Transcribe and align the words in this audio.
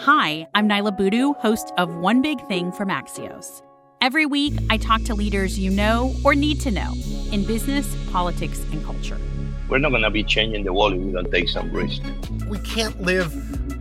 Hi, 0.00 0.46
I'm 0.54 0.68
Niala 0.68 0.94
Boodhoo, 0.94 1.32
host 1.32 1.72
of 1.78 1.92
One 1.96 2.20
Big 2.20 2.38
Thing 2.48 2.70
from 2.70 2.90
Axios. 2.90 3.62
Every 4.02 4.26
week, 4.26 4.52
I 4.68 4.76
talk 4.76 5.02
to 5.04 5.14
leaders 5.14 5.58
you 5.58 5.70
know 5.70 6.14
or 6.22 6.34
need 6.34 6.60
to 6.60 6.70
know 6.70 6.92
in 7.32 7.46
business, 7.46 7.96
politics, 8.12 8.60
and 8.72 8.84
culture. 8.84 9.18
We're 9.70 9.78
not 9.78 9.88
going 9.88 10.02
to 10.02 10.10
be 10.10 10.22
changing 10.22 10.64
the 10.64 10.72
world 10.74 10.92
if 10.92 11.00
we 11.00 11.12
don't 11.12 11.32
take 11.32 11.48
some 11.48 11.72
risk. 11.72 12.02
We 12.46 12.58
can't 12.58 13.00
live 13.00 13.32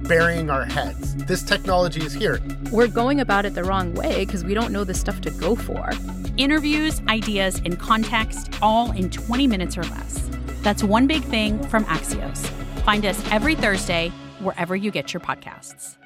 burying 0.08 0.50
our 0.50 0.64
heads. 0.64 1.16
This 1.26 1.44
technology 1.44 2.01
is 2.01 2.13
here. 2.13 2.40
We're 2.72 2.88
going 2.88 3.20
about 3.20 3.46
it 3.46 3.54
the 3.54 3.66
wrong 3.66 3.94
way 3.94 4.24
because 4.26 4.46
we 4.46 4.54
don't 4.54 4.72
know 4.72 4.86
the 4.86 4.94
stuff 4.94 5.20
to 5.22 5.32
go 5.32 5.54
for. 5.54 5.92
Interviews, 6.38 7.02
ideas, 7.10 7.62
and 7.66 7.78
context, 7.78 8.52
all 8.62 8.94
in 8.94 9.10
20 9.10 9.47
minutes 9.47 9.78
or 9.78 9.84
less. 9.84 10.29
That's 10.62 10.82
One 10.82 11.08
Big 11.08 11.24
Thing 11.24 11.62
from 11.68 11.84
Axios. 11.86 12.47
Find 12.84 13.06
us 13.06 13.22
every 13.32 13.54
Thursday 13.54 14.13
wherever 14.40 14.78
you 14.78 14.92
get 14.92 15.13
your 15.13 15.20
podcasts. 15.20 15.97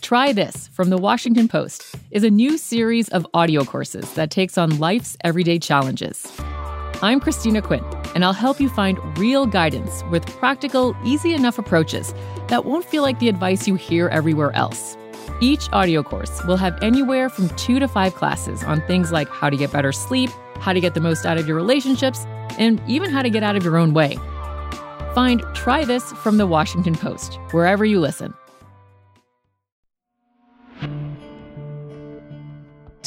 Try 0.00 0.32
This 0.32 0.68
from 0.68 0.90
The 0.90 0.96
Washington 0.96 1.48
Post 1.48 1.96
is 2.12 2.22
a 2.22 2.30
new 2.30 2.56
series 2.56 3.08
of 3.08 3.26
audio 3.34 3.64
courses 3.64 4.14
that 4.14 4.30
takes 4.30 4.56
on 4.56 4.78
life's 4.78 5.16
everyday 5.24 5.58
challenges. 5.58 6.26
I'm 7.02 7.20
Christina 7.20 7.60
Quinn, 7.60 7.84
and 8.14 8.24
I'll 8.24 8.32
help 8.32 8.60
you 8.60 8.68
find 8.68 8.98
real 9.18 9.44
guidance 9.44 10.04
with 10.10 10.24
practical, 10.26 10.96
easy 11.04 11.34
enough 11.34 11.58
approaches 11.58 12.14
that 12.46 12.64
won't 12.64 12.84
feel 12.84 13.02
like 13.02 13.18
the 13.18 13.28
advice 13.28 13.66
you 13.66 13.74
hear 13.74 14.08
everywhere 14.08 14.52
else. 14.52 14.96
Each 15.40 15.68
audio 15.72 16.02
course 16.02 16.42
will 16.44 16.56
have 16.56 16.80
anywhere 16.80 17.28
from 17.28 17.48
two 17.56 17.78
to 17.78 17.88
five 17.88 18.14
classes 18.14 18.62
on 18.62 18.80
things 18.86 19.12
like 19.12 19.28
how 19.28 19.50
to 19.50 19.56
get 19.56 19.72
better 19.72 19.92
sleep, 19.92 20.30
how 20.60 20.72
to 20.72 20.80
get 20.80 20.94
the 20.94 21.00
most 21.00 21.26
out 21.26 21.38
of 21.38 21.46
your 21.46 21.56
relationships, 21.56 22.24
and 22.56 22.80
even 22.86 23.10
how 23.10 23.20
to 23.20 23.30
get 23.30 23.42
out 23.42 23.56
of 23.56 23.64
your 23.64 23.76
own 23.76 23.92
way. 23.92 24.16
Find 25.14 25.42
Try 25.54 25.84
This 25.84 26.12
from 26.12 26.38
the 26.38 26.46
Washington 26.46 26.94
Post 26.94 27.34
wherever 27.50 27.84
you 27.84 28.00
listen. 28.00 28.32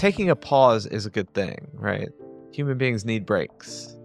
Taking 0.01 0.31
a 0.31 0.35
pause 0.35 0.87
is 0.87 1.05
a 1.05 1.11
good 1.11 1.31
thing, 1.35 1.67
right? 1.73 2.09
Human 2.51 2.75
beings 2.75 3.05
need 3.05 3.23
breaks. 3.23 3.95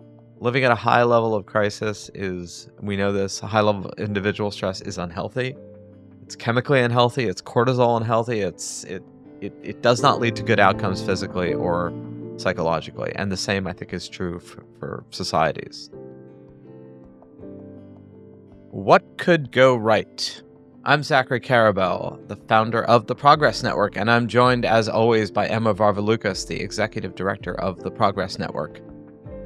Living 0.40 0.62
at 0.62 0.70
a 0.70 0.74
high 0.74 1.04
level 1.04 1.34
of 1.34 1.46
crisis 1.46 2.10
is, 2.12 2.68
we 2.82 2.98
know 2.98 3.14
this, 3.14 3.42
a 3.42 3.46
high 3.46 3.62
level 3.62 3.86
of 3.86 3.98
individual 3.98 4.50
stress 4.50 4.82
is 4.82 4.98
unhealthy. 4.98 5.56
It's 6.22 6.36
chemically 6.36 6.82
unhealthy, 6.82 7.24
it's 7.24 7.40
cortisol 7.40 7.96
unhealthy, 7.96 8.40
it's 8.40 8.84
it 8.84 9.02
it, 9.40 9.54
it 9.62 9.80
does 9.80 10.02
not 10.02 10.20
lead 10.20 10.36
to 10.36 10.42
good 10.42 10.60
outcomes 10.60 11.02
physically 11.02 11.54
or 11.54 11.94
psychologically. 12.36 13.12
And 13.16 13.32
the 13.32 13.38
same 13.38 13.66
I 13.66 13.72
think 13.72 13.94
is 13.94 14.06
true 14.06 14.38
for, 14.38 14.66
for 14.78 15.02
societies. 15.08 15.88
What 18.70 19.16
could 19.16 19.50
go 19.50 19.74
right? 19.74 20.42
I'm 20.88 21.02
Zachary 21.02 21.40
Karabell, 21.40 22.28
the 22.28 22.36
founder 22.46 22.84
of 22.84 23.08
the 23.08 23.14
Progress 23.16 23.64
Network, 23.64 23.96
and 23.96 24.08
I'm 24.08 24.28
joined 24.28 24.64
as 24.64 24.88
always 24.88 25.32
by 25.32 25.48
Emma 25.48 25.74
Varvaloucas, 25.74 26.46
the 26.46 26.60
executive 26.60 27.16
director 27.16 27.60
of 27.60 27.82
the 27.82 27.90
Progress 27.90 28.38
Network. 28.38 28.80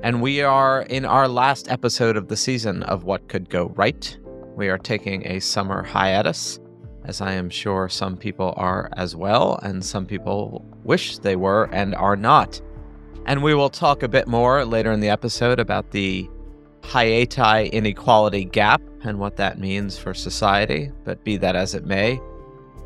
And 0.02 0.20
we 0.20 0.42
are 0.42 0.82
in 0.82 1.06
our 1.06 1.28
last 1.28 1.70
episode 1.70 2.18
of 2.18 2.28
the 2.28 2.36
season 2.36 2.82
of 2.82 3.04
What 3.04 3.26
Could 3.30 3.48
Go 3.48 3.72
Right. 3.74 4.18
We 4.54 4.68
are 4.68 4.76
taking 4.76 5.26
a 5.26 5.40
summer 5.40 5.82
hiatus, 5.82 6.60
as 7.06 7.22
I 7.22 7.32
am 7.32 7.48
sure 7.48 7.88
some 7.88 8.18
people 8.18 8.52
are 8.58 8.90
as 8.98 9.16
well, 9.16 9.58
and 9.62 9.82
some 9.82 10.04
people 10.04 10.62
wish 10.84 11.16
they 11.16 11.36
were 11.36 11.70
and 11.72 11.94
are 11.94 12.16
not. 12.16 12.60
And 13.24 13.42
we 13.42 13.54
will 13.54 13.70
talk 13.70 14.02
a 14.02 14.08
bit 14.08 14.28
more 14.28 14.66
later 14.66 14.92
in 14.92 15.00
the 15.00 15.08
episode 15.08 15.58
about 15.58 15.92
the 15.92 16.28
hiati 16.82 17.70
inequality 17.72 18.44
gap 18.44 18.82
and 19.02 19.18
what 19.18 19.36
that 19.36 19.58
means 19.58 19.96
for 19.96 20.14
society, 20.14 20.90
but 21.04 21.22
be 21.24 21.36
that 21.36 21.56
as 21.56 21.74
it 21.74 21.84
may, 21.84 22.20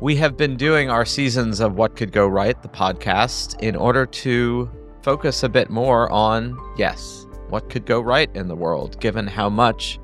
we 0.01 0.15
have 0.17 0.35
been 0.35 0.57
doing 0.57 0.89
our 0.89 1.05
seasons 1.05 1.59
of 1.59 1.75
What 1.75 1.95
Could 1.95 2.11
Go 2.11 2.27
Right, 2.27 2.61
the 2.61 2.67
podcast, 2.67 3.59
in 3.61 3.75
order 3.75 4.05
to 4.05 4.69
focus 5.01 5.43
a 5.43 5.49
bit 5.49 5.69
more 5.69 6.11
on, 6.11 6.57
yes, 6.77 7.25
what 7.49 7.69
could 7.69 7.85
go 7.85 8.01
right 8.01 8.29
in 8.35 8.47
the 8.47 8.55
world, 8.55 8.99
given 8.99 9.27
how 9.27 9.49
much 9.49 9.99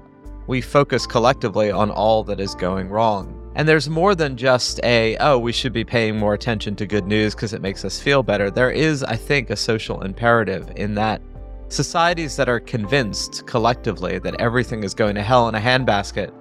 we 0.47 0.61
focus 0.61 1.05
collectively 1.05 1.71
on 1.71 1.91
all 1.91 2.23
that 2.23 2.39
is 2.39 2.55
going 2.55 2.89
wrong. 2.89 3.37
And 3.55 3.67
there's 3.67 3.89
more 3.89 4.15
than 4.15 4.37
just 4.37 4.79
a, 4.83 5.17
oh, 5.17 5.37
we 5.37 5.51
should 5.51 5.73
be 5.73 5.83
paying 5.83 6.17
more 6.17 6.33
attention 6.33 6.75
to 6.77 6.85
good 6.85 7.05
news 7.05 7.35
because 7.35 7.53
it 7.53 7.61
makes 7.61 7.83
us 7.83 7.99
feel 7.99 8.23
better. 8.23 8.49
There 8.49 8.71
is, 8.71 9.03
I 9.03 9.17
think, 9.17 9.49
a 9.49 9.55
social 9.55 10.01
imperative 10.03 10.71
in 10.77 10.95
that 10.95 11.21
Societies 11.71 12.35
that 12.35 12.49
are 12.49 12.59
convinced 12.59 13.47
collectively 13.47 14.19
that 14.19 14.35
everything 14.41 14.83
is 14.83 14.93
going 14.93 15.15
to 15.15 15.23
hell 15.23 15.47
in 15.47 15.55
a 15.55 15.59
handbasket 15.59 16.33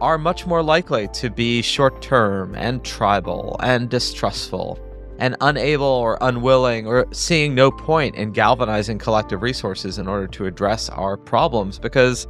are 0.00 0.16
much 0.16 0.46
more 0.46 0.62
likely 0.62 1.08
to 1.08 1.28
be 1.28 1.60
short 1.60 2.00
term 2.00 2.54
and 2.54 2.82
tribal 2.82 3.54
and 3.62 3.90
distrustful 3.90 4.78
and 5.18 5.36
unable 5.42 5.84
or 5.84 6.16
unwilling 6.22 6.86
or 6.86 7.06
seeing 7.12 7.54
no 7.54 7.70
point 7.70 8.14
in 8.14 8.32
galvanizing 8.32 8.96
collective 8.96 9.42
resources 9.42 9.98
in 9.98 10.08
order 10.08 10.26
to 10.26 10.46
address 10.46 10.88
our 10.88 11.18
problems 11.18 11.78
because 11.78 12.26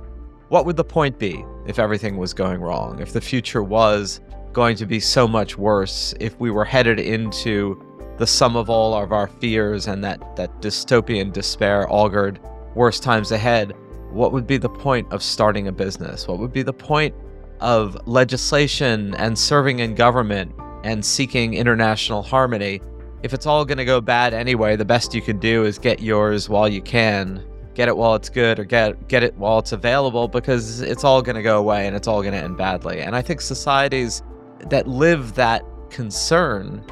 what 0.49 0.67
would 0.67 0.77
the 0.77 0.83
point 0.83 1.21
be 1.21 1.45
if 1.69 1.79
everything 1.79 2.17
was 2.17 2.35
going 2.35 2.61
wrong? 2.61 2.99
If 2.99 3.13
the 3.13 3.21
future 3.21 3.63
was 3.63 4.21
going 4.53 4.75
to 4.79 4.85
be 4.85 4.99
so 4.99 5.29
much 5.29 5.57
worse, 5.57 6.13
if 6.19 6.37
we 6.41 6.51
were 6.51 6.65
headed 6.65 6.99
into 6.99 7.81
the 8.19 8.27
sum 8.27 8.57
of 8.57 8.69
all 8.71 8.95
of 8.95 9.13
our 9.13 9.29
fears 9.29 9.87
and 9.87 10.05
that, 10.05 10.37
that 10.37 10.61
dystopian 10.61 11.33
despair 11.33 11.91
augured 11.91 12.39
worse 12.75 13.01
times 13.01 13.33
ahead, 13.33 13.73
what 14.11 14.33
would 14.33 14.47
be 14.47 14.59
the 14.59 14.69
point 14.69 15.11
of 15.13 15.23
starting 15.23 15.69
a 15.69 15.73
business? 15.73 16.29
What 16.29 16.39
would 16.39 16.53
be 16.53 16.63
the 16.63 16.73
point 16.73 17.15
of 17.61 17.97
legislation 18.07 19.15
and 19.15 19.39
serving 19.39 19.79
in 19.79 19.95
government 19.95 20.53
and 20.85 21.05
seeking 21.05 21.55
international 21.55 22.23
harmony? 22.23 22.81
If 23.23 23.33
it's 23.33 23.47
all 23.47 23.65
going 23.65 23.79
to 23.79 23.85
go 23.85 24.01
bad 24.01 24.35
anyway, 24.35 24.77
the 24.77 24.85
best 24.85 25.15
you 25.15 25.23
can 25.23 25.39
do 25.39 25.65
is 25.65 25.79
get 25.79 26.01
yours 26.01 26.49
while 26.49 26.69
you 26.69 26.83
can. 26.83 27.45
Get 27.75 27.89
it 27.89 27.97
while 27.97 28.15
it's 28.15 28.29
good 28.29 28.59
or 28.59 28.65
get 28.65 29.09
get 29.09 29.23
it 29.23 29.35
while 29.39 29.59
it's 29.59 29.73
available 29.73 30.29
because 30.29 30.83
it's 30.83 31.05
all 31.05 31.23
going 31.23 31.37
to 31.37 31.43
go 31.43 31.59
away 31.59 31.87
and 31.87 31.97
it's 31.97 32.07
all 32.07 32.21
going 32.21 32.35
to 32.35 32.39
end 32.39 32.59
badly. 32.59 33.01
And 33.01 33.17
I 33.17 33.23
think 33.23 33.41
societies 33.41 34.23
that 34.69 34.87
live 34.87 35.35
that 35.37 35.65
concern 35.89 36.85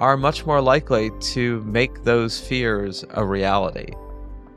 are 0.00 0.16
much 0.16 0.46
more 0.46 0.62
likely 0.62 1.10
to 1.20 1.60
make 1.64 2.04
those 2.04 2.40
fears 2.40 3.04
a 3.10 3.22
reality. 3.24 3.92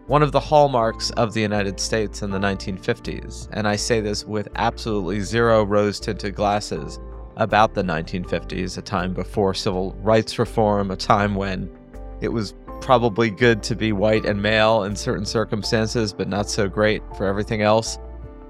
One 0.07 0.23
of 0.23 0.31
the 0.31 0.39
hallmarks 0.39 1.09
of 1.11 1.33
the 1.33 1.41
United 1.41 1.81
States 1.81 2.21
in 2.21 2.31
the 2.31 2.39
1950s, 2.39 3.49
and 3.51 3.67
I 3.67 3.75
say 3.75 3.99
this 3.99 4.23
with 4.23 4.47
absolutely 4.55 5.19
zero 5.19 5.65
rose 5.65 5.99
tinted 5.99 6.33
glasses 6.33 6.97
about 7.35 7.73
the 7.73 7.83
1950s, 7.83 8.77
a 8.77 8.81
time 8.81 9.13
before 9.13 9.53
civil 9.53 9.93
rights 9.99 10.39
reform, 10.39 10.91
a 10.91 10.95
time 10.95 11.35
when 11.35 11.69
it 12.21 12.29
was 12.29 12.53
probably 12.79 13.29
good 13.29 13.61
to 13.63 13.75
be 13.75 13.91
white 13.91 14.25
and 14.25 14.41
male 14.41 14.83
in 14.83 14.95
certain 14.95 15.25
circumstances, 15.25 16.13
but 16.13 16.29
not 16.29 16.49
so 16.49 16.69
great 16.69 17.03
for 17.17 17.25
everything 17.25 17.61
else. 17.61 17.97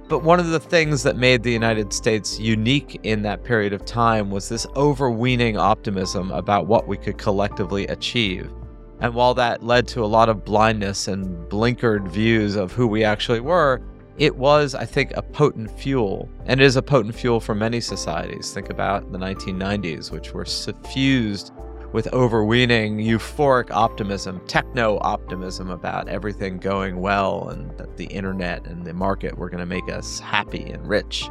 But 0.09 0.23
one 0.23 0.39
of 0.39 0.47
the 0.47 0.59
things 0.59 1.01
that 1.03 1.15
made 1.15 1.43
the 1.43 1.51
United 1.51 1.93
States 1.93 2.39
unique 2.39 2.99
in 3.03 3.21
that 3.23 3.43
period 3.43 3.73
of 3.73 3.85
time 3.85 4.29
was 4.29 4.49
this 4.49 4.67
overweening 4.75 5.57
optimism 5.57 6.31
about 6.31 6.67
what 6.67 6.87
we 6.87 6.97
could 6.97 7.17
collectively 7.17 7.87
achieve. 7.87 8.51
And 8.99 9.13
while 9.13 9.33
that 9.35 9.63
led 9.63 9.87
to 9.89 10.03
a 10.03 10.05
lot 10.05 10.29
of 10.29 10.45
blindness 10.45 11.07
and 11.07 11.49
blinkered 11.49 12.07
views 12.07 12.55
of 12.55 12.71
who 12.71 12.85
we 12.85 13.03
actually 13.03 13.39
were, 13.39 13.81
it 14.17 14.35
was, 14.35 14.75
I 14.75 14.85
think, 14.85 15.11
a 15.15 15.21
potent 15.21 15.71
fuel. 15.71 16.29
And 16.45 16.61
it 16.61 16.65
is 16.65 16.75
a 16.75 16.81
potent 16.81 17.15
fuel 17.15 17.39
for 17.39 17.55
many 17.55 17.81
societies. 17.81 18.53
Think 18.53 18.69
about 18.69 19.11
the 19.11 19.17
1990s, 19.17 20.11
which 20.11 20.33
were 20.33 20.45
suffused 20.45 21.51
with 21.93 22.11
overweening 22.11 22.97
euphoric 22.97 23.69
optimism, 23.69 24.41
techno 24.47 24.97
optimism 25.01 25.69
about 25.69 26.09
everything 26.09 26.57
going 26.57 26.99
well 26.99 27.49
and 27.49 27.71
that 27.77 27.95
the 27.97 28.05
internet 28.05 28.65
and 28.65 28.83
the 28.83 28.93
market 28.93 29.37
were 29.37 29.47
going 29.47 29.59
to 29.59 29.65
make 29.65 29.87
us 29.89 30.19
happy 30.19 30.63
and 30.63 30.85
rich. 30.87 31.29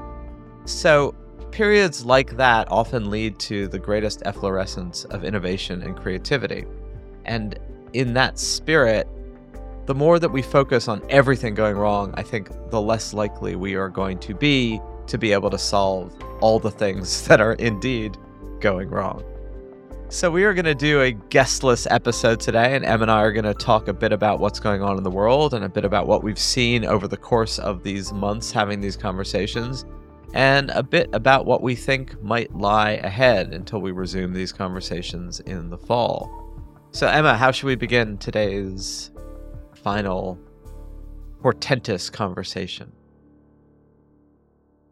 So, 0.64 1.14
periods 1.50 2.06
like 2.06 2.36
that 2.36 2.70
often 2.70 3.10
lead 3.10 3.38
to 3.40 3.66
the 3.68 3.78
greatest 3.78 4.22
efflorescence 4.24 5.04
of 5.06 5.24
innovation 5.24 5.82
and 5.82 5.96
creativity. 5.96 6.64
And 7.24 7.58
in 7.92 8.14
that 8.14 8.38
spirit, 8.38 9.08
the 9.86 9.94
more 9.94 10.20
that 10.20 10.30
we 10.30 10.42
focus 10.42 10.86
on 10.86 11.02
everything 11.10 11.54
going 11.54 11.76
wrong, 11.76 12.14
I 12.16 12.22
think 12.22 12.48
the 12.70 12.80
less 12.80 13.12
likely 13.12 13.56
we 13.56 13.74
are 13.74 13.88
going 13.88 14.18
to 14.20 14.34
be 14.34 14.80
to 15.08 15.18
be 15.18 15.32
able 15.32 15.50
to 15.50 15.58
solve 15.58 16.16
all 16.40 16.60
the 16.60 16.70
things 16.70 17.26
that 17.28 17.40
are 17.40 17.54
indeed 17.54 18.16
going 18.60 18.88
wrong. 18.88 19.24
So, 20.12 20.30
we 20.30 20.44
are 20.44 20.52
going 20.52 20.66
to 20.66 20.74
do 20.74 21.00
a 21.00 21.12
guestless 21.12 21.86
episode 21.90 22.38
today, 22.38 22.76
and 22.76 22.84
Em 22.84 23.00
and 23.00 23.10
I 23.10 23.22
are 23.22 23.32
going 23.32 23.46
to 23.46 23.54
talk 23.54 23.88
a 23.88 23.94
bit 23.94 24.12
about 24.12 24.40
what's 24.40 24.60
going 24.60 24.82
on 24.82 24.98
in 24.98 25.04
the 25.04 25.10
world 25.10 25.54
and 25.54 25.64
a 25.64 25.70
bit 25.70 25.86
about 25.86 26.06
what 26.06 26.22
we've 26.22 26.38
seen 26.38 26.84
over 26.84 27.08
the 27.08 27.16
course 27.16 27.58
of 27.58 27.82
these 27.82 28.12
months 28.12 28.52
having 28.52 28.82
these 28.82 28.94
conversations, 28.94 29.86
and 30.34 30.68
a 30.72 30.82
bit 30.82 31.08
about 31.14 31.46
what 31.46 31.62
we 31.62 31.74
think 31.74 32.22
might 32.22 32.54
lie 32.54 33.00
ahead 33.02 33.54
until 33.54 33.80
we 33.80 33.90
resume 33.90 34.34
these 34.34 34.52
conversations 34.52 35.40
in 35.40 35.70
the 35.70 35.78
fall. 35.78 36.30
So, 36.90 37.06
Emma, 37.06 37.34
how 37.34 37.50
should 37.50 37.68
we 37.68 37.74
begin 37.74 38.18
today's 38.18 39.10
final 39.74 40.38
portentous 41.40 42.10
conversation? 42.10 42.92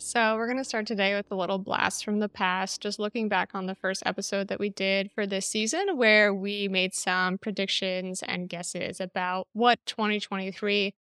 So, 0.02 0.36
we're 0.36 0.46
going 0.46 0.56
to 0.56 0.64
start 0.64 0.86
today 0.86 1.14
with 1.14 1.30
a 1.30 1.34
little 1.34 1.58
blast 1.58 2.06
from 2.06 2.20
the 2.20 2.28
past, 2.28 2.80
just 2.80 2.98
looking 2.98 3.28
back 3.28 3.50
on 3.52 3.66
the 3.66 3.74
first 3.74 4.02
episode 4.06 4.48
that 4.48 4.58
we 4.58 4.70
did 4.70 5.12
for 5.12 5.26
this 5.26 5.46
season, 5.46 5.98
where 5.98 6.32
we 6.32 6.68
made 6.68 6.94
some 6.94 7.36
predictions 7.36 8.22
and 8.22 8.48
guesses 8.48 8.98
about 8.98 9.46
what 9.52 9.78
2023 9.84 10.94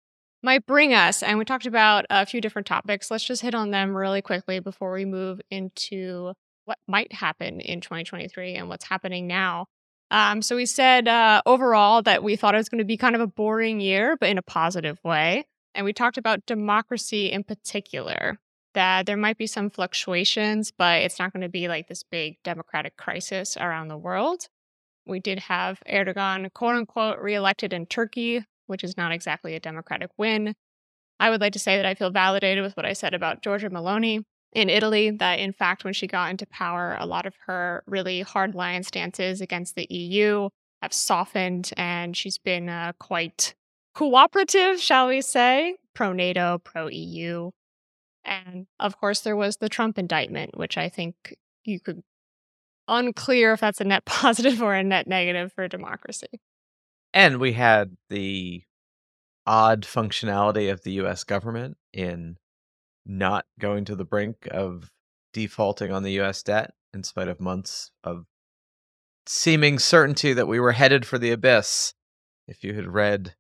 might 0.43 0.67
bring 0.67 0.95
us. 0.95 1.23
And 1.23 1.39
we 1.39 1.45
talked 1.45 1.65
about 1.65 2.07
a 2.11 2.27
few 2.27 2.41
different 2.41 2.67
topics. 2.67 3.09
Let's 3.09 3.23
just 3.23 3.41
hit 3.41 3.55
on 3.55 3.71
them 3.71 3.97
really 3.97 4.21
quickly 4.21 4.59
before 4.59 4.93
we 4.93 5.05
move 5.05 5.41
into 5.49 6.33
what 6.65 6.79
might 6.89 7.13
happen 7.13 7.61
in 7.61 7.81
2023 7.81 8.57
and 8.57 8.69
what's 8.69 8.87
happening 8.87 9.29
now. 9.29 9.67
Um, 10.11 10.43
so, 10.43 10.57
we 10.57 10.67
said 10.67 11.07
uh, 11.07 11.41
overall 11.47 12.03
that 12.03 12.25
we 12.25 12.35
thought 12.35 12.57
it 12.57 12.59
was 12.59 12.69
going 12.69 12.81
to 12.81 12.85
be 12.85 12.97
kind 12.97 13.15
of 13.15 13.21
a 13.21 13.29
boring 13.29 13.79
year, 13.79 14.17
but 14.19 14.29
in 14.29 14.39
a 14.39 14.43
positive 14.43 14.99
way. 15.05 15.45
And 15.77 15.85
we 15.85 15.93
talked 15.93 16.19
about 16.19 16.45
democracy 16.47 17.31
in 17.31 17.45
particular 17.45 18.39
that 18.75 19.07
there 19.07 19.17
might 19.17 19.39
be 19.39 19.47
some 19.47 19.71
fluctuations, 19.71 20.73
but 20.77 21.03
it's 21.03 21.19
not 21.19 21.33
going 21.33 21.43
to 21.43 21.49
be 21.49 21.69
like 21.69 21.89
this 21.89 22.03
big 22.03 22.37
democratic 22.45 22.97
crisis 22.97 23.57
around 23.57 23.89
the 23.89 23.97
world. 23.97 24.49
We 25.07 25.21
did 25.21 25.39
have 25.41 25.81
Erdogan, 25.91 26.53
quote 26.53 26.77
unquote, 26.77 27.19
reelected 27.19 27.73
in 27.73 27.87
Turkey, 27.87 28.45
which 28.67 28.85
is 28.85 28.97
not 28.97 29.13
exactly 29.13 29.55
a 29.55 29.61
democratic 29.61 30.11
win. 30.19 30.55
I 31.19 31.31
would 31.31 31.41
like 31.41 31.55
to 31.55 31.59
say 31.59 31.77
that 31.77 31.87
I 31.87 31.95
feel 31.95 32.11
validated 32.11 32.63
with 32.63 32.77
what 32.77 32.87
I 32.87 32.93
said 32.93 33.15
about 33.15 33.43
Giorgia 33.43 33.71
Meloni 33.71 34.23
in 34.53 34.71
Italy, 34.71 35.11
that 35.11 35.39
in 35.39 35.53
fact, 35.53 35.85
when 35.85 35.93
she 35.93 36.07
got 36.07 36.31
into 36.31 36.47
power, 36.47 36.97
a 36.99 37.07
lot 37.07 37.27
of 37.27 37.35
her 37.47 37.83
really 37.87 38.25
hardline 38.25 38.85
stances 38.85 39.41
against 39.41 39.75
the 39.75 39.87
EU 39.91 40.49
have 40.83 40.93
softened, 40.93 41.71
and 41.77 42.17
she's 42.17 42.39
been 42.39 42.69
uh, 42.69 42.93
quite 42.99 43.55
cooperative, 43.95 44.81
shall 44.81 45.09
we 45.09 45.21
say, 45.21 45.77
pro 45.95 46.13
NATO, 46.13 46.59
pro 46.59 46.89
EU. 46.89 47.51
And 48.29 48.67
of 48.79 49.01
course, 49.01 49.21
there 49.21 49.37
was 49.37 49.57
the 49.57 49.71
Trump 49.71 49.99
indictment, 49.99 50.57
which 50.57 50.77
I 50.77 50.91
think 50.91 51.35
you 51.65 51.81
could 51.81 52.03
unclear 52.87 53.55
if 53.55 53.61
that's 53.61 53.81
a 53.81 53.85
net 53.85 54.05
positive 54.07 54.63
or 54.63 54.75
a 54.75 54.85
net 54.85 55.07
negative 55.07 55.53
for 55.53 55.67
democracy. 55.67 56.41
And 57.15 57.39
we 57.39 57.55
had 57.55 57.97
the 58.11 58.63
odd 59.47 59.83
functionality 59.83 60.71
of 60.71 60.83
the 60.83 60.93
US 60.93 61.25
government 61.25 61.79
in 61.93 62.37
not 63.07 63.47
going 63.59 63.87
to 63.87 63.97
the 63.97 64.05
brink 64.05 64.47
of 64.51 64.91
defaulting 65.33 65.91
on 65.91 66.03
the 66.03 66.21
US 66.21 66.43
debt 66.43 66.75
in 66.93 67.03
spite 67.03 67.29
of 67.29 67.41
months 67.41 67.91
of 68.05 68.27
seeming 69.27 69.79
certainty 69.79 70.35
that 70.35 70.49
we 70.49 70.61
were 70.61 70.73
headed 70.73 71.07
for 71.07 71.17
the 71.19 71.31
abyss. 71.31 71.95
If 72.47 72.63
you 72.63 72.75
had 72.75 72.87
read 72.87 73.35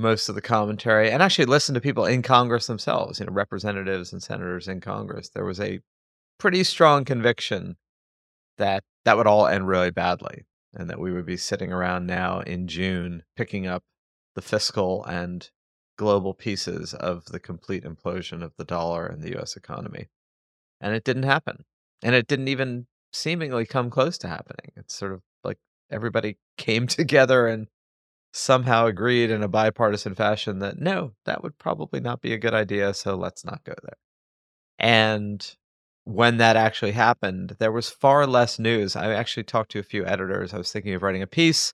most 0.00 0.28
of 0.28 0.34
the 0.34 0.40
commentary 0.40 1.10
and 1.10 1.22
actually 1.22 1.44
listen 1.44 1.74
to 1.74 1.80
people 1.80 2.04
in 2.04 2.22
Congress 2.22 2.66
themselves, 2.66 3.20
you 3.20 3.26
know, 3.26 3.32
representatives 3.32 4.12
and 4.12 4.22
senators 4.22 4.66
in 4.66 4.80
Congress. 4.80 5.28
There 5.28 5.44
was 5.44 5.60
a 5.60 5.80
pretty 6.38 6.64
strong 6.64 7.04
conviction 7.04 7.76
that 8.58 8.82
that 9.04 9.16
would 9.16 9.26
all 9.26 9.46
end 9.46 9.68
really 9.68 9.90
badly 9.90 10.44
and 10.74 10.88
that 10.88 10.98
we 10.98 11.12
would 11.12 11.26
be 11.26 11.36
sitting 11.36 11.72
around 11.72 12.06
now 12.06 12.40
in 12.40 12.66
June 12.66 13.22
picking 13.36 13.66
up 13.66 13.82
the 14.34 14.42
fiscal 14.42 15.04
and 15.04 15.50
global 15.96 16.32
pieces 16.32 16.94
of 16.94 17.26
the 17.26 17.40
complete 17.40 17.84
implosion 17.84 18.42
of 18.42 18.52
the 18.56 18.64
dollar 18.64 19.06
and 19.06 19.22
the 19.22 19.38
US 19.38 19.56
economy. 19.56 20.08
And 20.80 20.94
it 20.94 21.04
didn't 21.04 21.24
happen. 21.24 21.64
And 22.02 22.14
it 22.14 22.26
didn't 22.26 22.48
even 22.48 22.86
seemingly 23.12 23.66
come 23.66 23.90
close 23.90 24.16
to 24.18 24.28
happening. 24.28 24.72
It's 24.76 24.94
sort 24.94 25.12
of 25.12 25.20
like 25.44 25.58
everybody 25.90 26.38
came 26.56 26.86
together 26.86 27.46
and 27.46 27.68
somehow 28.32 28.86
agreed 28.86 29.30
in 29.30 29.42
a 29.42 29.48
bipartisan 29.48 30.14
fashion 30.14 30.60
that 30.60 30.78
no, 30.78 31.12
that 31.24 31.42
would 31.42 31.58
probably 31.58 32.00
not 32.00 32.20
be 32.20 32.32
a 32.32 32.38
good 32.38 32.54
idea, 32.54 32.94
so 32.94 33.16
let's 33.16 33.44
not 33.44 33.64
go 33.64 33.74
there. 33.82 33.96
And 34.78 35.56
when 36.04 36.38
that 36.38 36.56
actually 36.56 36.92
happened, 36.92 37.56
there 37.58 37.72
was 37.72 37.90
far 37.90 38.26
less 38.26 38.58
news. 38.58 38.96
I 38.96 39.12
actually 39.12 39.44
talked 39.44 39.72
to 39.72 39.78
a 39.78 39.84
few 39.84 40.06
editors. 40.06 40.54
I 40.54 40.58
was 40.58 40.72
thinking 40.72 40.94
of 40.94 41.02
writing 41.02 41.22
a 41.22 41.26
piece 41.26 41.72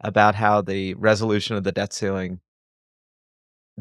about 0.00 0.34
how 0.34 0.62
the 0.62 0.94
resolution 0.94 1.56
of 1.56 1.64
the 1.64 1.72
debt 1.72 1.92
ceiling 1.92 2.40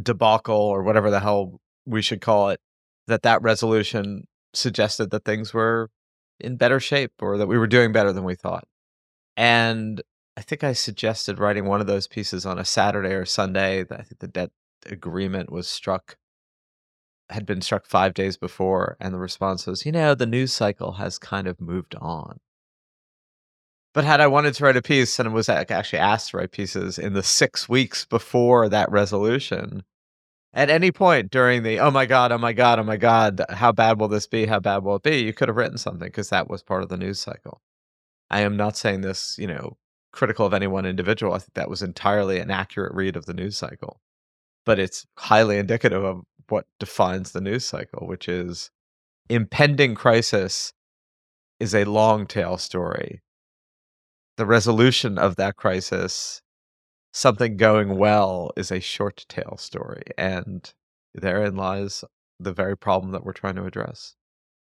debacle 0.02 0.56
or 0.56 0.84
whatever 0.84 1.10
the 1.10 1.20
hell 1.20 1.60
we 1.86 2.02
should 2.02 2.22
call 2.22 2.50
it 2.50 2.60
that 3.08 3.24
that 3.24 3.42
resolution 3.42 4.28
suggested 4.54 5.10
that 5.10 5.26
things 5.26 5.54
were 5.54 5.90
in 6.40 6.58
better 6.58 6.80
shape 6.80 7.14
or 7.22 7.38
that 7.38 7.48
we 7.48 7.58
were 7.58 7.68
doing 7.68 7.92
better 7.92 8.14
than 8.14 8.24
we 8.24 8.36
thought. 8.36 8.66
And 9.36 10.02
I 10.38 10.42
think 10.42 10.64
I 10.64 10.74
suggested 10.74 11.40
writing 11.40 11.66
one 11.66 11.82
of 11.82 11.88
those 11.88 12.06
pieces 12.06 12.46
on 12.46 12.60
a 12.60 12.64
Saturday 12.64 13.10
or 13.10 13.26
Sunday. 13.26 13.82
I 13.82 14.04
think 14.04 14.20
the 14.20 14.28
debt 14.28 14.52
agreement 14.86 15.52
was 15.52 15.68
struck, 15.68 16.16
had 17.32 17.44
been 17.44 17.60
struck 17.60 17.88
five 17.88 18.14
days 18.14 18.38
before. 18.38 18.98
And 19.00 19.16
the 19.16 19.20
response 19.20 19.66
was, 19.66 19.84
you 19.84 19.92
know, 19.92 20.14
the 20.14 20.28
news 20.28 20.54
cycle 20.54 20.94
has 20.94 21.18
kind 21.18 21.48
of 21.48 21.60
moved 21.60 21.96
on. 21.96 22.38
But 23.96 24.04
had 24.04 24.22
I 24.22 24.28
wanted 24.28 24.54
to 24.54 24.64
write 24.64 24.78
a 24.78 24.82
piece 24.84 25.18
and 25.18 25.34
was 25.34 25.50
actually 25.50 25.98
asked 25.98 26.30
to 26.30 26.38
write 26.38 26.52
pieces 26.52 27.00
in 27.00 27.14
the 27.14 27.24
six 27.24 27.68
weeks 27.68 28.06
before 28.06 28.70
that 28.70 28.92
resolution, 28.92 29.82
at 30.54 30.70
any 30.70 30.92
point 30.92 31.32
during 31.32 31.64
the, 31.64 31.80
oh 31.80 31.90
my 31.90 32.06
God, 32.06 32.32
oh 32.32 32.38
my 32.38 32.54
God, 32.54 32.78
oh 32.78 32.84
my 32.84 32.98
God, 32.98 33.44
how 33.50 33.72
bad 33.72 34.00
will 34.00 34.08
this 34.08 34.28
be? 34.28 34.46
How 34.46 34.60
bad 34.60 34.84
will 34.84 34.98
it 34.98 35.04
be? 35.04 35.24
You 35.24 35.34
could 35.34 35.48
have 35.48 35.58
written 35.58 35.80
something 35.80 36.08
because 36.08 36.30
that 36.30 36.48
was 36.48 36.62
part 36.62 36.84
of 36.84 36.90
the 36.90 36.98
news 36.98 37.20
cycle. 37.20 37.60
I 38.30 38.42
am 38.42 38.56
not 38.56 38.78
saying 38.78 39.02
this, 39.02 39.36
you 39.40 39.48
know, 39.48 39.78
critical 40.12 40.46
of 40.46 40.54
any 40.54 40.68
one 40.68 40.86
individual. 40.86 41.34
I 41.34 41.40
think 41.40 41.54
that 41.54 41.70
was 41.70 41.82
entirely 41.82 42.40
an 42.40 42.52
accurate 42.52 42.94
read 42.94 43.16
of 43.16 43.26
the 43.26 43.34
news 43.34 43.58
cycle. 43.58 44.02
But 44.66 44.80
it's 44.80 45.06
highly 45.18 45.58
indicative 45.58 46.04
of 46.04 46.22
what 46.50 46.66
defines 46.80 47.32
the 47.32 47.42
news 47.42 47.66
cycle, 47.66 48.08
which 48.08 48.28
is 48.28 48.72
impending 49.30 49.96
crisis 49.96 50.74
is 51.60 51.74
a 51.74 51.86
long 51.86 52.28
tail 52.28 52.58
story. 52.58 53.22
The 54.38 54.46
resolution 54.46 55.18
of 55.18 55.36
that 55.38 55.56
crisis, 55.56 56.42
something 57.14 57.58
going 57.58 57.98
well, 57.98 58.52
is 58.56 58.72
a 58.72 58.80
short 58.80 59.26
tail 59.28 59.56
story. 59.58 60.04
And 60.18 60.72
therein 61.14 61.56
lies 61.56 62.04
the 62.40 62.54
very 62.54 62.78
problem 62.78 63.12
that 63.14 63.24
we're 63.24 63.34
trying 63.34 63.56
to 63.56 63.66
address. 63.66 64.17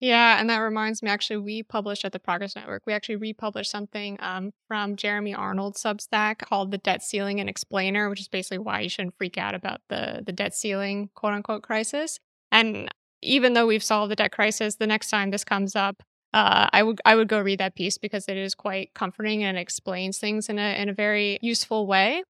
Yeah, 0.00 0.38
and 0.38 0.50
that 0.50 0.58
reminds 0.58 1.02
me. 1.02 1.08
Actually, 1.08 1.38
we 1.38 1.62
published 1.62 2.04
at 2.04 2.12
the 2.12 2.18
Progress 2.18 2.54
Network. 2.54 2.82
We 2.86 2.92
actually 2.92 3.16
republished 3.16 3.70
something 3.70 4.18
um, 4.20 4.52
from 4.68 4.94
Jeremy 4.96 5.34
Arnold's 5.34 5.82
Substack 5.82 6.38
called 6.38 6.70
"The 6.70 6.78
Debt 6.78 7.02
Ceiling 7.02 7.40
and 7.40 7.48
Explainer," 7.48 8.10
which 8.10 8.20
is 8.20 8.28
basically 8.28 8.58
why 8.58 8.80
you 8.80 8.88
shouldn't 8.90 9.16
freak 9.16 9.38
out 9.38 9.54
about 9.54 9.80
the 9.88 10.22
the 10.24 10.32
debt 10.32 10.54
ceiling 10.54 11.08
quote 11.14 11.32
unquote 11.32 11.62
crisis. 11.62 12.18
And 12.52 12.88
even 13.22 13.54
though 13.54 13.66
we've 13.66 13.82
solved 13.82 14.10
the 14.10 14.16
debt 14.16 14.32
crisis, 14.32 14.76
the 14.76 14.86
next 14.86 15.08
time 15.08 15.30
this 15.30 15.44
comes 15.44 15.74
up, 15.74 16.02
uh, 16.34 16.68
I 16.72 16.82
would 16.82 17.00
I 17.06 17.14
would 17.16 17.28
go 17.28 17.40
read 17.40 17.60
that 17.60 17.74
piece 17.74 17.96
because 17.96 18.28
it 18.28 18.36
is 18.36 18.54
quite 18.54 18.92
comforting 18.94 19.44
and 19.44 19.56
explains 19.56 20.18
things 20.18 20.50
in 20.50 20.58
a 20.58 20.78
in 20.80 20.90
a 20.90 20.94
very 20.94 21.38
useful 21.40 21.86
way. 21.86 22.22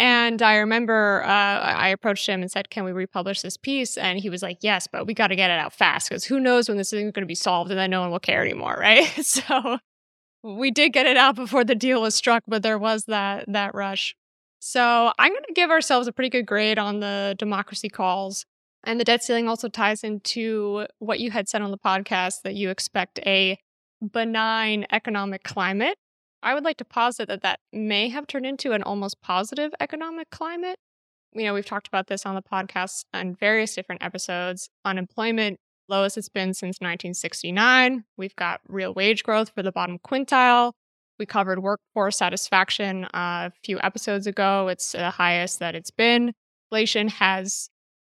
And 0.00 0.40
I 0.40 0.56
remember 0.56 1.22
uh, 1.24 1.28
I 1.28 1.88
approached 1.88 2.26
him 2.26 2.40
and 2.40 2.50
said, 2.50 2.70
Can 2.70 2.84
we 2.84 2.92
republish 2.92 3.42
this 3.42 3.58
piece? 3.58 3.98
And 3.98 4.18
he 4.18 4.30
was 4.30 4.42
like, 4.42 4.56
Yes, 4.62 4.88
but 4.90 5.06
we 5.06 5.12
got 5.12 5.26
to 5.26 5.36
get 5.36 5.50
it 5.50 5.58
out 5.58 5.74
fast 5.74 6.08
because 6.08 6.24
who 6.24 6.40
knows 6.40 6.68
when 6.70 6.78
this 6.78 6.90
is 6.94 7.02
going 7.02 7.12
to 7.12 7.26
be 7.26 7.34
solved 7.34 7.70
and 7.70 7.78
then 7.78 7.90
no 7.90 8.00
one 8.00 8.10
will 8.10 8.18
care 8.18 8.40
anymore, 8.40 8.76
right? 8.80 9.04
so 9.22 9.78
we 10.42 10.70
did 10.70 10.94
get 10.94 11.04
it 11.04 11.18
out 11.18 11.36
before 11.36 11.64
the 11.64 11.74
deal 11.74 12.00
was 12.00 12.14
struck, 12.14 12.42
but 12.48 12.62
there 12.62 12.78
was 12.78 13.04
that 13.04 13.44
that 13.48 13.74
rush. 13.74 14.16
So 14.58 15.12
I'm 15.18 15.32
going 15.32 15.44
to 15.46 15.54
give 15.54 15.70
ourselves 15.70 16.08
a 16.08 16.12
pretty 16.12 16.30
good 16.30 16.46
grade 16.46 16.78
on 16.78 17.00
the 17.00 17.36
democracy 17.38 17.90
calls. 17.90 18.46
And 18.84 18.98
the 18.98 19.04
debt 19.04 19.22
ceiling 19.22 19.48
also 19.48 19.68
ties 19.68 20.02
into 20.02 20.86
what 20.98 21.20
you 21.20 21.30
had 21.30 21.46
said 21.46 21.60
on 21.60 21.70
the 21.70 21.78
podcast 21.78 22.36
that 22.44 22.54
you 22.54 22.70
expect 22.70 23.18
a 23.26 23.58
benign 24.00 24.86
economic 24.90 25.44
climate 25.44 25.98
I 26.42 26.54
would 26.54 26.64
like 26.64 26.78
to 26.78 26.84
posit 26.84 27.28
that 27.28 27.42
that 27.42 27.60
may 27.72 28.08
have 28.08 28.26
turned 28.26 28.46
into 28.46 28.72
an 28.72 28.82
almost 28.82 29.20
positive 29.20 29.72
economic 29.80 30.30
climate. 30.30 30.78
You 31.32 31.44
know, 31.44 31.54
we've 31.54 31.66
talked 31.66 31.88
about 31.88 32.06
this 32.08 32.26
on 32.26 32.34
the 32.34 32.42
podcast 32.42 33.04
on 33.12 33.34
various 33.34 33.74
different 33.74 34.02
episodes. 34.02 34.68
Unemployment, 34.84 35.58
lowest 35.88 36.16
it's 36.16 36.28
been 36.28 36.54
since 36.54 36.78
1969. 36.80 38.04
We've 38.16 38.36
got 38.36 38.60
real 38.66 38.94
wage 38.94 39.22
growth 39.22 39.50
for 39.54 39.62
the 39.62 39.72
bottom 39.72 39.98
quintile. 39.98 40.72
We 41.18 41.26
covered 41.26 41.62
workforce 41.62 42.16
satisfaction 42.16 43.06
a 43.12 43.52
few 43.62 43.78
episodes 43.82 44.26
ago. 44.26 44.68
It's 44.68 44.92
the 44.92 45.10
highest 45.10 45.58
that 45.58 45.74
it's 45.74 45.90
been. 45.90 46.32
Inflation 46.70 47.08
has 47.08 47.68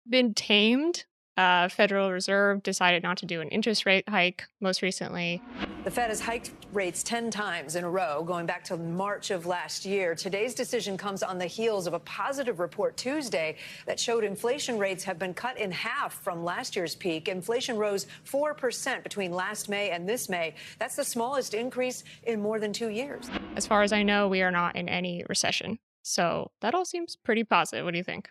been 0.07 0.33
tamed 0.33 1.05
uh, 1.37 1.69
Federal 1.69 2.11
Reserve 2.11 2.63
decided 2.63 3.03
not 3.03 3.17
to 3.17 3.25
do 3.25 3.41
an 3.41 3.49
interest 3.49 3.85
rate 3.85 4.07
hike 4.09 4.45
most 4.59 4.81
recently. 4.81 5.41
The 5.83 5.91
Fed 5.91 6.09
has 6.09 6.19
hiked 6.19 6.51
rates 6.73 7.03
10 7.03 7.29
times 7.29 7.75
in 7.75 7.83
a 7.83 7.89
row, 7.89 8.23
going 8.23 8.45
back 8.45 8.63
to 8.65 8.77
March 8.77 9.31
of 9.31 9.45
last 9.45 9.85
year. 9.85 10.15
Today's 10.15 10.53
decision 10.53 10.97
comes 10.97 11.23
on 11.23 11.37
the 11.37 11.45
heels 11.45 11.87
of 11.87 11.93
a 11.93 11.99
positive 11.99 12.59
report 12.59 12.97
Tuesday 12.97 13.55
that 13.85 13.99
showed 13.99 14.23
inflation 14.23 14.77
rates 14.77 15.03
have 15.03 15.19
been 15.19 15.33
cut 15.33 15.57
in 15.57 15.71
half 15.71 16.21
from 16.23 16.43
last 16.43 16.75
year's 16.75 16.95
peak. 16.95 17.27
Inflation 17.27 17.77
rose 17.77 18.07
4% 18.25 19.03
between 19.03 19.31
last 19.31 19.69
May 19.69 19.91
and 19.91 20.09
this 20.09 20.27
May. 20.27 20.55
That's 20.79 20.95
the 20.95 21.05
smallest 21.05 21.53
increase 21.53 22.03
in 22.23 22.41
more 22.41 22.59
than 22.59 22.73
two 22.73 22.89
years. 22.89 23.29
As 23.55 23.67
far 23.67 23.83
as 23.83 23.93
I 23.93 24.03
know, 24.03 24.27
we 24.27 24.41
are 24.41 24.51
not 24.51 24.75
in 24.75 24.89
any 24.89 25.23
recession. 25.29 25.79
So 26.01 26.51
that 26.61 26.73
all 26.73 26.85
seems 26.85 27.15
pretty 27.15 27.43
positive. 27.43 27.85
What 27.85 27.91
do 27.91 27.97
you 27.97 28.03
think? 28.03 28.29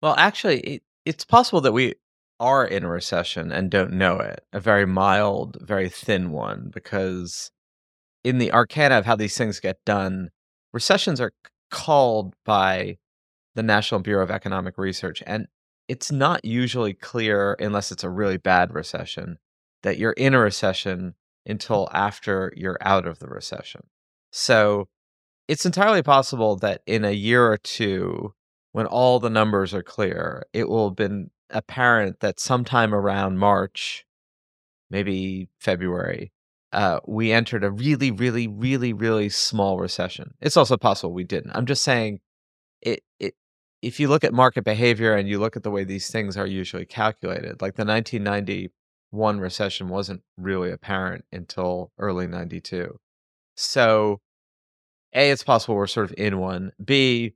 Well, 0.00 0.14
actually, 0.16 0.60
it, 0.60 0.82
it's 1.04 1.24
possible 1.24 1.60
that 1.60 1.72
we 1.72 1.94
are 2.38 2.66
in 2.66 2.84
a 2.84 2.88
recession 2.88 3.50
and 3.52 3.70
don't 3.70 3.92
know 3.92 4.18
it, 4.18 4.44
a 4.52 4.60
very 4.60 4.86
mild, 4.86 5.56
very 5.60 5.88
thin 5.88 6.30
one, 6.30 6.70
because 6.72 7.50
in 8.24 8.38
the 8.38 8.52
arcana 8.52 8.98
of 8.98 9.06
how 9.06 9.16
these 9.16 9.36
things 9.36 9.60
get 9.60 9.78
done, 9.84 10.30
recessions 10.72 11.20
are 11.20 11.32
called 11.70 12.34
by 12.44 12.98
the 13.54 13.62
National 13.62 14.00
Bureau 14.00 14.22
of 14.22 14.30
Economic 14.30 14.76
Research. 14.78 15.22
And 15.26 15.46
it's 15.88 16.12
not 16.12 16.44
usually 16.44 16.92
clear, 16.92 17.56
unless 17.58 17.90
it's 17.92 18.04
a 18.04 18.10
really 18.10 18.36
bad 18.36 18.74
recession, 18.74 19.38
that 19.82 19.98
you're 19.98 20.12
in 20.12 20.34
a 20.34 20.40
recession 20.40 21.14
until 21.46 21.88
after 21.92 22.52
you're 22.56 22.78
out 22.80 23.06
of 23.06 23.20
the 23.20 23.28
recession. 23.28 23.82
So 24.32 24.88
it's 25.48 25.64
entirely 25.64 26.02
possible 26.02 26.56
that 26.56 26.82
in 26.86 27.04
a 27.04 27.12
year 27.12 27.46
or 27.46 27.56
two, 27.56 28.34
when 28.72 28.86
all 28.86 29.20
the 29.20 29.30
numbers 29.30 29.72
are 29.72 29.82
clear, 29.82 30.44
it 30.52 30.68
will 30.68 30.90
have 30.90 30.96
been 30.96 31.30
apparent 31.50 32.20
that 32.20 32.40
sometime 32.40 32.94
around 32.94 33.38
March, 33.38 34.04
maybe 34.90 35.48
February, 35.60 36.32
uh, 36.72 37.00
we 37.06 37.32
entered 37.32 37.64
a 37.64 37.70
really, 37.70 38.10
really, 38.10 38.46
really, 38.48 38.92
really 38.92 39.28
small 39.28 39.78
recession. 39.78 40.34
It's 40.40 40.56
also 40.56 40.76
possible 40.76 41.12
we 41.12 41.24
didn't. 41.24 41.52
I'm 41.54 41.66
just 41.66 41.82
saying, 41.82 42.20
it 42.82 43.02
it 43.18 43.34
if 43.82 44.00
you 44.00 44.08
look 44.08 44.24
at 44.24 44.32
market 44.32 44.64
behavior 44.64 45.14
and 45.14 45.28
you 45.28 45.38
look 45.38 45.56
at 45.56 45.62
the 45.62 45.70
way 45.70 45.84
these 45.84 46.10
things 46.10 46.36
are 46.36 46.46
usually 46.46 46.84
calculated, 46.86 47.62
like 47.62 47.76
the 47.76 47.84
1991 47.84 49.40
recession 49.40 49.88
wasn't 49.88 50.22
really 50.36 50.70
apparent 50.70 51.24
until 51.32 51.92
early 51.98 52.26
92. 52.26 52.98
So, 53.56 54.20
A, 55.14 55.30
it's 55.30 55.44
possible 55.44 55.76
we're 55.76 55.86
sort 55.86 56.10
of 56.10 56.14
in 56.18 56.38
one. 56.38 56.72
B, 56.84 57.34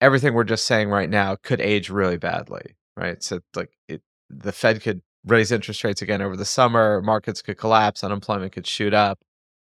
everything 0.00 0.34
we're 0.34 0.44
just 0.44 0.66
saying 0.66 0.90
right 0.90 1.10
now 1.10 1.36
could 1.36 1.60
age 1.60 1.90
really 1.90 2.18
badly, 2.18 2.76
right? 2.96 3.22
So, 3.22 3.40
like, 3.54 3.70
it, 3.88 4.02
the 4.30 4.52
Fed 4.52 4.82
could 4.82 5.02
raise 5.24 5.52
interest 5.52 5.84
rates 5.84 6.02
again 6.02 6.22
over 6.22 6.36
the 6.36 6.44
summer, 6.44 7.00
markets 7.02 7.42
could 7.42 7.58
collapse, 7.58 8.04
unemployment 8.04 8.52
could 8.52 8.66
shoot 8.66 8.94
up, 8.94 9.18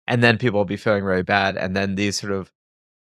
and 0.07 0.23
then 0.23 0.39
people 0.39 0.61
will 0.61 0.65
be 0.65 0.77
feeling 0.77 1.05
really 1.05 1.23
bad. 1.23 1.57
And 1.57 1.77
then 1.77 1.95
these 1.95 2.21
sort 2.21 2.33
of 2.33 2.53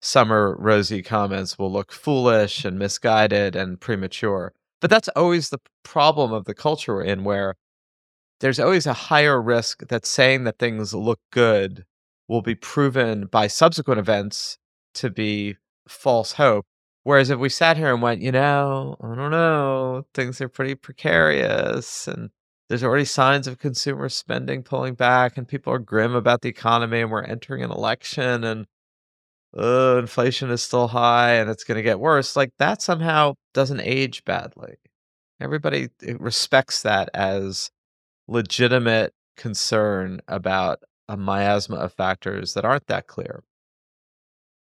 summer 0.02 0.56
rosy 0.60 1.02
comments 1.02 1.58
will 1.58 1.72
look 1.72 1.92
foolish 1.92 2.64
and 2.64 2.78
misguided 2.78 3.56
and 3.56 3.80
premature. 3.80 4.54
But 4.82 4.90
that's 4.90 5.10
always 5.10 5.50
the 5.50 5.60
problem 5.84 6.32
of 6.32 6.46
the 6.46 6.54
culture 6.54 6.94
we're 6.96 7.04
in, 7.04 7.24
where 7.24 7.56
there's 8.40 8.60
always 8.60 8.86
a 8.86 8.94
higher 8.94 9.42
risk 9.42 9.88
that 9.88 10.06
saying 10.06 10.44
that 10.44 10.60
things 10.60 10.94
look 10.94 11.20
good 11.32 11.86
will 12.28 12.42
be 12.42 12.56
proven 12.56 13.26
by 13.28 13.48
subsequent 13.48 14.00
events 14.00 14.58
to 14.96 15.10
be 15.10 15.58
false 15.88 16.34
hope. 16.34 16.66
Whereas 17.06 17.30
if 17.30 17.38
we 17.38 17.50
sat 17.50 17.78
here 17.78 17.94
and 17.94 18.02
went, 18.02 18.22
you 18.22 18.32
know, 18.32 18.98
I 19.00 19.14
don't 19.14 19.30
know, 19.30 20.08
things 20.16 20.42
are 20.42 20.50
pretty 20.50 20.74
precarious 20.74 22.08
and 22.08 22.32
there's 22.68 22.84
already 22.84 23.06
signs 23.06 23.46
of 23.46 23.60
consumer 23.60 24.10
spending 24.10 24.64
pulling 24.64 24.96
back 24.96 25.38
and 25.38 25.48
people 25.48 25.72
are 25.72 25.78
grim 25.78 26.16
about 26.16 26.42
the 26.42 26.50
economy 26.50 27.02
and 27.02 27.12
we're 27.12 27.22
entering 27.22 27.62
an 27.64 27.70
election 27.70 28.44
and 28.44 28.66
uh, 29.56 29.98
inflation 30.00 30.50
is 30.50 30.64
still 30.64 30.88
high 30.88 31.34
and 31.34 31.48
it's 31.48 31.64
going 31.64 31.76
to 31.76 31.84
get 31.84 32.00
worse, 32.00 32.36
like 32.36 32.50
that 32.58 32.82
somehow 32.82 33.36
doesn't 33.54 33.82
age 33.82 34.26
badly. 34.26 34.78
Everybody 35.40 35.90
respects 36.18 36.82
that 36.82 37.10
as 37.14 37.70
legitimate 38.28 39.14
concern 39.38 40.22
about 40.28 40.80
a 41.08 41.16
miasma 41.16 41.76
of 41.76 41.94
factors 41.94 42.56
that 42.56 42.66
aren't 42.66 42.88
that 42.88 43.06
clear. 43.06 43.44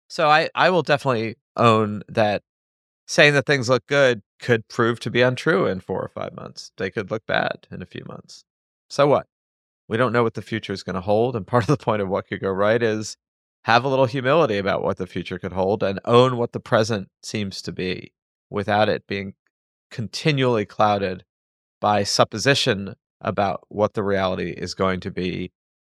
So 0.09 0.27
I, 0.27 0.49
I 0.53 0.69
will 0.69 0.83
definitely 0.83 1.37
own 1.57 2.03
that 2.07 2.43
saying 3.07 3.33
that 3.33 3.45
things 3.45 3.69
look 3.69 3.85
good 3.87 4.21
could 4.39 4.67
prove 4.67 4.99
to 5.01 5.11
be 5.11 5.21
untrue 5.21 5.65
in 5.65 5.79
four 5.79 6.01
or 6.01 6.09
five 6.09 6.35
months. 6.35 6.71
They 6.77 6.89
could 6.89 7.11
look 7.11 7.25
bad 7.25 7.67
in 7.71 7.81
a 7.81 7.85
few 7.85 8.03
months. 8.07 8.43
So 8.89 9.07
what? 9.07 9.27
We 9.87 9.97
don't 9.97 10.13
know 10.13 10.23
what 10.23 10.33
the 10.33 10.41
future 10.41 10.73
is 10.73 10.83
going 10.83 10.95
to 10.95 11.01
hold. 11.01 11.35
And 11.35 11.45
part 11.47 11.63
of 11.63 11.67
the 11.67 11.83
point 11.83 12.01
of 12.01 12.09
what 12.09 12.27
could 12.27 12.41
go 12.41 12.49
right 12.49 12.81
is 12.81 13.17
have 13.63 13.83
a 13.83 13.87
little 13.87 14.05
humility 14.05 14.57
about 14.57 14.83
what 14.83 14.97
the 14.97 15.07
future 15.07 15.39
could 15.39 15.53
hold 15.53 15.83
and 15.83 15.99
own 16.05 16.37
what 16.37 16.51
the 16.51 16.59
present 16.59 17.09
seems 17.23 17.61
to 17.63 17.71
be 17.71 18.11
without 18.49 18.89
it 18.89 19.07
being 19.07 19.33
continually 19.89 20.65
clouded 20.65 21.23
by 21.81 22.03
supposition 22.03 22.95
about 23.21 23.61
what 23.69 23.93
the 23.93 24.03
reality 24.03 24.51
is 24.51 24.73
going 24.73 24.99
to 24.99 25.11
be 25.11 25.51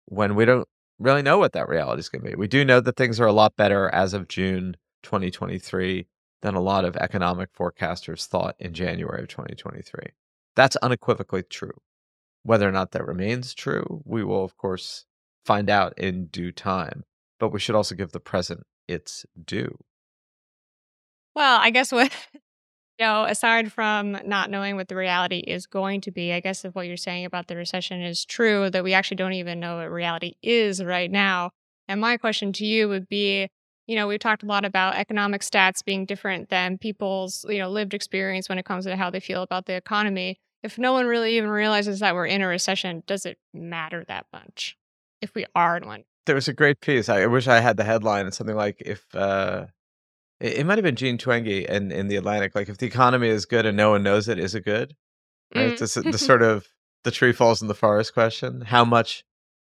when 0.06 0.36
we 0.36 0.46
don't 0.46 0.68
really 0.98 1.22
know 1.22 1.38
what 1.38 1.54
that 1.54 1.70
reality 1.70 2.00
is 2.00 2.10
going 2.10 2.24
to 2.24 2.30
be. 2.30 2.36
We 2.36 2.48
do 2.48 2.66
know 2.66 2.80
that 2.80 2.96
things 2.96 3.20
are 3.20 3.28
a 3.28 3.34
lot 3.34 3.56
better 3.56 3.89
as 3.89 4.13
of 4.13 4.28
June 4.28 4.75
2023 5.03 6.08
than 6.41 6.56
a 6.56 6.62
lot 6.62 6.86
of 6.86 6.96
economic 6.96 7.53
forecasters 7.53 8.25
thought 8.25 8.56
in 8.60 8.74
January 8.74 9.22
of 9.22 9.27
2023. 9.27 10.12
That's 10.56 10.75
unequivocally 10.77 11.44
true. 11.44 11.82
Whether 12.44 12.68
or 12.68 12.72
not 12.72 12.91
that 12.91 13.06
remains 13.06 13.53
true, 13.53 14.01
we 14.06 14.24
will, 14.24 14.44
of 14.44 14.56
course, 14.56 15.06
find 15.46 15.70
out 15.70 15.98
in 15.98 16.27
due 16.27 16.51
time 16.51 17.03
but 17.39 17.50
we 17.50 17.60
should 17.60 17.75
also 17.75 17.96
give 17.96 18.12
the 18.12 18.20
present 18.20 18.63
its 18.88 19.25
due. 19.44 19.77
Well, 21.36 21.60
I 21.60 21.70
guess 21.70 21.91
what 21.91 22.12
you 22.34 23.06
know, 23.06 23.24
aside 23.24 23.72
from 23.72 24.18
not 24.25 24.50
knowing 24.50 24.75
what 24.75 24.89
the 24.89 24.96
reality 24.96 25.38
is 25.39 25.65
going 25.65 26.01
to 26.01 26.12
be, 26.12 26.34
I 26.34 26.41
guess 26.41 26.65
if 26.65 26.75
what 26.75 26.86
you're 26.88 26.98
saying 26.98 27.25
about 27.25 27.48
the 27.48 27.56
recession 27.56 28.01
is 28.01 28.25
true, 28.25 28.70
that 28.70 28.84
we 28.84 28.94
actually 28.94 29.18
don't 29.18 29.34
even 29.34 29.60
know 29.60 29.77
what 29.77 29.89
reality 29.89 30.34
is 30.44 30.84
right 30.84 31.10
now. 31.10 31.51
And 31.88 32.01
my 32.01 32.18
question 32.18 32.51
to 32.53 32.65
you 32.65 32.89
would 32.89 33.08
be, 33.08 33.48
you 33.89 33.96
know, 33.96 34.08
we've 34.08 34.19
talked 34.19 34.43
a 34.43 34.46
lot 34.46 34.65
about 34.65 34.96
economic 34.96 35.41
stats 35.41 35.84
being 35.84 36.05
different 36.05 36.50
than 36.50 36.77
people's, 36.77 37.46
you 37.50 37.58
know, 37.58 37.69
lived 37.69 37.93
experience 37.93 38.48
when 38.48 38.58
it 38.58 38.65
comes 38.65 38.86
to 38.86 38.96
how 38.96 39.10
they 39.10 39.19
feel 39.19 39.41
about 39.41 39.65
the 39.65 39.74
economy. 39.74 40.39
If 40.62 40.77
no 40.77 40.93
one 40.93 41.08
really 41.08 41.38
even 41.38 41.50
realizes 41.50 42.00
that 42.00 42.15
we're 42.15 42.25
in 42.25 42.41
a 42.41 42.48
recession, 42.48 43.03
does 43.08 43.25
it 43.25 43.38
matter 43.53 44.05
that 44.08 44.25
much 44.31 44.77
if 45.22 45.34
we 45.34 45.46
are 45.55 45.77
in 45.77 45.88
one? 45.88 46.03
there 46.29 46.36
was 46.36 46.48
a 46.48 46.53
great 46.53 46.79
piece. 46.79 47.10
I 47.10 47.25
wish 47.25 47.48
I 47.48 47.60
had 47.60 47.75
the 47.75 47.84
headline. 47.84 48.27
It's 48.27 48.38
something 48.38 48.55
like 48.55 48.84
if 48.86 49.03
uh, 49.15 49.65
it, 50.39 50.60
it 50.60 50.65
might 50.65 50.77
have 50.77 50.84
been 50.84 50.96
Jean 50.96 51.17
Twenge 51.17 51.65
in 51.65 51.91
in 51.91 52.08
the 52.08 52.17
Atlantic. 52.17 52.53
Like 52.53 52.69
if 52.69 52.77
the 52.77 52.86
economy 52.86 53.29
is 53.29 53.48
good 53.48 53.65
and 53.65 53.75
no 53.75 53.89
one 53.89 54.03
knows 54.03 54.27
it, 54.27 54.38
is 54.38 54.53
it 54.53 54.63
good? 54.63 54.96
Right. 55.55 55.74
Mm. 55.74 55.79
This, 55.79 55.93
the 55.96 56.17
sort 56.19 56.43
of 56.43 56.67
the 57.03 57.10
tree 57.10 57.34
falls 57.34 57.63
in 57.63 57.67
the 57.67 57.74
forest 57.74 58.13
question. 58.13 58.62
How 58.62 58.86
much 58.86 59.24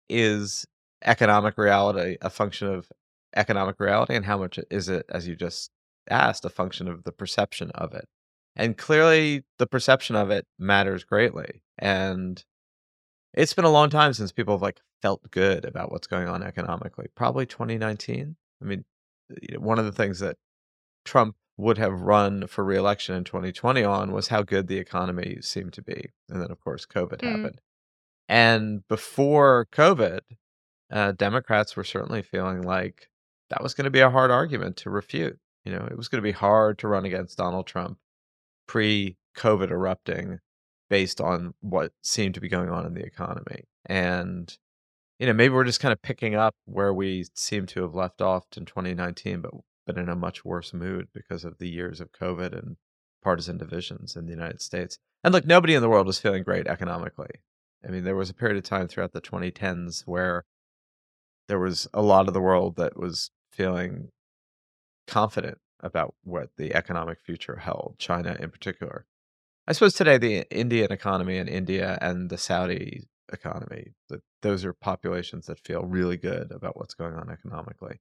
is 0.08 0.66
economic 1.04 1.58
reality 1.58 2.16
a 2.22 2.30
function 2.30 2.70
of 2.70 2.90
economic 3.36 3.80
reality, 3.80 4.16
and 4.16 4.26
how 4.26 4.38
much 4.38 4.60
is 4.70 4.90
it, 4.90 5.06
as 5.10 5.28
you 5.28 5.36
just 5.36 5.72
asked, 6.10 6.46
a 6.46 6.50
function 6.50 6.88
of 6.88 7.04
the 7.04 7.12
perception 7.12 7.72
of 7.72 7.94
it? 7.94 8.08
And 8.56 8.78
clearly, 8.78 9.44
the 9.58 9.68
perception 9.68 10.16
of 10.16 10.30
it 10.30 10.46
matters 10.60 11.04
greatly. 11.04 11.62
And 11.78 12.44
it's 13.34 13.54
been 13.54 13.66
a 13.66 13.72
long 13.72 13.90
time 13.90 14.14
since 14.14 14.32
people 14.32 14.54
have 14.54 14.62
like 14.62 14.80
felt 15.02 15.30
good 15.32 15.66
about 15.66 15.92
what's 15.92 16.08
going 16.08 16.28
on 16.28 16.44
economically. 16.44 17.08
Probably 17.16 17.46
2019. 17.46 18.36
I 18.62 18.66
mean, 18.66 18.86
one 19.58 19.80
of 19.80 19.86
the 19.86 19.92
things 19.92 20.20
that 20.20 20.38
Trump 21.04 21.36
would 21.58 21.78
have 21.78 22.02
run 22.02 22.48
for 22.48 22.64
reelection 22.64 23.16
in 23.16 23.24
2020 23.24 23.84
on 23.84 24.12
was 24.12 24.28
how 24.28 24.42
good 24.42 24.68
the 24.68 24.78
economy 24.78 25.38
seemed 25.42 25.74
to 25.74 25.82
be. 25.82 26.10
And 26.30 26.42
then, 26.42 26.52
of 26.52 26.60
course, 26.60 26.86
COVID 26.86 27.20
mm. 27.20 27.30
happened. 27.30 27.62
And 28.30 28.88
before 28.88 29.68
COVID, 29.72 30.22
uh, 30.92 31.12
Democrats 31.12 31.76
were 31.76 31.84
certainly 31.84 32.22
feeling 32.22 32.62
like 32.62 33.10
that 33.50 33.62
was 33.62 33.74
going 33.74 33.86
to 33.86 33.92
be 33.92 34.00
a 34.00 34.10
hard 34.10 34.32
argument 34.32 34.78
to 34.78 34.90
refute. 34.90 35.38
You 35.66 35.74
know, 35.74 35.88
it 35.90 35.98
was 35.98 36.08
going 36.08 36.22
to 36.22 36.28
be 36.28 36.32
hard 36.32 36.80
to 36.80 36.88
run 36.88 37.06
against 37.06 37.38
Donald 37.38 37.68
Trump 37.68 37.98
pre 38.68 39.18
COVID 39.38 39.72
erupting 39.72 40.40
based 40.90 41.22
on 41.22 41.54
what 41.62 41.92
seemed 42.02 42.36
to 42.36 42.42
be 42.42 42.50
going 42.50 42.70
on 42.70 42.86
in 42.86 42.94
the 42.94 43.06
economy. 43.06 43.64
And 43.86 44.56
you 45.20 45.28
know, 45.28 45.34
maybe 45.34 45.54
we're 45.54 45.64
just 45.64 45.80
kind 45.80 45.94
of 45.94 46.02
picking 46.02 46.36
up 46.36 46.56
where 46.66 46.94
we 46.94 47.26
seem 47.34 47.66
to 47.68 47.82
have 47.84 47.96
left 47.96 48.22
off 48.22 48.46
in 48.58 48.66
2019, 48.66 49.42
but 49.42 49.52
but 49.86 49.98
in 49.98 50.10
a 50.10 50.16
much 50.16 50.46
worse 50.46 50.74
mood 50.74 51.08
because 51.14 51.44
of 51.44 51.58
the 51.58 51.70
years 51.70 52.00
of 52.00 52.12
COVID 52.12 52.58
and 52.58 52.78
partisan 53.22 53.58
divisions 53.58 54.16
in 54.16 54.26
the 54.26 54.32
United 54.32 54.62
States. 54.62 54.98
And 55.24 55.34
look, 55.34 55.46
nobody 55.46 55.76
in 55.76 55.82
the 55.82 55.90
world 55.90 56.08
was 56.08 56.20
feeling 56.20 56.44
great 56.44 56.68
economically. 56.68 57.30
I 57.86 57.92
mean, 57.92 58.04
there 58.04 58.16
was 58.16 58.30
a 58.30 58.34
period 58.34 58.58
of 58.58 58.64
time 58.64 58.88
throughout 58.88 59.14
the 59.14 59.22
2010s 59.22 60.04
where 60.06 60.46
there 61.48 61.60
was 61.60 61.88
a 61.94 62.02
lot 62.02 62.28
of 62.28 62.34
the 62.34 62.42
world 62.42 62.76
that 62.78 62.98
was 62.98 63.32
feeling 63.52 64.10
confident 65.08 65.58
about 65.82 66.16
what 66.24 66.50
the 66.58 66.74
economic 66.74 67.20
future 67.20 67.58
held, 67.58 67.96
China 68.00 68.38
in 68.40 68.50
particular. 68.50 69.06
I 69.68 69.74
suppose 69.74 69.94
today 69.94 70.18
the 70.18 70.46
Indian 70.50 70.92
economy 70.92 71.38
and 71.38 71.50
India 71.50 71.98
and 72.02 72.30
the 72.30 72.38
Saudi 72.38 73.08
economy, 73.32 73.94
that 74.10 74.22
those 74.42 74.66
are 74.66 74.74
populations 74.74 75.48
that 75.48 75.60
feel 75.60 75.84
really 75.84 76.18
good 76.18 76.52
about 76.52 76.78
what's 76.78 76.94
going 76.94 77.16
on 77.16 77.30
economically. 77.30 78.00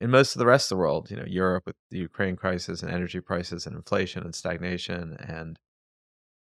In 0.00 0.10
most 0.10 0.34
of 0.34 0.38
the 0.38 0.46
rest 0.46 0.66
of 0.66 0.76
the 0.76 0.80
world, 0.80 1.10
you 1.10 1.16
know, 1.16 1.24
Europe 1.26 1.64
with 1.66 1.76
the 1.90 1.98
Ukraine 1.98 2.36
crisis 2.36 2.82
and 2.82 2.90
energy 2.90 3.20
prices 3.20 3.66
and 3.66 3.76
inflation 3.76 4.24
and 4.24 4.34
stagnation 4.34 5.16
and 5.20 5.58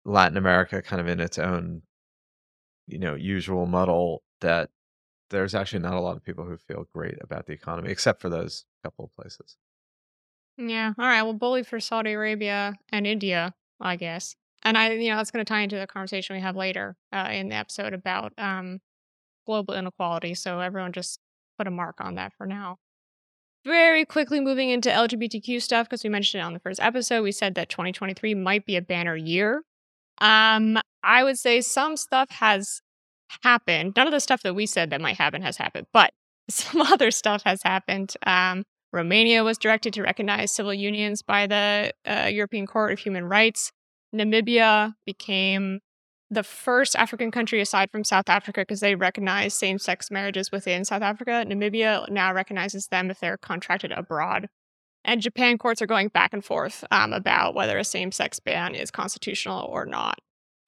Latin 0.04 0.36
America 0.36 0.82
kind 0.82 1.00
of 1.00 1.08
in 1.08 1.20
its 1.20 1.38
own, 1.38 1.82
you 2.86 2.98
know, 2.98 3.14
usual 3.14 3.66
muddle 3.66 4.22
that 4.40 4.70
there's 5.30 5.54
actually 5.54 5.80
not 5.80 5.94
a 5.94 6.00
lot 6.00 6.16
of 6.16 6.24
people 6.24 6.44
who 6.44 6.56
feel 6.56 6.86
great 6.92 7.18
about 7.20 7.46
the 7.46 7.52
economy, 7.52 7.90
except 7.90 8.20
for 8.20 8.28
those 8.28 8.64
couple 8.84 9.04
of 9.04 9.14
places. 9.14 9.56
Yeah. 10.58 10.92
All 10.98 11.06
right. 11.06 11.22
Well, 11.22 11.32
bully 11.32 11.62
for 11.62 11.80
Saudi 11.80 12.12
Arabia 12.12 12.74
and 12.90 13.06
India 13.06 13.54
I 13.80 13.96
guess. 13.96 14.36
And 14.62 14.76
I, 14.76 14.92
you 14.92 15.10
know, 15.10 15.16
that's 15.16 15.30
going 15.30 15.44
to 15.44 15.48
tie 15.48 15.60
into 15.62 15.78
the 15.78 15.86
conversation 15.86 16.36
we 16.36 16.42
have 16.42 16.56
later 16.56 16.96
uh, 17.12 17.28
in 17.32 17.48
the 17.48 17.54
episode 17.54 17.94
about 17.94 18.32
um, 18.36 18.80
global 19.46 19.74
inequality. 19.74 20.34
So 20.34 20.60
everyone 20.60 20.92
just 20.92 21.18
put 21.56 21.66
a 21.66 21.70
mark 21.70 21.96
on 22.00 22.16
that 22.16 22.32
for 22.36 22.46
now. 22.46 22.76
Very 23.64 24.04
quickly 24.04 24.40
moving 24.40 24.70
into 24.70 24.90
LGBTQ 24.90 25.60
stuff 25.62 25.88
because 25.88 26.04
we 26.04 26.10
mentioned 26.10 26.42
it 26.42 26.44
on 26.44 26.52
the 26.52 26.60
first 26.60 26.80
episode. 26.80 27.22
We 27.22 27.32
said 27.32 27.54
that 27.54 27.68
2023 27.68 28.34
might 28.34 28.66
be 28.66 28.76
a 28.76 28.82
banner 28.82 29.16
year. 29.16 29.62
Um, 30.18 30.78
I 31.02 31.24
would 31.24 31.38
say 31.38 31.60
some 31.60 31.96
stuff 31.96 32.30
has 32.30 32.82
happened. 33.42 33.94
None 33.96 34.06
of 34.06 34.12
the 34.12 34.20
stuff 34.20 34.42
that 34.42 34.54
we 34.54 34.66
said 34.66 34.90
that 34.90 35.00
might 35.00 35.16
happen 35.16 35.42
has 35.42 35.56
happened, 35.56 35.86
but 35.92 36.12
some 36.50 36.80
other 36.80 37.10
stuff 37.10 37.42
has 37.44 37.62
happened. 37.62 38.14
Um, 38.26 38.64
Romania 38.92 39.44
was 39.44 39.58
directed 39.58 39.94
to 39.94 40.02
recognize 40.02 40.50
civil 40.50 40.74
unions 40.74 41.22
by 41.22 41.46
the 41.46 41.92
uh, 42.04 42.28
European 42.30 42.66
Court 42.66 42.92
of 42.92 42.98
Human 42.98 43.24
Rights. 43.24 43.70
Namibia 44.14 44.94
became 45.06 45.80
the 46.30 46.42
first 46.42 46.96
African 46.96 47.30
country 47.30 47.60
aside 47.60 47.90
from 47.90 48.04
South 48.04 48.28
Africa 48.28 48.62
because 48.62 48.80
they 48.80 48.94
recognize 48.94 49.54
same 49.54 49.78
sex 49.78 50.10
marriages 50.10 50.50
within 50.52 50.84
South 50.84 51.02
Africa. 51.02 51.44
Namibia 51.46 52.08
now 52.08 52.32
recognizes 52.32 52.86
them 52.88 53.10
if 53.10 53.20
they're 53.20 53.38
contracted 53.38 53.92
abroad. 53.92 54.48
And 55.04 55.22
Japan 55.22 55.58
courts 55.58 55.80
are 55.80 55.86
going 55.86 56.08
back 56.08 56.32
and 56.32 56.44
forth 56.44 56.84
um, 56.90 57.12
about 57.12 57.54
whether 57.54 57.78
a 57.78 57.84
same 57.84 58.12
sex 58.12 58.38
ban 58.38 58.74
is 58.74 58.90
constitutional 58.90 59.64
or 59.64 59.86
not. 59.86 60.18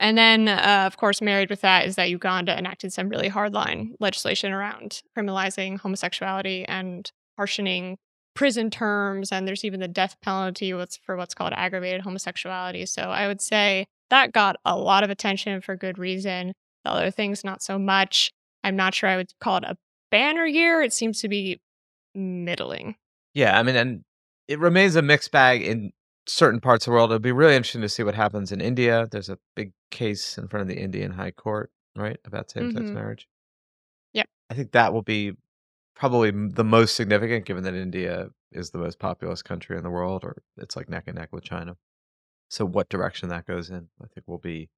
And 0.03 0.19
then, 0.19 0.49
uh, 0.49 0.83
of 0.85 0.97
course, 0.97 1.23
married 1.23 1.49
with 1.49 1.61
that 1.61 1.87
is 1.87 1.95
that 1.95 2.11
Uganda 2.11 2.59
enacted 2.59 2.93
some 2.93 3.09
really 3.09 3.31
hardline 3.31 3.91
legislation 4.01 4.53
around 4.53 5.01
criminalizing 5.17 5.79
homosexuality 5.79 6.65
and 6.67 7.09
harshening 7.39 7.99
prison 8.35 8.69
terms. 8.69 9.31
And 9.31 9.47
there's 9.47 9.65
even 9.65 9.79
the 9.79 9.87
death 9.87 10.17
penalty 10.21 10.75
for 11.07 11.17
what's 11.17 11.35
called 11.35 11.53
aggravated 11.53 12.01
homosexuality. 12.01 12.85
So 12.85 13.03
I 13.03 13.29
would 13.29 13.41
say 13.41 13.87
that 14.11 14.33
got 14.33 14.57
a 14.65 14.77
lot 14.77 15.05
of 15.05 15.11
attention 15.11 15.61
for 15.61 15.77
good 15.77 15.99
reason. 15.99 16.53
The 16.85 16.91
other 16.91 17.13
things, 17.13 17.45
not 17.45 17.63
so 17.63 17.79
much. 17.79 18.33
I'm 18.65 18.75
not 18.75 18.95
sure 18.95 19.09
I 19.09 19.17
would 19.17 19.31
call 19.41 19.59
it 19.59 19.65
a 19.65 19.77
banner 20.11 20.45
year. 20.45 20.83
It 20.83 20.93
seems 20.93 21.21
to 21.21 21.29
be 21.29 21.61
middling. 22.13 22.97
Yeah, 23.35 23.57
I 23.57 23.63
mean, 23.63 23.77
and 23.77 24.03
it 24.49 24.59
remains 24.59 24.97
a 24.97 25.03
mixed 25.03 25.31
bag 25.31 25.63
in 25.63 25.93
certain 26.27 26.59
parts 26.59 26.89
of 26.89 26.91
the 26.91 26.95
world. 26.97 27.11
It'll 27.11 27.21
be 27.21 27.31
really 27.31 27.55
interesting 27.55 27.83
to 27.83 27.89
see 27.89 28.03
what 28.03 28.17
happens 28.17 28.51
in 28.51 28.61
India. 28.61 29.07
There's 29.09 29.29
a 29.29 29.39
big 29.55 29.71
case 29.93 30.37
in 30.37 30.49
front 30.49 30.63
of 30.63 30.69
the 30.69 30.81
Indian 30.83 31.13
High 31.13 31.31
Court, 31.31 31.71
right, 31.95 32.19
about 32.25 32.51
same 32.51 32.73
sex 32.73 32.87
Mhm. 32.87 32.95
marriage. 32.95 33.29
Yep. 34.13 34.27
I 34.51 34.55
think 34.55 34.73
that 34.73 34.93
will 34.93 35.03
be 35.03 35.37
probably 35.95 36.31
the 36.33 36.65
most 36.65 36.97
significant 36.97 37.45
given 37.47 37.63
that 37.65 37.75
India 37.75 38.31
is 38.51 38.71
the 38.71 38.79
most 38.79 38.99
populous 38.99 39.43
country 39.43 39.77
in 39.77 39.83
the 39.85 39.91
world, 39.91 40.25
or 40.25 40.43
it's 40.57 40.75
like 40.75 40.89
neck 40.89 41.05
and 41.07 41.17
neck 41.17 41.33
with 41.33 41.45
China. 41.45 41.77
So, 42.49 42.65
what 42.67 42.89
direction 42.89 43.29
that 43.29 43.47
goes 43.47 43.71
in, 43.71 43.89
I 44.03 44.07
think, 44.09 44.27
will 44.27 44.39
be 44.39 44.69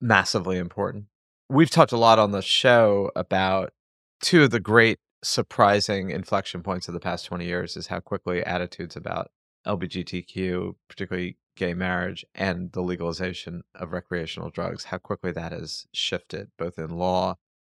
massively 0.00 0.58
important. 0.58 1.06
We've 1.50 1.70
talked 1.70 1.92
a 1.92 1.96
lot 1.98 2.18
on 2.18 2.30
the 2.30 2.42
show 2.42 3.10
about 3.16 3.72
two 4.20 4.44
of 4.44 4.50
the 4.50 4.60
great 4.60 4.98
surprising 5.22 6.10
inflection 6.10 6.62
points 6.62 6.86
of 6.88 6.94
the 6.94 7.00
past 7.00 7.26
20 7.26 7.44
years 7.44 7.76
is 7.76 7.88
how 7.88 8.00
quickly 8.00 8.42
attitudes 8.44 8.96
about 8.96 9.30
LGBTQ, 9.66 10.76
particularly 10.88 11.36
gay 11.58 11.74
marriage, 11.74 12.24
and 12.34 12.72
the 12.72 12.80
legalization 12.80 13.62
of 13.74 13.92
recreational 13.92 14.48
drugs, 14.48 14.84
how 14.84 14.98
quickly 14.98 15.32
that 15.32 15.52
has 15.52 15.86
shifted, 15.92 16.48
both 16.56 16.78
in 16.78 16.90
law 16.90 17.34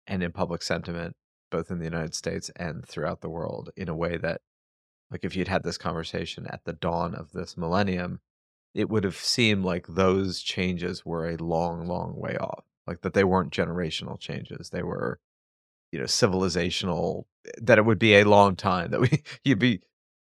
and 0.07 0.23
in 0.23 0.31
public 0.31 0.63
sentiment, 0.63 1.17
both 1.51 1.71
in 1.71 1.79
the 1.79 1.85
United 1.87 2.15
States 2.15 2.51
and 2.57 2.87
throughout 2.87 3.23
the 3.23 3.31
world, 3.31 3.71
in 3.77 3.89
a 3.89 3.97
way 3.97 4.19
that, 4.19 4.43
like, 5.11 5.25
if 5.25 5.35
you'd 5.35 5.49
had 5.49 5.65
this 5.65 5.79
conversation 5.79 6.47
at 6.49 6.65
the 6.65 6.75
dawn 6.75 7.15
of 7.15 7.33
this 7.33 7.57
millennium, 7.57 8.21
it 8.75 8.91
would 8.91 9.03
have 9.03 9.17
seemed 9.17 9.65
like 9.65 9.87
those 9.89 10.43
changes 10.43 11.05
were 11.05 11.29
a 11.29 11.37
long, 11.39 11.87
long 11.87 12.15
way 12.15 12.37
off. 12.37 12.65
Like 12.87 13.01
that 13.01 13.15
they 13.15 13.25
weren't 13.25 13.53
generational 13.53 14.19
changes. 14.19 14.71
They 14.71 14.83
were, 14.83 15.21
you 15.91 15.99
know, 15.99 16.05
civilizational, 16.05 17.25
that 17.61 17.79
it 17.79 17.85
would 17.85 17.99
be 17.99 18.15
a 18.15 18.25
long 18.25 18.57
time, 18.57 18.91
that 18.91 19.01
we 19.01 19.23
you'd 19.45 19.59
be 19.59 19.81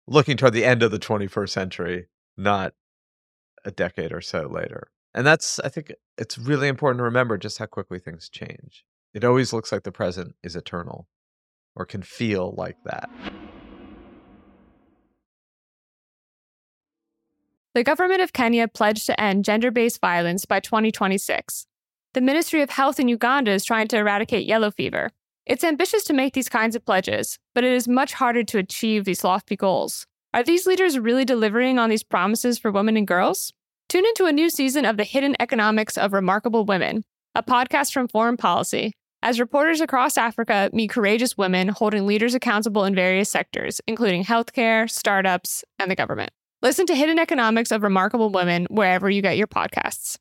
looking 0.07 0.37
toward 0.37 0.53
the 0.53 0.65
end 0.65 0.83
of 0.83 0.91
the 0.91 0.99
21st 0.99 1.49
century, 1.49 2.07
not 2.37 2.73
a 3.65 3.71
decade 3.71 4.11
or 4.11 4.21
so 4.21 4.47
later. 4.47 4.91
And 5.13 5.27
that's, 5.27 5.59
I 5.59 5.69
think 5.69 5.91
it's 6.17 6.37
really 6.37 6.67
important 6.67 6.99
to 6.99 7.03
remember 7.03 7.37
just 7.37 7.57
how 7.57 7.65
quickly 7.65 7.99
things 7.99 8.29
change. 8.29 8.85
It 9.13 9.23
always 9.23 9.51
looks 9.51 9.71
like 9.71 9.83
the 9.83 9.91
present 9.91 10.35
is 10.43 10.55
eternal 10.55 11.07
or 11.75 11.85
can 11.85 12.01
feel 12.01 12.53
like 12.57 12.77
that. 12.85 13.09
The 17.73 17.83
government 17.83 18.21
of 18.21 18.33
Kenya 18.33 18.67
pledged 18.67 19.05
to 19.05 19.19
end 19.19 19.45
gender 19.45 19.71
based 19.71 20.01
violence 20.01 20.45
by 20.45 20.59
2026. 20.59 21.67
The 22.13 22.21
Ministry 22.21 22.61
of 22.61 22.69
Health 22.69 22.99
in 22.99 23.07
Uganda 23.07 23.51
is 23.51 23.63
trying 23.63 23.87
to 23.89 23.97
eradicate 23.97 24.45
yellow 24.45 24.71
fever. 24.71 25.11
It's 25.45 25.63
ambitious 25.63 26.03
to 26.05 26.13
make 26.13 26.33
these 26.33 26.49
kinds 26.49 26.75
of 26.75 26.85
pledges, 26.85 27.39
but 27.55 27.63
it 27.63 27.71
is 27.71 27.87
much 27.87 28.13
harder 28.13 28.43
to 28.43 28.57
achieve 28.57 29.05
these 29.05 29.23
lofty 29.23 29.55
goals. 29.55 30.05
Are 30.33 30.43
these 30.43 30.65
leaders 30.65 30.97
really 30.97 31.25
delivering 31.25 31.77
on 31.77 31.89
these 31.89 32.03
promises 32.03 32.57
for 32.57 32.71
women 32.71 32.95
and 32.95 33.05
girls? 33.05 33.51
Tune 33.89 34.05
into 34.05 34.27
a 34.27 34.31
new 34.31 34.49
season 34.49 34.85
of 34.85 34.95
The 34.95 35.03
Hidden 35.03 35.35
Economics 35.41 35.97
of 35.97 36.13
Remarkable 36.13 36.63
Women, 36.63 37.03
a 37.35 37.43
podcast 37.43 37.91
from 37.91 38.07
Foreign 38.07 38.37
Policy, 38.37 38.93
as 39.21 39.41
reporters 39.41 39.81
across 39.81 40.17
Africa 40.17 40.69
meet 40.71 40.89
courageous 40.89 41.37
women 41.37 41.67
holding 41.67 42.07
leaders 42.07 42.33
accountable 42.33 42.85
in 42.85 42.95
various 42.95 43.29
sectors, 43.29 43.81
including 43.87 44.23
healthcare, 44.23 44.89
startups, 44.89 45.65
and 45.79 45.91
the 45.91 45.97
government. 45.97 46.31
Listen 46.61 46.85
to 46.85 46.95
Hidden 46.95 47.19
Economics 47.19 47.69
of 47.69 47.83
Remarkable 47.83 48.29
Women 48.29 48.67
wherever 48.69 49.09
you 49.09 49.21
get 49.21 49.35
your 49.35 49.47
podcasts. 49.47 50.17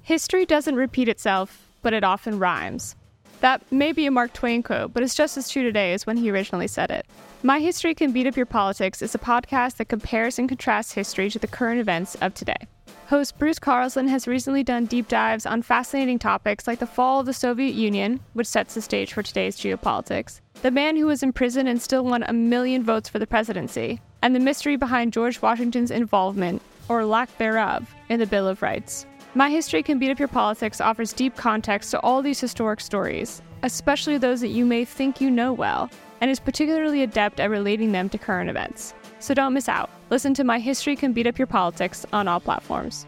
History 0.00 0.46
doesn't 0.46 0.76
repeat 0.76 1.06
itself, 1.06 1.68
but 1.82 1.92
it 1.92 2.02
often 2.02 2.38
rhymes. 2.38 2.96
That 3.40 3.62
may 3.72 3.92
be 3.92 4.06
a 4.06 4.10
Mark 4.10 4.34
Twain 4.34 4.62
quote, 4.62 4.92
but 4.92 5.02
it's 5.02 5.14
just 5.14 5.38
as 5.38 5.48
true 5.48 5.62
today 5.62 5.94
as 5.94 6.06
when 6.06 6.18
he 6.18 6.30
originally 6.30 6.68
said 6.68 6.90
it. 6.90 7.06
My 7.42 7.58
History 7.58 7.94
Can 7.94 8.12
Beat 8.12 8.26
Up 8.26 8.36
Your 8.36 8.44
Politics 8.44 9.00
is 9.00 9.14
a 9.14 9.18
podcast 9.18 9.76
that 9.76 9.88
compares 9.88 10.38
and 10.38 10.46
contrasts 10.46 10.92
history 10.92 11.30
to 11.30 11.38
the 11.38 11.46
current 11.46 11.80
events 11.80 12.16
of 12.16 12.34
today. 12.34 12.66
Host 13.06 13.38
Bruce 13.38 13.58
Carlson 13.58 14.06
has 14.08 14.28
recently 14.28 14.62
done 14.62 14.84
deep 14.84 15.08
dives 15.08 15.46
on 15.46 15.62
fascinating 15.62 16.18
topics 16.18 16.66
like 16.66 16.80
the 16.80 16.86
fall 16.86 17.20
of 17.20 17.26
the 17.26 17.32
Soviet 17.32 17.74
Union, 17.74 18.20
which 18.34 18.46
sets 18.46 18.74
the 18.74 18.82
stage 18.82 19.14
for 19.14 19.22
today's 19.22 19.56
geopolitics, 19.56 20.40
the 20.60 20.70
man 20.70 20.96
who 20.96 21.06
was 21.06 21.22
in 21.22 21.32
prison 21.32 21.66
and 21.66 21.80
still 21.80 22.04
won 22.04 22.22
a 22.24 22.32
million 22.34 22.84
votes 22.84 23.08
for 23.08 23.18
the 23.18 23.26
presidency, 23.26 24.00
and 24.22 24.36
the 24.36 24.40
mystery 24.40 24.76
behind 24.76 25.14
George 25.14 25.40
Washington's 25.40 25.90
involvement, 25.90 26.60
or 26.90 27.06
lack 27.06 27.36
thereof, 27.38 27.92
in 28.10 28.20
the 28.20 28.26
Bill 28.26 28.46
of 28.46 28.60
Rights. 28.60 29.06
My 29.32 29.48
History 29.48 29.84
Can 29.84 30.00
Beat 30.00 30.10
Up 30.10 30.18
Your 30.18 30.26
Politics 30.26 30.80
offers 30.80 31.12
deep 31.12 31.36
context 31.36 31.92
to 31.92 32.00
all 32.00 32.20
these 32.20 32.40
historic 32.40 32.80
stories, 32.80 33.40
especially 33.62 34.18
those 34.18 34.40
that 34.40 34.48
you 34.48 34.66
may 34.66 34.84
think 34.84 35.20
you 35.20 35.30
know 35.30 35.52
well, 35.52 35.88
and 36.20 36.28
is 36.28 36.40
particularly 36.40 37.04
adept 37.04 37.38
at 37.38 37.48
relating 37.48 37.92
them 37.92 38.08
to 38.08 38.18
current 38.18 38.50
events. 38.50 38.92
So 39.20 39.32
don't 39.32 39.54
miss 39.54 39.68
out. 39.68 39.88
Listen 40.10 40.34
to 40.34 40.42
My 40.42 40.58
History 40.58 40.96
Can 40.96 41.12
Beat 41.12 41.28
Up 41.28 41.38
Your 41.38 41.46
Politics 41.46 42.04
on 42.12 42.26
all 42.26 42.40
platforms. 42.40 43.06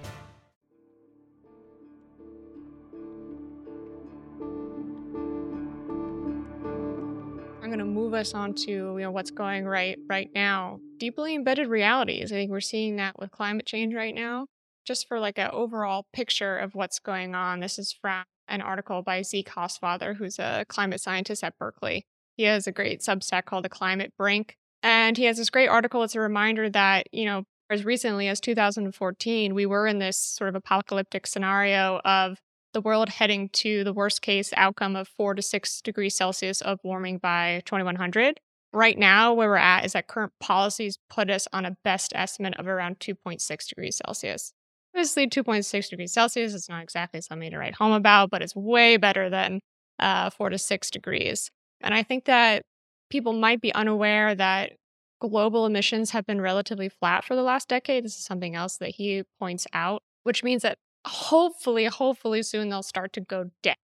I'm 7.60 7.68
going 7.68 7.80
to 7.80 7.84
move 7.84 8.14
us 8.14 8.32
on 8.32 8.54
to 8.54 8.70
you 8.70 9.00
know 9.00 9.10
what's 9.10 9.32
going 9.32 9.64
right 9.64 9.98
right 10.06 10.30
now. 10.32 10.78
Deeply 10.98 11.34
embedded 11.34 11.66
realities. 11.66 12.30
I 12.30 12.36
think 12.36 12.52
we're 12.52 12.60
seeing 12.60 12.94
that 12.96 13.18
with 13.18 13.32
climate 13.32 13.66
change 13.66 13.92
right 13.92 14.14
now. 14.14 14.46
Just 14.84 15.06
for 15.08 15.20
like 15.20 15.38
an 15.38 15.50
overall 15.52 16.06
picture 16.12 16.56
of 16.56 16.74
what's 16.74 16.98
going 16.98 17.34
on. 17.34 17.60
This 17.60 17.78
is 17.78 17.92
from 17.92 18.24
an 18.48 18.60
article 18.60 19.02
by 19.02 19.22
Zeke 19.22 19.50
Hausfather, 19.50 20.16
who's 20.16 20.38
a 20.38 20.64
climate 20.68 21.00
scientist 21.00 21.44
at 21.44 21.58
Berkeley. 21.58 22.04
He 22.36 22.44
has 22.44 22.66
a 22.66 22.72
great 22.72 23.00
substack 23.00 23.44
called 23.44 23.64
The 23.64 23.68
Climate 23.68 24.12
Brink, 24.18 24.56
and 24.82 25.16
he 25.16 25.24
has 25.24 25.36
this 25.36 25.50
great 25.50 25.68
article. 25.68 26.02
It's 26.02 26.14
a 26.14 26.20
reminder 26.20 26.68
that 26.70 27.06
you 27.12 27.24
know 27.24 27.44
as 27.72 27.84
recently 27.84 28.28
as 28.28 28.40
2014, 28.40 29.54
we 29.54 29.66
were 29.66 29.86
in 29.86 29.98
this 29.98 30.18
sort 30.18 30.48
of 30.48 30.54
apocalyptic 30.54 31.26
scenario 31.26 32.00
of 32.04 32.38
the 32.74 32.80
world 32.80 33.08
heading 33.08 33.48
to 33.50 33.84
the 33.84 33.92
worst 33.92 34.22
case 34.22 34.52
outcome 34.56 34.96
of 34.96 35.08
four 35.08 35.34
to 35.34 35.42
six 35.42 35.80
degrees 35.80 36.14
Celsius 36.14 36.60
of 36.60 36.78
warming 36.84 37.18
by 37.18 37.62
2100. 37.64 38.40
Right 38.74 38.98
now, 38.98 39.34
where 39.34 39.48
we're 39.48 39.56
at 39.56 39.84
is 39.84 39.92
that 39.92 40.06
current 40.06 40.32
policies 40.40 40.98
put 41.10 41.30
us 41.30 41.46
on 41.52 41.66
a 41.66 41.76
best 41.84 42.12
estimate 42.14 42.54
of 42.58 42.66
around 42.66 42.98
2.6 42.98 43.68
degrees 43.68 44.00
Celsius. 44.04 44.52
Obviously, 44.94 45.26
2.6 45.26 45.88
degrees 45.88 46.12
Celsius 46.12 46.54
is 46.54 46.68
not 46.68 46.82
exactly 46.82 47.20
something 47.20 47.50
to 47.50 47.58
write 47.58 47.74
home 47.74 47.92
about, 47.92 48.30
but 48.30 48.42
it's 48.42 48.54
way 48.54 48.96
better 48.98 49.30
than 49.30 49.60
uh, 49.98 50.30
four 50.30 50.50
to 50.50 50.58
six 50.58 50.90
degrees. 50.90 51.50
And 51.80 51.94
I 51.94 52.02
think 52.02 52.26
that 52.26 52.62
people 53.08 53.32
might 53.32 53.60
be 53.60 53.74
unaware 53.74 54.34
that 54.34 54.72
global 55.20 55.66
emissions 55.66 56.10
have 56.10 56.26
been 56.26 56.40
relatively 56.40 56.88
flat 56.88 57.24
for 57.24 57.34
the 57.34 57.42
last 57.42 57.68
decade. 57.68 58.04
This 58.04 58.18
is 58.18 58.24
something 58.24 58.54
else 58.54 58.76
that 58.78 58.90
he 58.90 59.22
points 59.38 59.66
out, 59.72 60.02
which 60.24 60.42
means 60.42 60.62
that 60.62 60.78
hopefully, 61.06 61.86
hopefully 61.86 62.42
soon 62.42 62.68
they'll 62.68 62.82
start 62.82 63.12
to 63.14 63.20
go 63.20 63.50
down. 63.62 63.76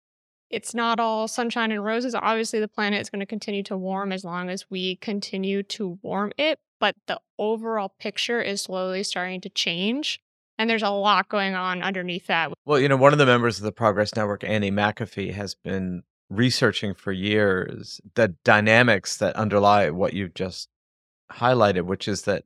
It's 0.49 0.73
not 0.73 0.99
all 0.99 1.27
sunshine 1.27 1.71
and 1.71 1.83
roses. 1.83 2.15
Obviously, 2.15 2.59
the 2.59 2.67
planet 2.67 3.01
is 3.01 3.09
going 3.09 3.19
to 3.19 3.25
continue 3.25 3.63
to 3.63 3.77
warm 3.77 4.11
as 4.11 4.23
long 4.23 4.49
as 4.49 4.65
we 4.69 4.95
continue 4.97 5.63
to 5.63 5.99
warm 6.01 6.31
it, 6.37 6.59
but 6.79 6.95
the 7.07 7.19
overall 7.37 7.93
picture 7.99 8.41
is 8.41 8.61
slowly 8.61 9.03
starting 9.03 9.41
to 9.41 9.49
change. 9.49 10.19
And 10.59 10.69
there's 10.69 10.83
a 10.83 10.89
lot 10.89 11.29
going 11.29 11.55
on 11.55 11.81
underneath 11.81 12.27
that. 12.27 12.51
Well, 12.65 12.79
you 12.79 12.89
know, 12.89 12.97
one 12.97 13.13
of 13.13 13.17
the 13.17 13.25
members 13.25 13.57
of 13.57 13.63
the 13.63 13.71
Progress 13.71 14.13
Network, 14.13 14.43
Andy 14.43 14.69
McAfee, 14.69 15.33
has 15.33 15.55
been 15.55 16.03
researching 16.29 16.93
for 16.93 17.13
years 17.13 18.01
the 18.15 18.35
dynamics 18.43 19.17
that 19.17 19.37
underlie 19.37 19.89
what 19.89 20.13
you've 20.13 20.33
just 20.33 20.67
highlighted, 21.31 21.83
which 21.83 22.09
is 22.09 22.23
that 22.23 22.43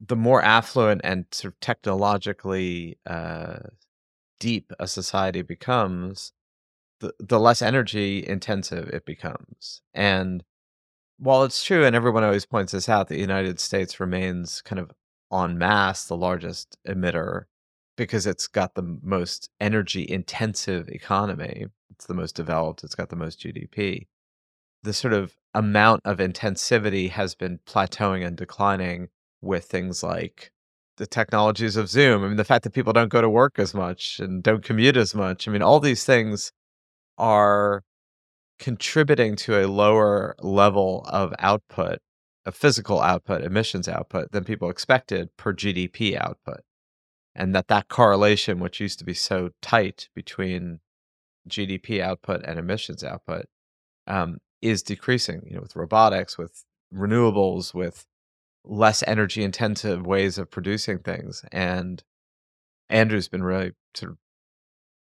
the 0.00 0.16
more 0.16 0.42
affluent 0.42 1.02
and 1.04 1.26
sort 1.30 1.54
of 1.54 1.60
technologically 1.60 2.98
uh, 3.06 3.60
deep 4.40 4.72
a 4.80 4.88
society 4.88 5.42
becomes, 5.42 6.32
the, 6.98 7.14
the 7.20 7.38
less 7.38 7.62
energy 7.62 8.26
intensive 8.26 8.88
it 8.88 9.06
becomes. 9.06 9.82
And 9.94 10.42
while 11.16 11.44
it's 11.44 11.62
true, 11.62 11.84
and 11.84 11.94
everyone 11.94 12.24
always 12.24 12.44
points 12.44 12.72
this 12.72 12.88
out, 12.88 13.06
the 13.06 13.20
United 13.20 13.60
States 13.60 14.00
remains 14.00 14.60
kind 14.62 14.80
of 14.80 14.90
en 15.32 15.56
masse 15.56 16.04
the 16.06 16.16
largest 16.16 16.76
emitter 16.86 17.44
because 17.96 18.26
it's 18.26 18.46
got 18.46 18.74
the 18.74 18.98
most 19.02 19.48
energy 19.60 20.08
intensive 20.08 20.88
economy. 20.88 21.66
It's 21.90 22.06
the 22.06 22.14
most 22.14 22.34
developed, 22.34 22.84
it's 22.84 22.94
got 22.94 23.10
the 23.10 23.16
most 23.16 23.40
GDP. 23.40 24.06
The 24.82 24.92
sort 24.92 25.12
of 25.12 25.36
amount 25.54 26.02
of 26.04 26.18
intensivity 26.18 27.10
has 27.10 27.34
been 27.34 27.60
plateauing 27.66 28.26
and 28.26 28.36
declining 28.36 29.08
with 29.40 29.66
things 29.66 30.02
like 30.02 30.52
the 30.96 31.06
technologies 31.06 31.76
of 31.76 31.88
Zoom. 31.88 32.24
I 32.24 32.28
mean, 32.28 32.36
the 32.36 32.44
fact 32.44 32.64
that 32.64 32.74
people 32.74 32.92
don't 32.92 33.08
go 33.08 33.20
to 33.20 33.28
work 33.28 33.58
as 33.58 33.74
much 33.74 34.18
and 34.20 34.42
don't 34.42 34.64
commute 34.64 34.96
as 34.96 35.14
much. 35.14 35.46
I 35.46 35.50
mean, 35.50 35.62
all 35.62 35.80
these 35.80 36.04
things 36.04 36.52
are 37.18 37.82
contributing 38.58 39.36
to 39.36 39.64
a 39.64 39.66
lower 39.66 40.36
level 40.40 41.04
of 41.08 41.34
output, 41.38 41.98
of 42.46 42.54
physical 42.54 43.00
output, 43.00 43.42
emissions 43.42 43.88
output 43.88 44.30
than 44.32 44.44
people 44.44 44.70
expected 44.70 45.36
per 45.36 45.52
GDP 45.52 46.16
output. 46.16 46.60
And 47.34 47.54
that 47.54 47.68
that 47.68 47.88
correlation, 47.88 48.60
which 48.60 48.80
used 48.80 48.98
to 48.98 49.04
be 49.04 49.14
so 49.14 49.50
tight 49.62 50.08
between 50.14 50.80
GDP 51.48 52.00
output 52.00 52.42
and 52.44 52.58
emissions 52.58 53.02
output, 53.02 53.46
um, 54.06 54.38
is 54.60 54.82
decreasing. 54.82 55.42
You 55.46 55.56
know, 55.56 55.62
with 55.62 55.76
robotics, 55.76 56.36
with 56.36 56.64
renewables, 56.94 57.72
with 57.72 58.06
less 58.64 59.02
energy 59.06 59.42
intensive 59.42 60.06
ways 60.06 60.38
of 60.38 60.50
producing 60.50 60.98
things. 60.98 61.44
And 61.50 62.02
Andrew's 62.88 63.28
been 63.28 63.42
really 63.42 63.72
sort 63.94 64.12
of 64.12 64.18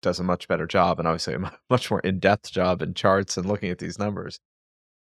does 0.02 0.20
a 0.20 0.24
much 0.24 0.46
better 0.46 0.66
job 0.66 0.98
and 0.98 1.08
obviously 1.08 1.34
a 1.34 1.38
much 1.70 1.90
more 1.90 2.00
in-depth 2.00 2.52
job 2.52 2.82
in 2.82 2.94
charts 2.94 3.36
and 3.36 3.46
looking 3.46 3.70
at 3.70 3.78
these 3.78 3.98
numbers. 3.98 4.40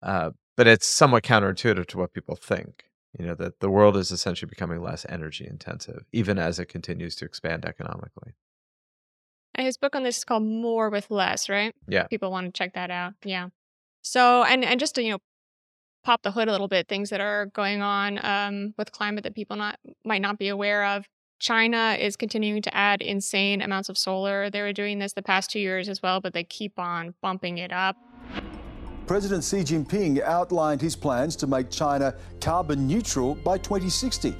Uh, 0.01 0.31
but 0.57 0.67
it's 0.67 0.87
somewhat 0.87 1.23
counterintuitive 1.23 1.85
to 1.87 1.97
what 1.97 2.13
people 2.13 2.35
think. 2.35 2.85
You 3.17 3.25
know 3.25 3.35
that 3.35 3.59
the 3.59 3.69
world 3.69 3.97
is 3.97 4.11
essentially 4.11 4.49
becoming 4.49 4.81
less 4.81 5.05
energy 5.09 5.47
intensive, 5.49 6.05
even 6.11 6.37
as 6.37 6.59
it 6.59 6.65
continues 6.65 7.15
to 7.17 7.25
expand 7.25 7.65
economically. 7.65 8.33
And 9.55 9.65
his 9.65 9.77
book 9.77 9.95
on 9.95 10.03
this 10.03 10.19
is 10.19 10.23
called 10.23 10.43
More 10.43 10.89
with 10.89 11.09
Less, 11.09 11.49
right? 11.49 11.73
Yeah. 11.87 12.05
People 12.07 12.31
want 12.31 12.45
to 12.45 12.57
check 12.57 12.73
that 12.75 12.91
out. 12.91 13.13
Yeah. 13.23 13.49
So, 14.01 14.43
and 14.43 14.63
and 14.63 14.79
just 14.79 14.95
to 14.95 15.03
you 15.03 15.11
know 15.11 15.19
pop 16.03 16.21
the 16.21 16.31
hood 16.31 16.47
a 16.47 16.51
little 16.51 16.67
bit, 16.67 16.87
things 16.87 17.09
that 17.09 17.19
are 17.19 17.47
going 17.47 17.81
on 17.81 18.23
um, 18.23 18.73
with 18.77 18.91
climate 18.91 19.23
that 19.23 19.35
people 19.35 19.57
not 19.57 19.79
might 20.05 20.21
not 20.21 20.37
be 20.37 20.47
aware 20.47 20.85
of. 20.85 21.05
China 21.39 21.95
is 21.99 22.15
continuing 22.15 22.61
to 22.61 22.75
add 22.75 23.01
insane 23.01 23.61
amounts 23.61 23.89
of 23.89 23.97
solar. 23.97 24.49
They 24.49 24.61
were 24.61 24.73
doing 24.73 24.99
this 24.99 25.13
the 25.13 25.21
past 25.21 25.49
two 25.49 25.59
years 25.59 25.87
as 25.87 26.01
well, 26.01 26.19
but 26.19 26.33
they 26.33 26.43
keep 26.43 26.77
on 26.77 27.15
bumping 27.21 27.57
it 27.57 27.71
up. 27.71 27.95
President 29.09 29.43
Xi 29.43 29.61
Jinping 29.61 30.21
outlined 30.21 30.79
his 30.79 30.95
plans 30.95 31.35
to 31.37 31.47
make 31.47 31.71
China 31.71 32.13
carbon 32.39 32.85
neutral 32.85 33.33
by 33.33 33.57
2060. 33.57 34.35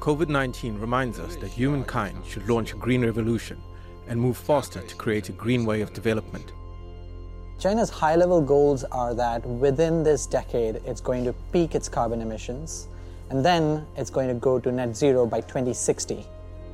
COVID 0.00 0.30
19 0.30 0.78
reminds 0.78 1.18
us 1.18 1.36
that 1.36 1.48
humankind 1.48 2.16
should 2.26 2.48
launch 2.48 2.72
a 2.72 2.76
green 2.76 3.04
revolution 3.04 3.60
and 4.08 4.18
move 4.18 4.38
faster 4.38 4.80
to 4.80 4.94
create 4.94 5.28
a 5.28 5.32
green 5.32 5.66
way 5.66 5.82
of 5.82 5.92
development. 5.92 6.54
China's 7.58 7.90
high 7.90 8.16
level 8.16 8.40
goals 8.40 8.84
are 8.84 9.12
that 9.12 9.44
within 9.44 10.02
this 10.02 10.24
decade, 10.24 10.76
it's 10.86 11.02
going 11.02 11.22
to 11.24 11.34
peak 11.52 11.74
its 11.74 11.86
carbon 11.86 12.22
emissions, 12.22 12.88
and 13.28 13.44
then 13.44 13.86
it's 13.98 14.08
going 14.08 14.28
to 14.28 14.34
go 14.34 14.58
to 14.58 14.72
net 14.72 14.96
zero 14.96 15.26
by 15.26 15.42
2060. 15.42 16.24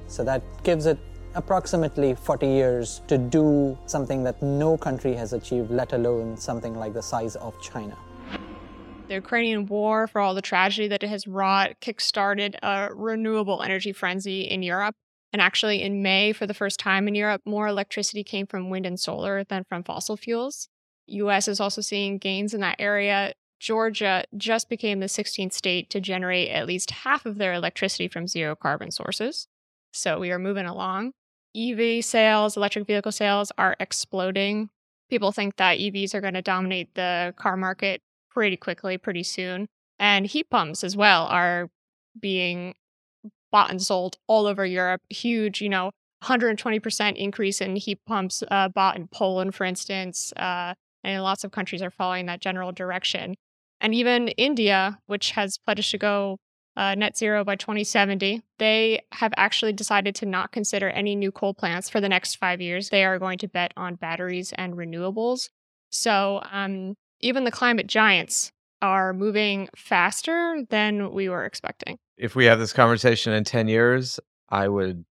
So 0.07 0.23
that 0.23 0.45
gives 0.63 0.87
it 0.87 0.99
approximately 1.37 2.15
40 2.15 2.47
years 2.47 3.03
to 3.07 3.19
do 3.19 3.79
something 3.87 4.25
that 4.25 4.43
no 4.43 4.77
country 4.77 5.15
has 5.15 5.33
achieved, 5.33 5.71
let 5.71 5.93
alone 5.93 6.37
something 6.37 6.75
like 6.75 6.95
the 6.95 7.03
size 7.03 7.37
of 7.37 7.61
China. 7.61 7.97
The 9.09 9.15
Ukrainian 9.15 9.67
war, 9.67 10.09
for 10.09 10.21
all 10.21 10.35
the 10.35 10.43
tragedy 10.43 10.89
that 10.89 11.05
it 11.05 11.09
has 11.09 11.29
wrought, 11.29 11.77
kickstarted 11.81 12.57
a 12.63 12.89
renewable 12.93 13.63
energy 13.63 13.93
frenzy 13.93 14.41
in 14.41 14.63
Europe. 14.63 14.97
And 15.33 15.41
actually, 15.41 15.83
in 15.83 16.03
May, 16.03 16.33
for 16.33 16.47
the 16.47 16.55
first 16.55 16.81
time 16.81 17.07
in 17.07 17.15
Europe, 17.15 17.43
more 17.45 17.69
electricity 17.69 18.25
came 18.25 18.47
from 18.47 18.71
wind 18.71 18.87
and 18.87 18.99
solar 18.99 19.45
than 19.45 19.65
from 19.69 19.85
fossil 19.85 20.17
fuels. 20.17 20.69
US 21.07 21.47
is 21.47 21.61
also 21.61 21.83
seeing 21.83 22.19
gains 22.19 22.55
in 22.55 22.61
that 22.63 22.77
area. 22.81 23.35
Georgia 23.61 24.25
just 24.37 24.69
became 24.69 25.01
the 25.01 25.07
16th 25.07 25.53
state 25.53 25.89
to 25.91 26.01
generate 26.01 26.49
at 26.51 26.67
least 26.67 26.91
half 26.91 27.27
of 27.27 27.39
their 27.39 27.53
electricity 27.53 28.09
from 28.09 28.27
zero 28.27 28.57
carbon 28.57 28.91
sources. 28.91 29.47
So 29.93 30.19
we 30.19 30.31
are 30.31 30.39
moving 30.39 30.67
along. 30.67 31.13
EV 31.57 32.05
sales, 32.05 32.57
electric 32.57 32.87
vehicle 32.87 33.13
sales 33.13 33.51
are 33.57 33.77
exploding. 33.81 34.69
People 35.09 35.33
think 35.33 35.57
that 35.57 35.79
EVs 35.79 36.15
are 36.15 36.21
going 36.21 36.35
to 36.35 36.43
dominate 36.43 36.95
the 36.95 37.33
car 37.37 37.57
market 37.57 38.03
pretty 38.31 38.57
quickly, 38.57 38.99
pretty 38.99 39.23
soon. 39.23 39.69
And 39.99 40.27
heat 40.27 40.51
pumps 40.51 40.85
as 40.85 40.97
well 40.97 41.27
are 41.27 41.71
being 42.21 42.75
bought 43.51 43.71
and 43.71 43.81
sold 43.81 44.19
all 44.27 44.47
over 44.47 44.67
Europe. 44.67 45.01
Huge, 45.09 45.63
you 45.63 45.69
know, 45.69 45.91
120% 46.25 47.17
increase 47.17 47.61
in 47.61 47.77
heat 47.77 48.01
pumps 48.07 48.43
uh, 48.51 48.69
bought 48.69 48.97
in 48.97 49.09
Poland, 49.09 49.55
for 49.55 49.65
instance. 49.65 50.33
Uh, 50.37 50.75
and 51.05 51.23
lots 51.23 51.45
of 51.45 51.53
countries 51.53 51.83
are 51.83 51.91
following 51.91 52.27
that 52.27 52.41
general 52.41 52.73
direction. 52.73 53.37
And 53.81 53.95
even 53.95 54.29
India, 54.29 54.99
which 55.07 55.33
has 55.33 55.59
pledged 55.59 55.91
to 55.93 55.99
go 55.99 56.39
uh, 56.77 56.95
net 56.95 57.17
zero 57.17 57.45
by 57.45 57.57
2070, 57.57 58.43
they 58.59 59.03
have 59.13 59.33
actually 59.37 59.73
decided 59.73 60.15
to 60.17 60.27
not 60.27 60.53
consider 60.53 60.91
any 60.91 61.17
new 61.17 61.33
coal 61.33 61.55
plants 61.55 61.89
for 61.89 62.01
the 62.01 62.09
next 62.09 62.37
five 62.37 62.61
years. 62.61 62.91
They 62.91 63.05
are 63.05 63.19
going 63.19 63.39
to 63.39 63.49
bet 63.49 63.73
on 63.77 63.95
batteries 63.95 64.53
and 64.57 64.75
renewables. 64.75 65.49
So 65.91 66.43
um, 66.51 66.95
even 67.21 67.45
the 67.45 67.51
climate 67.51 67.87
giants 67.87 68.53
are 68.83 69.13
moving 69.13 69.69
faster 69.75 70.63
than 70.69 71.13
we 71.13 71.29
were 71.29 71.45
expecting. 71.45 71.99
If 72.19 72.37
we 72.37 72.45
have 72.47 72.59
this 72.59 72.73
conversation 72.73 73.33
in 73.33 73.45
10 73.45 73.69
years, 73.69 74.21
I 74.49 74.69
would 74.69 75.05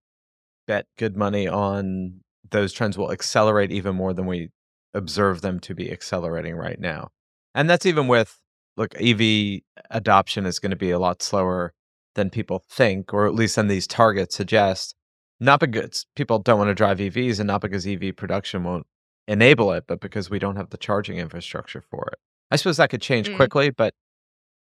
bet 0.67 0.85
good 0.97 1.17
money 1.17 1.47
on 1.47 2.21
those 2.51 2.73
trends 2.73 2.97
will 2.97 3.11
accelerate 3.11 3.71
even 3.71 3.95
more 3.95 4.13
than 4.13 4.27
we 4.27 4.49
observe 4.93 5.41
them 5.41 5.59
to 5.59 5.73
be 5.73 5.91
accelerating 5.91 6.55
right 6.55 6.79
now. 6.79 7.09
And 7.53 7.69
that's 7.69 7.85
even 7.85 8.07
with 8.07 8.39
look, 8.77 8.93
EV 8.99 9.61
adoption 9.91 10.45
is 10.45 10.59
going 10.59 10.71
to 10.71 10.75
be 10.75 10.91
a 10.91 10.99
lot 10.99 11.21
slower 11.21 11.73
than 12.15 12.29
people 12.29 12.63
think, 12.69 13.13
or 13.13 13.25
at 13.25 13.35
least 13.35 13.55
than 13.55 13.67
these 13.67 13.87
targets 13.87 14.35
suggest. 14.35 14.95
Not 15.39 15.59
because 15.59 16.05
people 16.15 16.39
don't 16.39 16.57
want 16.57 16.69
to 16.69 16.75
drive 16.75 16.99
EVs 16.99 17.39
and 17.39 17.47
not 17.47 17.61
because 17.61 17.85
EV 17.85 18.15
production 18.15 18.63
won't 18.63 18.87
enable 19.27 19.71
it, 19.73 19.85
but 19.87 19.99
because 19.99 20.29
we 20.29 20.39
don't 20.39 20.55
have 20.55 20.69
the 20.69 20.77
charging 20.77 21.17
infrastructure 21.17 21.81
for 21.81 22.07
it. 22.11 22.19
I 22.51 22.55
suppose 22.55 22.77
that 22.77 22.89
could 22.89 23.01
change 23.01 23.29
mm. 23.29 23.35
quickly, 23.35 23.69
but 23.69 23.93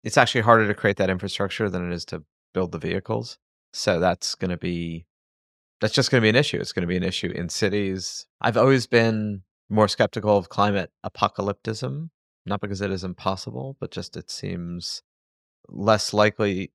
it's 0.05 0.19
actually 0.19 0.43
harder 0.43 0.69
to 0.69 0.75
create 0.75 0.99
that 0.99 1.11
infrastructure 1.11 1.69
than 1.69 1.91
it 1.91 1.95
is 1.95 2.05
to 2.07 2.23
build 2.55 2.73
the 2.73 2.79
vehicles. 2.79 3.39
So 3.73 3.99
that's 3.99 4.35
going 4.35 4.51
to 4.51 4.57
be 4.57 5.07
that's 5.81 5.95
just 5.95 6.13
going 6.13 6.21
to 6.21 6.25
be 6.25 6.29
an 6.29 6.37
issue. 6.37 6.59
It's 6.61 6.73
going 6.73 6.83
to 6.83 6.89
be 6.89 6.97
an 6.97 7.03
issue 7.03 7.33
in 7.35 7.49
cities. 7.49 8.27
I've 8.41 8.57
always 8.57 8.87
been 8.87 9.43
more 9.69 9.89
skeptical 9.89 10.37
of 10.37 10.49
climate 10.49 10.93
apocalypticism, 11.05 12.11
not 12.47 12.61
because 12.61 12.81
it 12.81 12.91
is 12.91 13.05
impossible, 13.05 13.77
but 13.81 13.91
just 13.91 14.17
it 14.17 14.31
seems 14.31 15.03
less 15.69 16.13
likely 16.13 16.73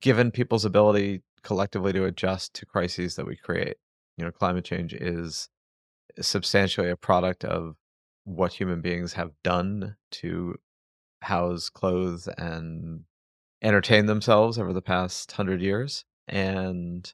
given 0.00 0.30
people's 0.30 0.64
ability 0.64 1.22
collectively 1.42 1.92
to 1.92 2.04
adjust 2.04 2.54
to 2.54 2.66
crises 2.66 3.16
that 3.16 3.26
we 3.26 3.36
create. 3.36 3.76
You 4.16 4.24
know, 4.24 4.32
climate 4.32 4.64
change 4.64 4.94
is 4.94 5.48
substantially 6.20 6.90
a 6.90 6.96
product 6.96 7.44
of 7.44 7.76
what 8.24 8.52
human 8.52 8.80
beings 8.80 9.12
have 9.12 9.30
done 9.44 9.96
to 10.10 10.56
house, 11.22 11.68
clothe, 11.68 12.26
and 12.36 13.04
entertain 13.62 14.06
themselves 14.06 14.58
over 14.58 14.72
the 14.72 14.82
past 14.82 15.32
hundred 15.32 15.60
years. 15.60 16.04
And 16.26 17.12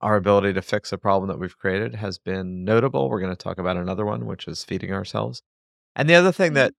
our 0.00 0.16
ability 0.16 0.52
to 0.52 0.62
fix 0.62 0.92
a 0.92 0.98
problem 0.98 1.28
that 1.28 1.38
we've 1.38 1.56
created 1.56 1.94
has 1.94 2.18
been 2.18 2.64
notable. 2.64 3.08
We're 3.08 3.20
going 3.20 3.34
to 3.34 3.42
talk 3.42 3.58
about 3.58 3.78
another 3.78 4.04
one, 4.04 4.26
which 4.26 4.46
is 4.46 4.64
feeding 4.64 4.92
ourselves. 4.92 5.42
And 5.96 6.08
the 6.08 6.14
other 6.14 6.32
thing 6.32 6.48
mm-hmm. 6.48 6.56
that 6.56 6.74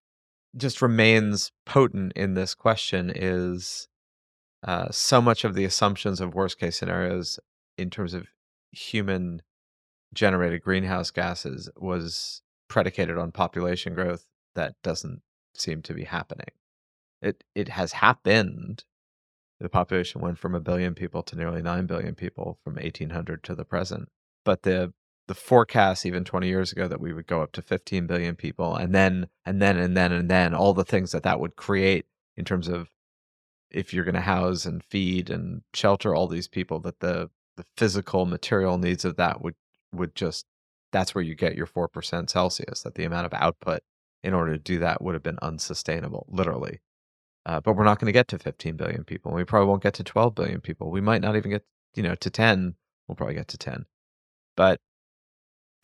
just 0.58 0.82
remains 0.82 1.52
potent 1.66 2.14
in 2.16 2.34
this 2.36 2.56
question 2.56 3.12
is 3.16 3.88
uh, 4.64 4.90
so 4.92 5.22
much 5.22 5.44
of 5.44 5.56
the 5.56 5.66
assumptions 5.66 6.22
of 6.22 6.36
worst 6.36 6.60
case 6.60 6.78
scenarios 6.78 7.40
in 7.78 7.90
terms 7.90 8.14
of 8.14 8.28
human 8.72 9.42
generated 10.14 10.62
greenhouse 10.64 11.12
gases 11.12 11.70
was 11.78 12.42
predicated 12.70 13.18
on 13.18 13.32
population 13.32 13.94
growth 13.96 14.26
that 14.56 14.76
doesn't 14.84 15.22
seem 15.56 15.82
to 15.84 15.94
be 15.94 16.06
happening. 16.06 16.50
It 17.22 17.44
it 17.56 17.70
has 17.70 17.94
happened 17.94 18.84
The 19.60 19.70
population 19.70 20.22
went 20.22 20.40
from 20.40 20.56
a 20.56 20.62
billion 20.62 20.96
people 20.96 21.24
to 21.24 21.36
nearly 21.36 21.62
9 21.62 21.88
billion 21.88 22.16
people 22.16 22.60
from 22.64 22.76
1800 22.76 23.44
to 23.46 23.56
the 23.56 23.66
present. 23.66 24.10
But 24.46 24.64
the 24.64 24.94
the 25.28 25.36
forecast 25.36 26.06
even 26.06 26.24
20 26.24 26.48
years 26.48 26.72
ago 26.72 26.88
that 26.88 27.02
we 27.02 27.14
would 27.14 27.28
go 27.28 27.42
up 27.42 27.52
to 27.54 27.62
15 27.62 28.06
billion 28.06 28.36
people 28.36 28.76
and 28.76 28.94
then 28.94 29.28
and 29.46 29.62
then 29.62 29.78
and 29.78 29.98
then 29.98 30.12
and 30.12 30.30
then 30.30 30.54
all 30.54 30.74
the 30.74 30.86
things 30.86 31.12
that 31.12 31.24
that 31.24 31.40
would 31.40 31.56
create 31.56 32.06
in 32.38 32.46
terms 32.46 32.68
of 32.68 32.90
if 33.72 33.94
you're 33.94 34.06
going 34.06 34.16
to 34.16 34.22
house 34.22 34.66
and 34.66 34.84
feed 34.84 35.30
and 35.30 35.62
shelter 35.74 36.14
all 36.14 36.28
these 36.28 36.48
people 36.48 36.80
that 36.80 37.00
the 37.00 37.30
the 37.58 37.66
physical 37.78 38.26
material 38.26 38.78
needs 38.78 39.06
of 39.06 39.16
that 39.16 39.42
would 39.42 39.56
would 39.92 40.14
just 40.16 40.46
that's 40.92 41.16
where 41.16 41.24
you 41.24 41.36
get 41.36 41.56
your 41.56 41.68
4% 41.68 42.30
celsius 42.30 42.84
that 42.84 42.96
the 42.96 43.04
amount 43.04 43.26
of 43.26 43.34
output 43.34 43.82
in 44.24 44.34
order 44.34 44.54
to 44.54 44.60
do 44.60 44.80
that 44.80 45.02
would 45.02 45.14
have 45.14 45.24
been 45.24 45.40
unsustainable 45.42 46.26
literally. 46.30 46.80
Uh, 47.46 47.60
but 47.60 47.76
we're 47.76 47.84
not 47.84 48.00
going 48.00 48.08
to 48.08 48.12
get 48.12 48.28
to 48.28 48.40
15 48.40 48.76
billion 48.76 49.04
people 49.04 49.32
we 49.32 49.44
probably 49.44 49.68
won't 49.68 49.84
get 49.84 49.94
to 49.96 50.04
12 50.04 50.36
billion 50.36 50.62
people. 50.62 50.92
We 50.92 51.02
might 51.02 51.22
not 51.22 51.36
even 51.36 51.52
get 51.52 51.66
you 51.96 52.04
know 52.04 52.16
to 52.16 52.30
10 52.30 52.76
we'll 53.08 53.16
probably 53.16 53.36
get 53.36 53.48
to 53.50 53.58
10 53.58 53.86
but 54.56 54.80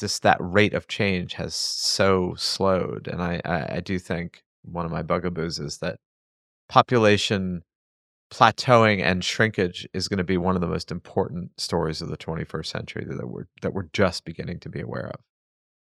just 0.01 0.23
that 0.23 0.37
rate 0.39 0.73
of 0.73 0.87
change 0.87 1.33
has 1.35 1.55
so 1.55 2.33
slowed 2.37 3.07
and 3.07 3.21
I, 3.21 3.39
I, 3.45 3.75
I 3.77 3.79
do 3.79 3.97
think 3.97 4.43
one 4.63 4.85
of 4.85 4.91
my 4.91 5.01
bugaboos 5.01 5.59
is 5.59 5.77
that 5.77 5.97
population 6.67 7.63
plateauing 8.31 9.01
and 9.03 9.23
shrinkage 9.23 9.87
is 9.93 10.07
going 10.07 10.17
to 10.17 10.23
be 10.23 10.37
one 10.37 10.55
of 10.55 10.61
the 10.61 10.67
most 10.67 10.89
important 10.89 11.51
stories 11.59 12.01
of 12.01 12.07
the 12.07 12.17
21st 12.17 12.65
century 12.65 13.05
that 13.05 13.27
we're 13.27 13.45
that 13.61 13.73
we're 13.73 13.89
just 13.93 14.23
beginning 14.23 14.59
to 14.61 14.69
be 14.69 14.79
aware 14.79 15.07
of. 15.07 15.19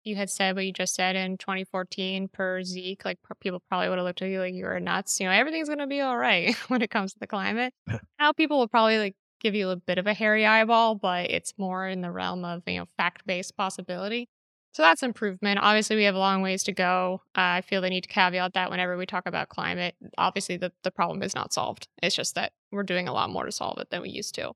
You 0.04 0.14
had 0.14 0.30
said 0.30 0.54
what 0.54 0.64
you 0.64 0.72
just 0.72 0.94
said 0.94 1.16
in 1.16 1.36
2014 1.38 2.28
per 2.28 2.62
Zeke, 2.62 3.04
like 3.04 3.18
people 3.40 3.60
probably 3.68 3.88
would 3.88 3.98
have 3.98 4.04
looked 4.04 4.22
at 4.22 4.28
you 4.28 4.38
like 4.38 4.54
you 4.54 4.66
were 4.66 4.78
nuts. 4.78 5.18
You 5.18 5.26
know, 5.26 5.32
everything's 5.32 5.68
going 5.68 5.80
to 5.80 5.88
be 5.88 6.00
all 6.00 6.16
right 6.16 6.54
when 6.68 6.82
it 6.82 6.90
comes 6.90 7.14
to 7.14 7.18
the 7.18 7.26
climate. 7.26 7.74
now 8.20 8.32
people 8.32 8.58
will 8.58 8.68
probably 8.68 8.98
like 8.98 9.16
give 9.40 9.54
you 9.54 9.70
a 9.70 9.76
bit 9.76 9.98
of 9.98 10.06
a 10.06 10.14
hairy 10.14 10.46
eyeball, 10.46 10.94
but 10.94 11.30
it's 11.30 11.54
more 11.58 11.88
in 11.88 12.00
the 12.00 12.10
realm 12.10 12.44
of 12.44 12.62
you 12.66 12.78
know 12.78 12.86
fact 12.96 13.26
based 13.26 13.56
possibility. 13.56 14.28
So 14.72 14.82
that's 14.82 15.02
improvement. 15.02 15.58
Obviously, 15.62 15.96
we 15.96 16.04
have 16.04 16.14
a 16.14 16.18
long 16.18 16.42
ways 16.42 16.62
to 16.64 16.72
go. 16.72 17.22
Uh, 17.34 17.40
I 17.40 17.60
feel 17.62 17.80
the 17.80 17.88
need 17.88 18.02
to 18.02 18.10
caveat 18.10 18.52
that 18.52 18.70
whenever 18.70 18.98
we 18.98 19.06
talk 19.06 19.26
about 19.26 19.48
climate, 19.48 19.94
obviously 20.18 20.58
the, 20.58 20.70
the 20.82 20.90
problem 20.90 21.22
is 21.22 21.34
not 21.34 21.54
solved. 21.54 21.88
It's 22.02 22.14
just 22.14 22.34
that 22.34 22.52
we're 22.70 22.82
doing 22.82 23.08
a 23.08 23.12
lot 23.14 23.30
more 23.30 23.46
to 23.46 23.52
solve 23.52 23.78
it 23.78 23.88
than 23.88 24.02
we 24.02 24.10
used 24.10 24.34
to. 24.34 24.52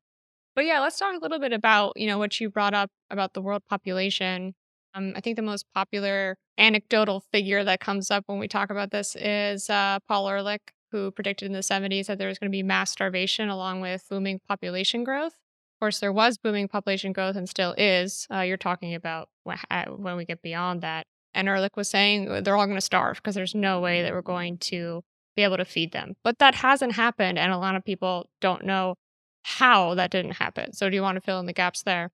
But 0.54 0.66
yeah, 0.66 0.80
let's 0.80 0.98
talk 0.98 1.14
a 1.16 1.22
little 1.22 1.38
bit 1.38 1.54
about, 1.54 1.94
you 1.96 2.06
know, 2.06 2.18
what 2.18 2.38
you 2.38 2.50
brought 2.50 2.74
up 2.74 2.90
about 3.08 3.32
the 3.32 3.40
world 3.40 3.62
population. 3.66 4.54
Um, 4.94 5.14
I 5.16 5.20
think 5.20 5.36
the 5.36 5.42
most 5.42 5.64
popular 5.74 6.36
anecdotal 6.58 7.20
figure 7.32 7.64
that 7.64 7.80
comes 7.80 8.10
up 8.10 8.24
when 8.26 8.38
we 8.38 8.46
talk 8.46 8.68
about 8.68 8.90
this 8.90 9.16
is 9.16 9.70
uh, 9.70 10.00
Paul 10.06 10.28
Ehrlich, 10.28 10.72
who 10.90 11.10
predicted 11.10 11.46
in 11.46 11.52
the 11.52 11.60
70s 11.60 12.06
that 12.06 12.18
there 12.18 12.28
was 12.28 12.38
going 12.38 12.50
to 12.50 12.56
be 12.56 12.62
mass 12.62 12.90
starvation 12.90 13.48
along 13.48 13.80
with 13.80 14.04
booming 14.08 14.40
population 14.46 15.04
growth 15.04 15.34
Of 15.34 15.80
course, 15.80 16.00
there 16.00 16.12
was 16.12 16.38
booming 16.38 16.68
population 16.68 17.12
growth 17.12 17.36
and 17.36 17.48
still 17.48 17.74
is. 17.78 18.26
Uh, 18.32 18.40
you're 18.40 18.56
talking 18.56 18.94
about 18.94 19.28
when 19.44 20.16
we 20.16 20.24
get 20.24 20.42
beyond 20.42 20.82
that. 20.82 21.06
And 21.34 21.48
Ehrlich 21.48 21.76
was 21.76 21.88
saying 21.88 22.28
uh, 22.28 22.40
they're 22.40 22.56
all 22.56 22.66
going 22.66 22.76
to 22.76 22.80
starve 22.80 23.16
because 23.16 23.34
there's 23.34 23.54
no 23.54 23.80
way 23.80 24.02
that 24.02 24.12
we're 24.12 24.22
going 24.22 24.58
to 24.58 25.02
be 25.36 25.42
able 25.42 25.56
to 25.58 25.64
feed 25.64 25.92
them. 25.92 26.16
But 26.24 26.38
that 26.38 26.56
hasn't 26.56 26.92
happened. 26.92 27.38
And 27.38 27.52
a 27.52 27.58
lot 27.58 27.76
of 27.76 27.84
people 27.84 28.28
don't 28.40 28.64
know 28.64 28.96
how 29.42 29.94
that 29.94 30.10
didn't 30.10 30.32
happen. 30.32 30.72
So 30.72 30.88
do 30.90 30.96
you 30.96 31.02
want 31.02 31.16
to 31.16 31.20
fill 31.20 31.40
in 31.40 31.46
the 31.46 31.52
gaps 31.52 31.82
there? 31.82 32.10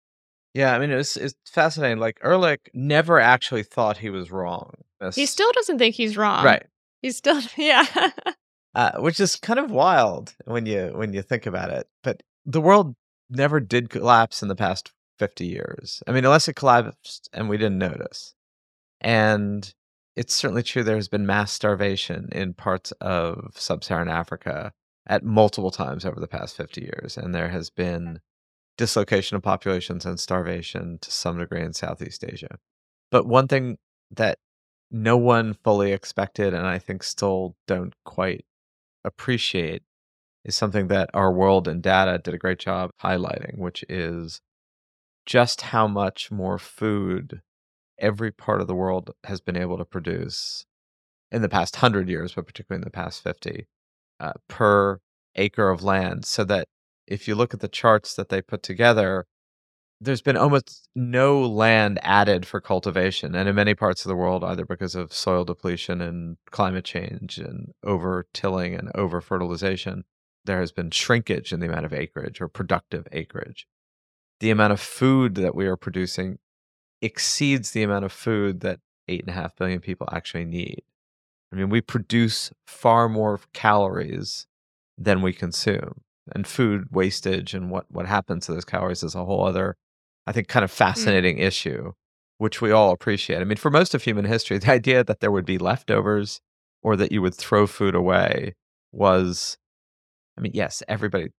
Yeah, 0.55 0.75
I 0.75 0.79
mean, 0.79 0.91
it's 0.91 1.17
it's 1.17 1.35
fascinating. 1.45 1.99
Like 1.99 2.19
Ehrlich 2.23 2.71
never 2.73 3.21
actually 3.21 3.63
thought 3.63 3.99
he 3.99 4.11
was 4.11 4.31
wrong. 4.31 4.73
That's... 5.01 5.17
He 5.17 5.27
still 5.27 5.51
doesn't 5.53 5.79
think 5.79 5.95
he's 5.95 6.17
wrong. 6.17 6.45
Right. 6.45 6.65
He's 7.03 7.17
still, 7.17 7.41
yeah. 7.57 7.85
Uh, 8.77 8.93
which 8.99 9.19
is 9.19 9.37
kind 9.37 9.59
of 9.59 9.71
wild 9.71 10.35
when 10.45 10.67
you 10.67 10.93
when 10.95 11.15
you 11.15 11.23
think 11.23 11.47
about 11.47 11.71
it. 11.71 11.89
But 12.05 12.23
the 12.45 12.61
world 12.61 12.95
never 13.31 13.59
did 13.59 13.89
collapse 13.89 14.43
in 14.43 14.49
the 14.49 14.55
past 14.55 14.93
50 15.19 15.47
years. 15.47 16.03
I 16.07 16.13
mean, 16.13 16.27
unless 16.27 16.47
it 16.47 16.57
collapsed 16.57 17.31
and 17.33 17.49
we 17.49 17.57
didn't 17.57 17.79
notice. 17.79 18.35
And 19.01 19.73
it's 20.15 20.35
certainly 20.35 20.63
true 20.63 20.85
there 20.85 20.97
has 20.97 21.09
been 21.09 21.25
mass 21.25 21.53
starvation 21.53 22.29
in 22.33 22.53
parts 22.53 22.93
of 23.01 23.53
sub 23.55 23.83
Saharan 23.83 24.09
Africa 24.09 24.73
at 25.07 25.25
multiple 25.25 25.71
times 25.71 26.05
over 26.05 26.21
the 26.21 26.29
past 26.29 26.55
50 26.55 26.83
years. 26.83 27.17
And 27.17 27.35
there 27.35 27.49
has 27.49 27.71
been 27.71 28.21
dislocation 28.77 29.39
of 29.39 29.43
populations 29.43 30.05
and 30.05 30.21
starvation 30.21 30.99
to 31.01 31.11
some 31.11 31.39
degree 31.39 31.63
in 31.63 31.73
Southeast 31.73 32.23
Asia. 32.23 32.59
But 33.11 33.27
one 33.27 33.49
thing 33.49 33.79
that 34.11 34.39
no 34.91 35.17
one 35.17 35.55
fully 35.65 35.93
expected, 35.93 36.53
and 36.53 36.67
I 36.67 36.79
think 36.79 37.03
still 37.03 37.57
don't 37.67 37.95
quite 38.05 38.45
appreciate, 39.07 39.83
is 40.45 40.55
something 40.55 40.89
that 40.89 41.11
Our 41.15 41.33
World 41.33 41.69
in 41.69 41.81
Data 41.81 42.19
did 42.19 42.35
a 42.35 42.39
great 42.39 42.59
job 42.59 42.91
highlighting, 43.03 43.59
which 43.59 43.85
is 43.89 44.41
just 45.27 45.61
how 45.63 45.89
much 45.89 46.31
more 46.31 46.59
food 46.59 47.41
every 47.99 48.31
part 48.31 48.61
of 48.61 48.67
the 48.67 48.75
world 48.75 49.11
has 49.25 49.41
been 49.41 49.57
able 49.57 49.79
to 49.79 49.85
produce 49.85 50.67
in 51.33 51.43
the 51.43 51.49
past 51.49 51.77
100 51.77 52.09
years, 52.09 52.35
but 52.35 52.47
particularly 52.47 52.81
in 52.81 52.85
the 52.85 52.91
past 52.91 53.23
50, 53.23 53.67
uh, 54.21 54.33
per 54.49 55.01
acre 55.35 55.71
of 55.71 55.83
land. 55.83 56.25
So 56.25 56.45
that 56.45 56.69
if 57.07 57.27
you 57.29 57.35
look 57.35 57.55
at 57.55 57.61
the 57.61 57.69
charts 57.69 58.15
that 58.15 58.29
they 58.29 58.43
put 58.43 58.63
together, 58.63 59.27
there's 60.01 60.23
been 60.23 60.37
almost 60.37 60.89
no 60.95 61.41
land 61.41 61.99
added 62.03 62.47
for 62.47 62.61
cultivation. 62.61 63.35
And 63.35 63.49
in 63.49 63.55
many 63.55 63.75
parts 63.75 64.05
of 64.05 64.09
the 64.09 64.17
world, 64.17 64.45
either 64.45 64.65
because 64.65 64.95
of 64.95 65.13
soil 65.13 65.45
depletion 65.45 66.01
and 66.01 66.37
climate 66.51 66.85
change 66.85 67.39
and 67.39 67.73
over 67.83 68.27
tilling 68.35 68.75
and 68.75 68.91
over 68.95 69.21
fertilization, 69.21 70.05
there 70.45 70.61
has 70.61 70.71
been 70.71 70.91
shrinkage 70.91 71.53
in 71.53 71.61
the 71.61 71.67
amount 71.67 71.87
of 71.87 71.93
acreage 71.93 72.41
or 72.41 72.49
productive 72.49 73.09
acreage. 73.11 73.67
The 74.41 74.51
amount 74.51 74.75
of 74.75 74.81
food 74.81 75.35
that 75.37 75.55
we 75.55 75.67
are 75.67 75.77
producing 75.77 76.39
exceeds 77.01 77.71
the 77.71 77.83
amount 77.83 78.05
of 78.05 78.13
food 78.13 78.61
that 78.61 78.81
eight 79.09 79.21
and 79.21 79.31
a 79.31 79.33
half 79.33 79.57
billion 79.57 79.81
people 79.81 80.09
actually 80.13 80.45
need. 80.45 80.83
I 81.53 81.57
mean, 81.57 81.71
we 81.71 81.81
produce 81.81 82.53
far 82.67 83.09
more 83.09 83.41
calories 83.53 84.47
than 84.99 85.23
we 85.23 85.33
consume. 85.33 86.03
And 86.35 86.47
food 86.47 86.89
wastage 86.91 87.55
and 87.55 87.71
what, 87.71 87.87
what 87.89 88.07
happens 88.07 88.47
to 88.47 88.53
those 88.53 88.65
calories 88.65 89.03
is 89.03 89.15
a 89.15 89.25
whole 89.25 89.47
other, 89.47 89.77
I 90.27 90.33
think, 90.33 90.49
kind 90.49 90.65
of 90.65 90.71
mm. 90.71 90.77
fascinating 90.77 91.39
mm. 91.39 91.43
issue, 91.43 91.93
which 92.39 92.61
we 92.61 92.71
all 92.71 92.93
appreciate. 92.93 93.41
I 93.41 93.45
mean, 93.45 93.57
for 93.57 93.71
most 93.71 93.95
of 93.95 94.03
human 94.03 94.25
history, 94.25 94.59
the 94.59 94.71
idea 94.71 95.05
that 95.05 95.21
there 95.21 95.33
would 95.33 95.47
be 95.47 95.59
leftovers 95.59 96.41
or 96.83 96.97
that 96.97 97.13
you 97.13 97.23
would 97.23 97.35
throw 97.35 97.67
food 97.67 97.95
away 97.95 98.55
was 98.93 99.59
I 100.39 100.43
mean, 100.43 100.53
yes, 100.55 100.83
everybody 100.89 101.31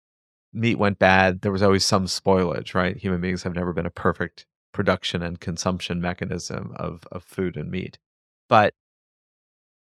meat 0.53 0.79
went 0.79 0.99
bad. 0.99 1.41
There 1.41 1.51
was 1.51 1.61
always 1.61 1.85
some 1.85 2.05
spoilage, 2.05 2.73
right? 2.73 2.97
Human 2.97 3.21
beings 3.21 3.43
have 3.43 3.55
never 3.55 3.73
been 3.73 3.85
a 3.85 3.91
perfect 3.91 4.45
production 4.73 5.21
and 5.21 5.39
consumption 5.39 6.01
mechanism 6.01 6.73
of 6.77 7.03
of 7.11 7.23
food 7.23 7.57
and 7.57 7.69
meat. 7.69 7.97
But 8.49 8.73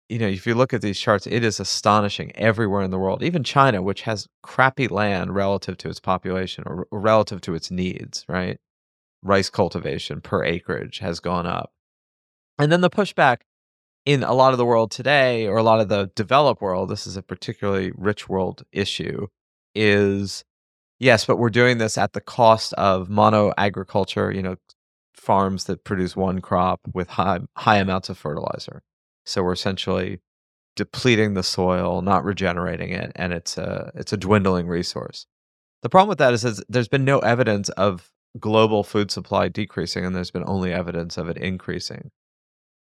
you 0.10 0.20
know, 0.20 0.28
if 0.28 0.46
you 0.46 0.54
look 0.54 0.74
at 0.74 0.82
these 0.82 1.00
charts, 1.00 1.26
it 1.26 1.44
is 1.44 1.60
astonishing 1.60 2.32
everywhere 2.36 2.84
in 2.84 2.92
the 2.92 3.00
world, 3.00 3.24
even 3.24 3.44
China, 3.44 3.82
which 3.82 4.04
has 4.04 4.28
crappy 4.44 4.88
land 4.88 5.34
relative 5.34 5.78
to 5.78 5.90
its 5.90 6.00
population 6.00 6.64
or, 6.68 6.88
or 6.92 7.00
relative 7.00 7.42
to 7.42 7.56
its 7.56 7.72
needs, 7.72 8.24
right? 8.28 8.60
Rice 9.26 9.50
cultivation 9.50 10.22
per 10.22 10.44
acreage 10.44 11.00
has 11.00 11.20
gone 11.20 11.48
up. 11.48 11.72
And 12.60 12.72
then 12.72 12.82
the 12.82 12.90
pushback 12.90 13.40
in 14.06 14.24
a 14.24 14.34
lot 14.34 14.54
of 14.54 14.60
the 14.60 14.66
world 14.66 14.92
today, 14.92 15.48
or 15.48 15.58
a 15.58 15.64
lot 15.64 15.80
of 15.80 15.90
the 15.90 16.12
developed 16.16 16.62
world, 16.62 16.90
this 16.90 17.08
is 17.08 17.18
a 17.18 17.24
particularly 17.24 17.92
rich 17.96 18.30
world 18.30 18.64
issue, 18.72 19.28
is 19.74 20.46
yes, 21.00 21.26
but 21.26 21.38
we're 21.38 21.50
doing 21.50 21.80
this 21.80 21.98
at 21.98 22.14
the 22.14 22.22
cost 22.22 22.72
of 22.74 23.10
mono 23.10 23.52
agriculture, 23.58 24.32
you 24.32 24.44
know, 24.44 24.58
farms 25.16 25.64
that 25.64 25.84
produce 25.84 26.16
one 26.16 26.40
crop 26.40 26.82
with 26.94 27.10
high 27.10 27.40
high 27.58 27.78
amounts 27.78 28.10
of 28.10 28.18
fertilizer. 28.18 28.84
So 29.26 29.42
we're 29.42 29.54
essentially 29.54 30.20
depleting 30.76 31.34
the 31.34 31.42
soil, 31.44 32.04
not 32.04 32.24
regenerating 32.24 32.92
it, 32.92 33.12
and 33.16 33.34
it's 33.34 33.58
a 33.58 33.92
it's 33.96 34.14
a 34.14 34.18
dwindling 34.18 34.68
resource. 34.68 35.26
The 35.82 35.90
problem 35.90 36.10
with 36.10 36.20
that 36.20 36.34
is, 36.34 36.46
is 36.46 36.64
there's 36.70 36.88
been 36.88 37.06
no 37.06 37.20
evidence 37.20 37.70
of 37.70 38.12
global 38.40 38.84
food 38.84 39.12
supply 39.12 39.48
decreasing, 39.48 40.06
and 40.06 40.16
there's 40.16 40.32
been 40.32 40.48
only 40.48 40.74
evidence 40.74 41.18
of 41.18 41.30
it 41.30 41.38
increasing. 41.38 42.12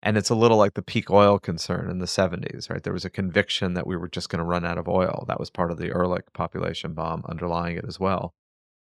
And 0.01 0.17
it's 0.17 0.29
a 0.29 0.35
little 0.35 0.57
like 0.57 0.73
the 0.73 0.81
peak 0.81 1.09
oil 1.09 1.39
concern 1.39 1.89
in 1.89 1.99
the 1.99 2.05
70s, 2.05 2.69
right? 2.69 2.83
There 2.83 2.91
was 2.91 3.05
a 3.05 3.09
conviction 3.09 3.73
that 3.73 3.87
we 3.87 3.95
were 3.95 4.09
just 4.09 4.27
going 4.27 4.39
to 4.39 4.45
run 4.45 4.65
out 4.65 4.77
of 4.77 4.89
oil. 4.89 5.23
That 5.29 5.39
was 5.39 5.49
part 5.49 5.71
of 5.71 5.77
the 5.77 5.91
Ehrlich 5.91 6.25
population 6.33 6.93
bomb 6.93 7.23
underlying 7.29 7.77
it 7.77 7.85
as 7.87 8.01
well. 8.01 8.33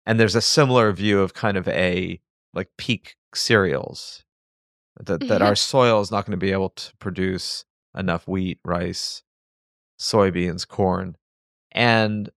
And 0.04 0.18
there's 0.18 0.34
a 0.34 0.40
similar 0.40 0.90
view 0.92 1.20
of 1.20 1.32
kind 1.32 1.56
of 1.56 1.68
a 1.68 2.20
like 2.52 2.68
peak 2.76 3.14
cereals 3.34 4.24
that, 4.98 5.20
that 5.20 5.28
mm-hmm. 5.28 5.42
our 5.42 5.54
soil 5.54 6.00
is 6.00 6.10
not 6.10 6.26
going 6.26 6.38
to 6.38 6.44
be 6.44 6.52
able 6.52 6.70
to 6.70 6.92
produce 6.98 7.64
enough 7.96 8.26
wheat, 8.26 8.58
rice, 8.64 9.22
soybeans, 10.00 10.66
corn. 10.66 11.16
And 11.70 12.30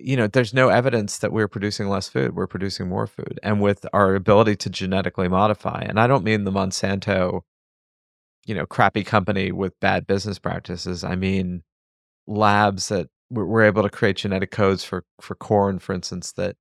you 0.00 0.16
know, 0.16 0.26
there's 0.26 0.54
no 0.54 0.68
evidence 0.68 1.18
that 1.18 1.32
we're 1.32 1.48
producing 1.48 1.88
less 1.88 2.08
food. 2.08 2.34
We're 2.34 2.46
producing 2.46 2.88
more 2.88 3.06
food. 3.06 3.38
And 3.42 3.60
with 3.60 3.86
our 3.92 4.14
ability 4.14 4.56
to 4.56 4.70
genetically 4.70 5.28
modify, 5.28 5.84
and 5.88 5.98
I 5.98 6.06
don't 6.06 6.24
mean 6.24 6.44
the 6.44 6.52
Monsanto 6.52 7.42
you 8.48 8.54
know, 8.54 8.66
crappy 8.66 9.04
company 9.04 9.52
with 9.52 9.78
bad 9.78 10.06
business 10.06 10.38
practices. 10.38 11.04
I 11.04 11.16
mean, 11.16 11.62
labs 12.26 12.88
that 12.88 13.08
we're, 13.30 13.64
able 13.64 13.82
to 13.82 13.90
create 13.90 14.16
genetic 14.16 14.50
codes 14.50 14.82
for 14.84 15.04
for 15.20 15.34
corn, 15.34 15.78
for 15.78 15.94
instance, 15.94 16.32
that 16.32 16.56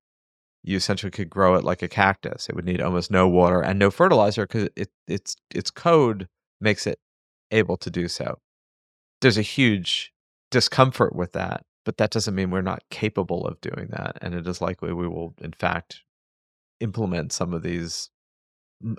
you 0.64 0.76
essentially 0.76 1.12
could 1.12 1.30
grow 1.30 1.56
it 1.56 1.64
like 1.64 1.82
a 1.82 1.88
cactus. 1.88 2.50
It 2.50 2.56
would 2.56 2.66
need 2.66 2.82
almost 2.82 3.10
no 3.10 3.28
water 3.30 3.62
and 3.62 3.80
no 3.80 3.90
fertilizer 3.90 4.46
because 4.46 4.70
it, 4.76 4.90
its 5.08 5.38
its 5.56 5.72
code 5.72 6.28
makes 6.60 6.86
it 6.86 7.00
able 7.52 7.78
to 7.78 7.90
do 7.90 8.10
so. 8.10 8.40
There's 9.22 9.38
a 9.38 9.42
huge 9.42 10.12
discomfort 10.52 11.16
with 11.16 11.32
that, 11.34 11.64
but 11.88 11.96
that 11.96 12.12
doesn't 12.12 12.36
mean 12.36 12.52
we're 12.52 12.62
not 12.62 12.84
capable 12.90 13.48
of 13.48 13.62
doing 13.62 13.88
that. 13.92 14.18
And 14.20 14.36
it 14.36 14.46
is 14.46 14.60
likely 14.60 14.92
we 14.92 15.08
will, 15.08 15.34
in 15.40 15.54
fact, 15.54 16.02
implement 16.82 17.32
some 17.32 17.54
of 17.54 17.64
these, 17.64 18.10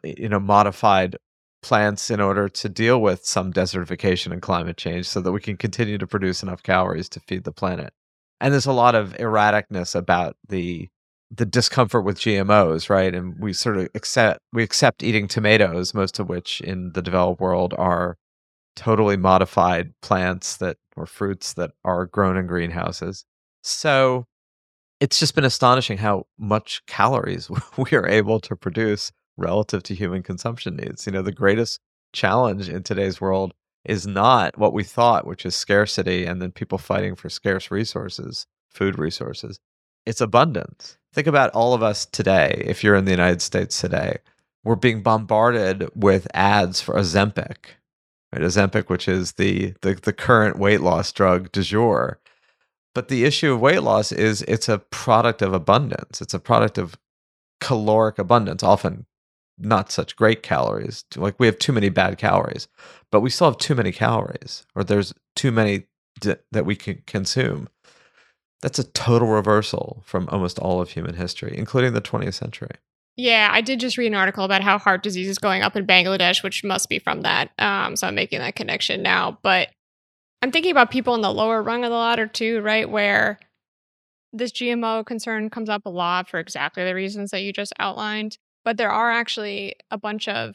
you 0.03 0.31
know, 0.31 0.41
modified 0.41 1.19
plants 1.61 2.11
in 2.11 2.19
order 2.19 2.49
to 2.49 2.69
deal 2.71 3.03
with 3.03 3.27
some 3.27 3.53
desertification 3.53 4.33
and 4.33 4.41
climate 4.41 4.79
change 4.79 5.07
so 5.07 5.21
that 5.21 5.33
we 5.33 5.41
can 5.41 5.59
continue 5.59 5.99
to 5.99 6.07
produce 6.07 6.43
enough 6.43 6.63
calories 6.63 7.11
to 7.11 7.21
feed 7.21 7.45
the 7.45 7.53
planet. 7.53 7.93
And 8.41 8.55
there's 8.55 8.65
a 8.65 8.73
lot 8.73 8.95
of 8.95 9.13
erraticness 9.19 9.95
about 9.95 10.37
the 10.49 10.89
the 11.31 11.45
discomfort 11.45 12.07
with 12.07 12.19
GMOs, 12.19 12.89
right? 12.89 13.15
And 13.15 13.39
we 13.39 13.53
sort 13.53 13.77
of 13.77 13.89
accept 13.95 14.41
we 14.55 14.63
accept 14.63 15.03
eating 15.03 15.29
tomatoes, 15.29 15.93
most 15.93 16.19
of 16.19 16.31
which 16.31 16.63
in 16.63 16.93
the 16.95 17.03
developed 17.03 17.39
world 17.39 17.75
are 17.77 18.17
totally 18.79 19.17
modified 19.17 19.93
plants 20.03 20.57
that 20.59 20.77
or 20.97 21.05
fruits 21.05 21.55
that 21.55 21.73
are 21.85 22.07
grown 22.07 22.37
in 22.37 22.47
greenhouses. 22.47 23.25
So 23.63 24.27
it's 25.01 25.19
just 25.19 25.35
been 25.35 25.45
astonishing 25.45 25.99
how 25.99 26.27
much 26.39 26.83
calories 26.87 27.51
we 27.77 27.91
are 27.93 28.07
able 28.07 28.39
to 28.41 28.55
produce 28.55 29.11
relative 29.37 29.83
to 29.85 29.95
human 29.95 30.23
consumption 30.23 30.77
needs. 30.77 31.07
You 31.07 31.13
know, 31.13 31.23
the 31.23 31.33
greatest 31.33 31.81
challenge 32.13 32.69
in 32.69 32.85
today's 32.85 33.21
world 33.21 33.53
is 33.85 34.07
not 34.07 34.57
what 34.57 34.73
we 34.73 34.85
thought, 34.85 35.27
which 35.27 35.45
is 35.45 35.57
scarcity 35.57 36.25
and 36.25 36.41
then 36.41 36.53
people 36.53 36.79
fighting 36.79 37.17
for 37.17 37.29
scarce 37.29 37.71
resources, 37.71 38.47
food 38.71 38.97
resources. 38.99 39.59
It's 40.07 40.21
abundance. 40.21 40.99
Think 41.13 41.27
about 41.27 41.51
all 41.51 41.75
of 41.75 41.83
us 41.83 42.07
today, 42.07 42.63
if 42.65 42.85
you're 42.85 42.95
in 42.95 43.07
the 43.07 43.11
United 43.11 43.43
States 43.43 43.81
today, 43.81 44.19
we're 44.65 44.77
being 44.77 45.03
bombarded 45.03 45.89
with 45.95 46.29
ads 46.35 46.81
for 46.81 46.95
Ozempic, 46.95 47.78
right? 48.33 48.43
Ozempic, 48.43 48.89
which 48.89 49.09
is 49.09 49.33
the, 49.33 49.75
the, 49.83 49.95
the 49.95 50.13
current 50.13 50.59
weight 50.59 50.81
loss 50.81 51.13
drug 51.13 51.53
du 51.53 51.63
jour. 51.63 52.21
But 52.95 53.09
the 53.09 53.25
issue 53.25 53.53
of 53.55 53.61
weight 53.61 53.83
loss 53.83 54.13
is 54.13 54.43
it's 54.43 54.69
a 54.69 54.79
product 54.79 55.43
of 55.43 55.53
abundance. 55.53 56.21
It's 56.21 56.35
a 56.35 56.41
product 56.41 56.79
of 56.79 56.99
caloric 57.61 58.19
abundance, 58.19 58.63
often 58.63 59.07
not 59.59 59.91
such 59.93 60.17
great 60.17 60.43
calories. 60.43 61.05
Like 61.17 61.39
we 61.39 61.47
have 61.47 61.59
too 61.59 61.73
many 61.73 61.89
bad 61.89 62.19
calories, 62.19 62.69
but 63.11 63.21
we 63.21 63.31
still 63.31 63.49
have 63.51 63.59
too 63.59 63.75
many 63.75 63.93
calories, 63.93 64.67
or 64.75 64.85
there's 64.85 65.15
too 65.37 65.53
many 65.53 65.85
d- 66.21 66.37
that 66.53 66.67
we 66.67 66.77
can 66.77 67.03
consume. 67.07 67.69
That's 68.63 68.79
a 68.79 68.85
total 68.85 69.29
reversal 69.29 70.03
from 70.07 70.29
almost 70.31 70.59
all 70.59 70.81
of 70.81 70.91
human 70.91 71.15
history, 71.15 71.55
including 71.57 71.93
the 71.95 72.01
20th 72.01 72.35
century. 72.35 72.71
Yeah, 73.19 73.49
I 73.51 73.63
did 73.63 73.81
just 73.81 73.99
read 73.99 74.07
an 74.07 74.15
article 74.15 74.45
about 74.45 74.63
how 74.63 74.79
heart 74.79 75.03
disease 75.03 75.29
is 75.29 75.39
going 75.39 75.63
up 75.63 75.75
in 75.75 75.85
Bangladesh, 75.85 76.45
which 76.45 76.63
must 76.63 76.89
be 76.89 77.01
from 77.01 77.23
that. 77.23 77.51
Um, 77.59 77.97
so 77.97 78.07
I'm 78.07 78.15
making 78.15 78.39
that 78.39 78.55
connection 78.55 79.03
now. 79.03 79.39
But 79.43 79.71
I'm 80.41 80.53
thinking 80.53 80.71
about 80.71 80.93
people 80.93 81.17
in 81.17 81.21
the 81.21 81.35
lower 81.35 81.61
rung 81.61 81.83
of 81.83 81.91
the 81.91 81.97
ladder 81.97 82.29
too, 82.29 82.61
right? 82.61 82.89
Where 82.89 83.41
this 84.33 84.53
GMO 84.53 85.05
concern 85.05 85.51
comes 85.51 85.69
up 85.69 85.85
a 85.85 85.91
lot 85.91 86.29
for 86.29 86.39
exactly 86.39 86.85
the 86.85 86.95
reasons 86.95 87.33
that 87.33 87.43
you 87.43 87.53
just 87.53 87.73
outlined. 87.81 88.39
But 88.65 88.77
there 88.77 88.93
are 88.93 89.11
actually 89.11 89.75
a 89.91 89.99
bunch 89.99 90.29
of 90.29 90.55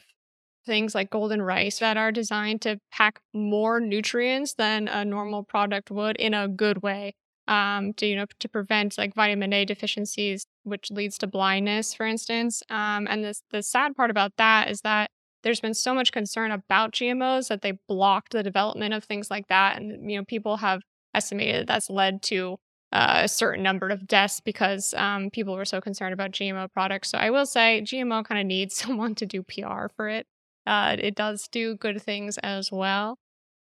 things 0.64 0.94
like 0.94 1.10
golden 1.10 1.42
rice 1.42 1.80
that 1.80 1.98
are 1.98 2.10
designed 2.10 2.62
to 2.62 2.78
pack 2.90 3.20
more 3.34 3.78
nutrients 3.78 4.54
than 4.54 4.88
a 4.88 5.04
normal 5.04 5.42
product 5.42 5.90
would 5.90 6.16
in 6.16 6.32
a 6.32 6.48
good 6.48 6.82
way 6.82 7.14
um, 7.48 7.92
to 7.94 8.06
you 8.06 8.16
know 8.16 8.26
to 8.40 8.48
prevent 8.48 8.98
like 8.98 9.14
vitamin 9.14 9.52
A 9.52 9.64
deficiencies, 9.64 10.46
which 10.62 10.90
leads 10.90 11.18
to 11.18 11.26
blindness, 11.26 11.94
for 11.94 12.06
instance. 12.06 12.62
Um, 12.70 13.06
and 13.08 13.24
this 13.24 13.42
the 13.50 13.62
sad 13.62 13.94
part 13.96 14.10
about 14.10 14.32
that 14.38 14.70
is 14.70 14.80
that 14.82 15.10
there's 15.42 15.60
been 15.60 15.74
so 15.74 15.94
much 15.94 16.12
concern 16.12 16.50
about 16.50 16.92
GMOs 16.92 17.48
that 17.48 17.62
they 17.62 17.74
blocked 17.88 18.32
the 18.32 18.42
development 18.42 18.94
of 18.94 19.04
things 19.04 19.30
like 19.30 19.48
that, 19.48 19.78
and 19.80 20.10
you 20.10 20.18
know 20.18 20.24
people 20.24 20.58
have 20.58 20.82
estimated 21.14 21.62
that 21.62 21.66
that's 21.66 21.90
led 21.90 22.22
to 22.22 22.56
uh, 22.92 23.22
a 23.24 23.28
certain 23.28 23.62
number 23.62 23.88
of 23.88 24.06
deaths 24.06 24.40
because 24.40 24.94
um, 24.94 25.28
people 25.30 25.54
were 25.54 25.64
so 25.64 25.80
concerned 25.80 26.14
about 26.14 26.30
GMO 26.30 26.72
products. 26.72 27.10
So 27.10 27.18
I 27.18 27.30
will 27.30 27.44
say 27.44 27.82
GMO 27.84 28.24
kind 28.24 28.40
of 28.40 28.46
needs 28.46 28.74
someone 28.82 29.14
to 29.16 29.26
do 29.26 29.42
PR 29.42 29.88
for 29.96 30.08
it. 30.08 30.26
Uh, 30.66 30.96
it 30.98 31.14
does 31.14 31.46
do 31.48 31.76
good 31.76 32.00
things 32.00 32.38
as 32.38 32.72
well. 32.72 33.18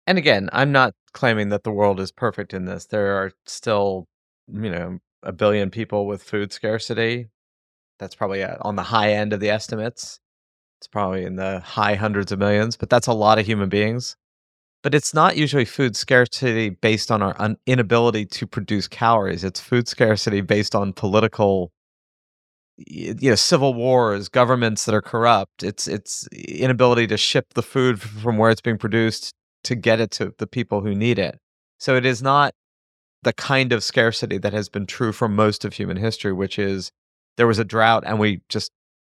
And 0.06 0.18
again, 0.18 0.50
I'm 0.52 0.72
not 0.72 0.94
claiming 1.12 1.48
that 1.48 1.64
the 1.64 1.70
world 1.70 2.00
is 2.00 2.12
perfect 2.12 2.52
in 2.52 2.66
this. 2.66 2.86
There 2.86 3.16
are 3.16 3.32
still, 3.46 4.06
you 4.48 4.70
know, 4.70 4.98
a 5.22 5.32
billion 5.32 5.70
people 5.70 6.06
with 6.06 6.22
food 6.22 6.52
scarcity. 6.52 7.28
That's 7.98 8.14
probably 8.14 8.42
uh, 8.42 8.56
on 8.60 8.76
the 8.76 8.82
high 8.82 9.12
end 9.12 9.32
of 9.32 9.40
the 9.40 9.50
estimates. 9.50 10.20
It's 10.80 10.88
probably 10.88 11.24
in 11.24 11.36
the 11.36 11.60
high 11.60 11.94
hundreds 11.94 12.32
of 12.32 12.38
millions, 12.38 12.76
but 12.76 12.90
that's 12.90 13.06
a 13.06 13.12
lot 13.12 13.38
of 13.38 13.46
human 13.46 13.70
beings. 13.70 14.16
But 14.82 14.94
it's 14.94 15.14
not 15.14 15.38
usually 15.38 15.64
food 15.64 15.96
scarcity 15.96 16.68
based 16.68 17.10
on 17.10 17.22
our 17.22 17.34
un- 17.40 17.56
inability 17.66 18.26
to 18.26 18.46
produce 18.46 18.86
calories. 18.86 19.42
It's 19.42 19.60
food 19.60 19.88
scarcity 19.88 20.42
based 20.42 20.74
on 20.74 20.92
political 20.92 21.72
you 22.76 23.30
know 23.30 23.34
civil 23.36 23.72
wars 23.72 24.28
governments 24.28 24.84
that 24.84 24.96
are 24.96 25.00
corrupt 25.00 25.62
it's 25.62 25.86
it's 25.86 26.26
inability 26.32 27.06
to 27.06 27.16
ship 27.16 27.46
the 27.54 27.62
food 27.62 28.00
from 28.00 28.36
where 28.36 28.50
it's 28.50 28.60
being 28.60 28.78
produced 28.78 29.32
to 29.64 29.74
get 29.74 30.00
it 30.00 30.10
to 30.12 30.34
the 30.38 30.46
people 30.46 30.80
who 30.80 30.94
need 30.94 31.18
it. 31.18 31.38
So 31.78 31.96
it 31.96 32.06
is 32.06 32.22
not 32.22 32.54
the 33.22 33.32
kind 33.32 33.72
of 33.72 33.82
scarcity 33.82 34.38
that 34.38 34.52
has 34.52 34.68
been 34.68 34.86
true 34.86 35.12
for 35.12 35.28
most 35.28 35.64
of 35.64 35.74
human 35.74 35.96
history, 35.96 36.32
which 36.32 36.58
is 36.58 36.90
there 37.36 37.46
was 37.46 37.58
a 37.58 37.64
drought 37.64 38.04
and 38.06 38.18
we 38.18 38.42
just 38.48 38.70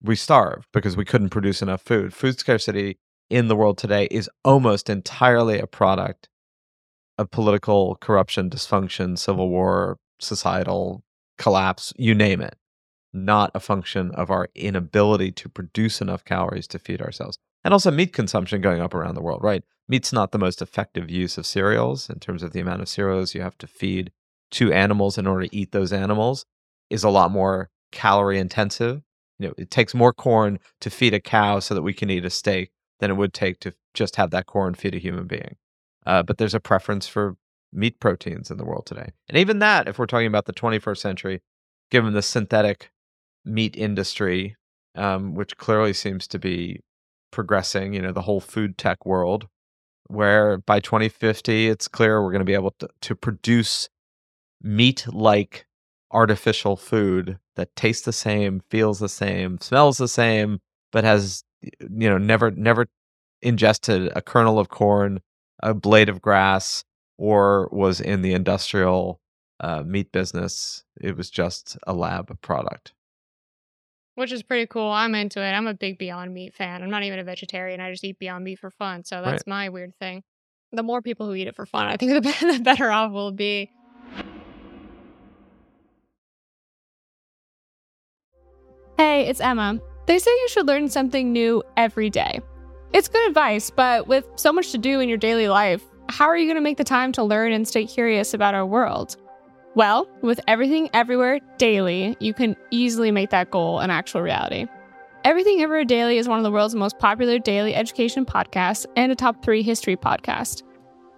we 0.01 0.15
starved 0.15 0.67
because 0.71 0.95
we 0.95 1.05
couldn't 1.05 1.29
produce 1.29 1.61
enough 1.61 1.81
food. 1.81 2.13
Food 2.13 2.39
scarcity 2.39 2.97
in 3.29 3.47
the 3.47 3.55
world 3.55 3.77
today 3.77 4.07
is 4.11 4.29
almost 4.43 4.89
entirely 4.89 5.59
a 5.59 5.67
product 5.67 6.29
of 7.17 7.31
political 7.31 7.95
corruption, 8.01 8.49
dysfunction, 8.49 9.17
civil 9.17 9.49
war, 9.49 9.97
societal 10.19 11.03
collapse, 11.37 11.93
you 11.97 12.13
name 12.13 12.41
it, 12.41 12.55
not 13.13 13.51
a 13.55 13.59
function 13.59 14.11
of 14.11 14.29
our 14.29 14.49
inability 14.53 15.31
to 15.31 15.49
produce 15.49 16.01
enough 16.01 16.23
calories 16.23 16.67
to 16.67 16.79
feed 16.79 17.01
ourselves. 17.01 17.37
And 17.65 17.73
also 17.73 17.91
meat 17.91 18.13
consumption 18.13 18.61
going 18.61 18.79
up 18.79 18.93
around 18.93 19.15
the 19.15 19.21
world, 19.21 19.43
right? 19.43 19.63
meat's 19.87 20.13
not 20.13 20.31
the 20.31 20.37
most 20.37 20.61
effective 20.61 21.09
use 21.09 21.37
of 21.37 21.45
cereals 21.45 22.09
in 22.09 22.19
terms 22.19 22.43
of 22.43 22.51
the 22.51 22.59
amount 22.59 22.81
of 22.81 22.89
cereals 22.89 23.35
you 23.35 23.41
have 23.41 23.57
to 23.59 23.67
feed 23.67 24.11
to 24.51 24.71
animals 24.71 25.17
in 25.17 25.27
order 25.27 25.45
to 25.45 25.55
eat 25.55 25.71
those 25.71 25.93
animals 25.93 26.45
is 26.89 27.03
a 27.03 27.09
lot 27.09 27.31
more 27.31 27.69
calorie 27.91 28.39
intensive. 28.39 29.01
You 29.39 29.49
know, 29.49 29.53
it 29.57 29.69
takes 29.69 29.93
more 29.93 30.13
corn 30.13 30.59
to 30.81 30.89
feed 30.89 31.13
a 31.13 31.19
cow 31.19 31.59
so 31.59 31.73
that 31.73 31.81
we 31.81 31.93
can 31.93 32.09
eat 32.09 32.25
a 32.25 32.29
steak 32.29 32.71
than 32.99 33.11
it 33.11 33.15
would 33.15 33.33
take 33.33 33.59
to 33.61 33.73
just 33.93 34.15
have 34.15 34.31
that 34.31 34.45
corn 34.45 34.75
feed 34.75 34.95
a 34.95 34.99
human 34.99 35.27
being. 35.27 35.57
Uh, 36.05 36.23
but 36.23 36.37
there's 36.37 36.53
a 36.53 36.59
preference 36.59 37.07
for 37.07 37.35
meat 37.73 37.99
proteins 37.99 38.49
in 38.49 38.57
the 38.57 38.65
world 38.65 38.85
today. 38.85 39.11
And 39.27 39.37
even 39.37 39.59
that, 39.59 39.87
if 39.87 39.99
we're 39.99 40.05
talking 40.05 40.27
about 40.27 40.45
the 40.45 40.53
21st 40.53 40.97
century, 40.97 41.41
given 41.91 42.13
the 42.13 42.21
synthetic 42.21 42.91
meat 43.43 43.75
industry, 43.75 44.55
um, 44.95 45.35
which 45.35 45.57
clearly 45.57 45.91
seems 45.91 46.27
to 46.27 46.39
be 46.39 46.79
progressing, 47.35 47.93
you 47.93 48.01
know, 48.01 48.13
the 48.13 48.21
whole 48.21 48.39
food 48.39 48.77
tech 48.77 49.05
world, 49.05 49.47
where 50.07 50.57
by 50.57 50.79
2050 50.79 51.67
it's 51.67 51.87
clear 51.87 52.23
we're 52.23 52.31
going 52.31 52.39
to 52.39 52.45
be 52.45 52.53
able 52.53 52.73
to, 52.79 52.87
to 53.01 53.15
produce 53.15 53.89
meat 54.63 55.05
like 55.11 55.67
artificial 56.11 56.77
food 56.77 57.37
that 57.55 57.75
tastes 57.75 58.05
the 58.05 58.13
same 58.13 58.61
feels 58.69 58.99
the 58.99 59.09
same 59.09 59.59
smells 59.59 59.97
the 59.97 60.07
same 60.07 60.59
but 60.91 61.03
has 61.03 61.43
you 61.61 62.09
know 62.09 62.17
never 62.17 62.51
never 62.51 62.87
ingested 63.41 64.11
a 64.15 64.21
kernel 64.21 64.57
of 64.57 64.69
corn 64.69 65.19
a 65.61 65.73
blade 65.73 66.07
of 66.07 66.21
grass 66.21 66.83
or 67.17 67.67
was 67.71 67.99
in 67.99 68.21
the 68.21 68.33
industrial 68.33 69.19
uh, 69.59 69.83
meat 69.85 70.11
business. 70.11 70.83
It 71.01 71.17
was 71.17 71.29
just 71.29 71.77
a 71.87 71.93
lab 71.93 72.39
product 72.41 72.93
which 74.15 74.31
is 74.31 74.43
pretty 74.43 74.65
cool. 74.67 74.89
I'm 74.89 75.13
into 75.13 75.41
it. 75.41 75.51
I'm 75.51 75.67
a 75.67 75.73
big 75.73 75.97
Beyond 75.97 76.33
Meat 76.33 76.53
fan. 76.53 76.81
I'm 76.81 76.89
not 76.89 77.03
even 77.03 77.19
a 77.19 77.23
vegetarian. 77.23 77.79
I 77.79 77.91
just 77.91 78.03
eat 78.03 78.17
Beyond 78.19 78.43
Meat 78.43 78.59
for 78.59 78.71
fun. 78.71 79.03
So 79.03 79.21
that's 79.21 79.43
right. 79.45 79.47
my 79.47 79.69
weird 79.69 79.93
thing. 79.99 80.23
The 80.71 80.83
more 80.83 81.01
people 81.01 81.27
who 81.27 81.35
eat 81.35 81.47
it 81.47 81.55
for 81.55 81.65
fun, 81.65 81.85
I 81.85 81.97
think 81.97 82.11
the 82.15 82.21
better, 82.21 82.53
the 82.53 82.59
better 82.59 82.91
off 82.91 83.11
we'll 83.11 83.31
be. 83.31 83.71
Hey, 88.97 89.27
it's 89.27 89.41
Emma. 89.41 89.79
They 90.07 90.19
say 90.19 90.31
you 90.31 90.47
should 90.49 90.67
learn 90.67 90.89
something 90.89 91.33
new 91.33 91.63
every 91.75 92.09
day. 92.09 92.39
It's 92.93 93.09
good 93.09 93.27
advice, 93.27 93.69
but 93.69 94.07
with 94.07 94.25
so 94.37 94.53
much 94.53 94.71
to 94.71 94.77
do 94.77 95.01
in 95.01 95.09
your 95.09 95.17
daily 95.17 95.49
life, 95.49 95.83
how 96.07 96.27
are 96.27 96.37
you 96.37 96.45
going 96.45 96.55
to 96.55 96.61
make 96.61 96.77
the 96.77 96.83
time 96.85 97.11
to 97.13 97.23
learn 97.23 97.51
and 97.51 97.67
stay 97.67 97.85
curious 97.85 98.33
about 98.33 98.53
our 98.53 98.65
world? 98.65 99.17
Well, 99.75 100.07
with 100.21 100.39
everything 100.47 100.89
everywhere 100.93 101.41
daily, 101.57 102.15
you 102.21 102.33
can 102.33 102.55
easily 102.71 103.11
make 103.11 103.31
that 103.31 103.51
goal 103.51 103.79
an 103.79 103.91
actual 103.91 104.21
reality. 104.21 104.67
Everything 105.25 105.59
Everywhere 105.59 105.83
Daily 105.83 106.17
is 106.17 106.29
one 106.29 106.37
of 106.37 106.43
the 106.43 106.51
world's 106.51 106.75
most 106.75 106.97
popular 106.97 107.39
daily 107.39 107.75
education 107.75 108.25
podcasts 108.25 108.85
and 108.95 109.11
a 109.11 109.15
top 109.15 109.43
three 109.43 109.63
history 109.63 109.97
podcast. 109.97 110.63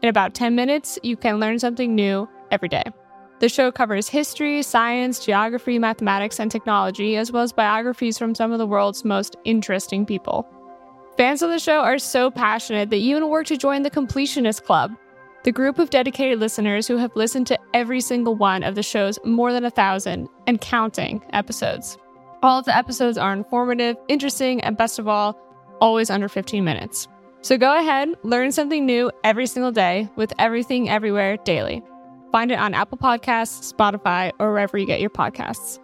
In 0.01 0.09
about 0.09 0.33
10 0.33 0.55
minutes, 0.55 0.97
you 1.03 1.15
can 1.15 1.39
learn 1.39 1.59
something 1.59 1.93
new 1.93 2.27
every 2.49 2.69
day. 2.69 2.83
The 3.39 3.49
show 3.49 3.71
covers 3.71 4.09
history, 4.09 4.63
science, 4.63 5.23
geography, 5.23 5.77
mathematics, 5.77 6.39
and 6.39 6.49
technology, 6.49 7.15
as 7.15 7.31
well 7.31 7.43
as 7.43 7.53
biographies 7.53 8.17
from 8.17 8.33
some 8.33 8.51
of 8.51 8.57
the 8.57 8.65
world's 8.65 9.05
most 9.05 9.35
interesting 9.45 10.03
people. 10.03 10.47
Fans 11.15 11.43
of 11.43 11.51
the 11.51 11.59
show 11.59 11.81
are 11.81 11.99
so 11.99 12.31
passionate 12.31 12.89
that 12.89 12.95
even 12.95 13.29
work 13.29 13.45
to 13.47 13.57
join 13.57 13.83
the 13.83 13.91
Completionist 13.91 14.63
Club, 14.63 14.95
the 15.47 15.53
group 15.53 15.79
of 15.79 15.89
dedicated 15.89 16.41
listeners 16.41 16.89
who 16.89 16.97
have 16.97 17.15
listened 17.15 17.47
to 17.47 17.57
every 17.73 18.01
single 18.01 18.35
one 18.35 18.63
of 18.63 18.75
the 18.75 18.83
show's 18.83 19.17
more 19.23 19.53
than 19.53 19.63
a 19.63 19.69
thousand 19.69 20.27
and 20.45 20.59
counting 20.59 21.23
episodes. 21.31 21.97
All 22.43 22.59
of 22.59 22.65
the 22.65 22.75
episodes 22.75 23.17
are 23.17 23.31
informative, 23.31 23.95
interesting, 24.09 24.59
and 24.59 24.75
best 24.75 24.99
of 24.99 25.07
all, 25.07 25.39
always 25.79 26.09
under 26.09 26.27
15 26.27 26.65
minutes. 26.65 27.07
So 27.43 27.57
go 27.57 27.79
ahead, 27.79 28.09
learn 28.23 28.51
something 28.51 28.85
new 28.85 29.09
every 29.23 29.47
single 29.47 29.71
day 29.71 30.09
with 30.17 30.33
Everything 30.37 30.89
Everywhere 30.89 31.37
Daily. 31.37 31.81
Find 32.33 32.51
it 32.51 32.59
on 32.59 32.73
Apple 32.73 32.97
Podcasts, 32.97 33.73
Spotify, 33.73 34.33
or 34.39 34.51
wherever 34.51 34.77
you 34.77 34.85
get 34.85 34.99
your 34.99 35.09
podcasts. 35.09 35.79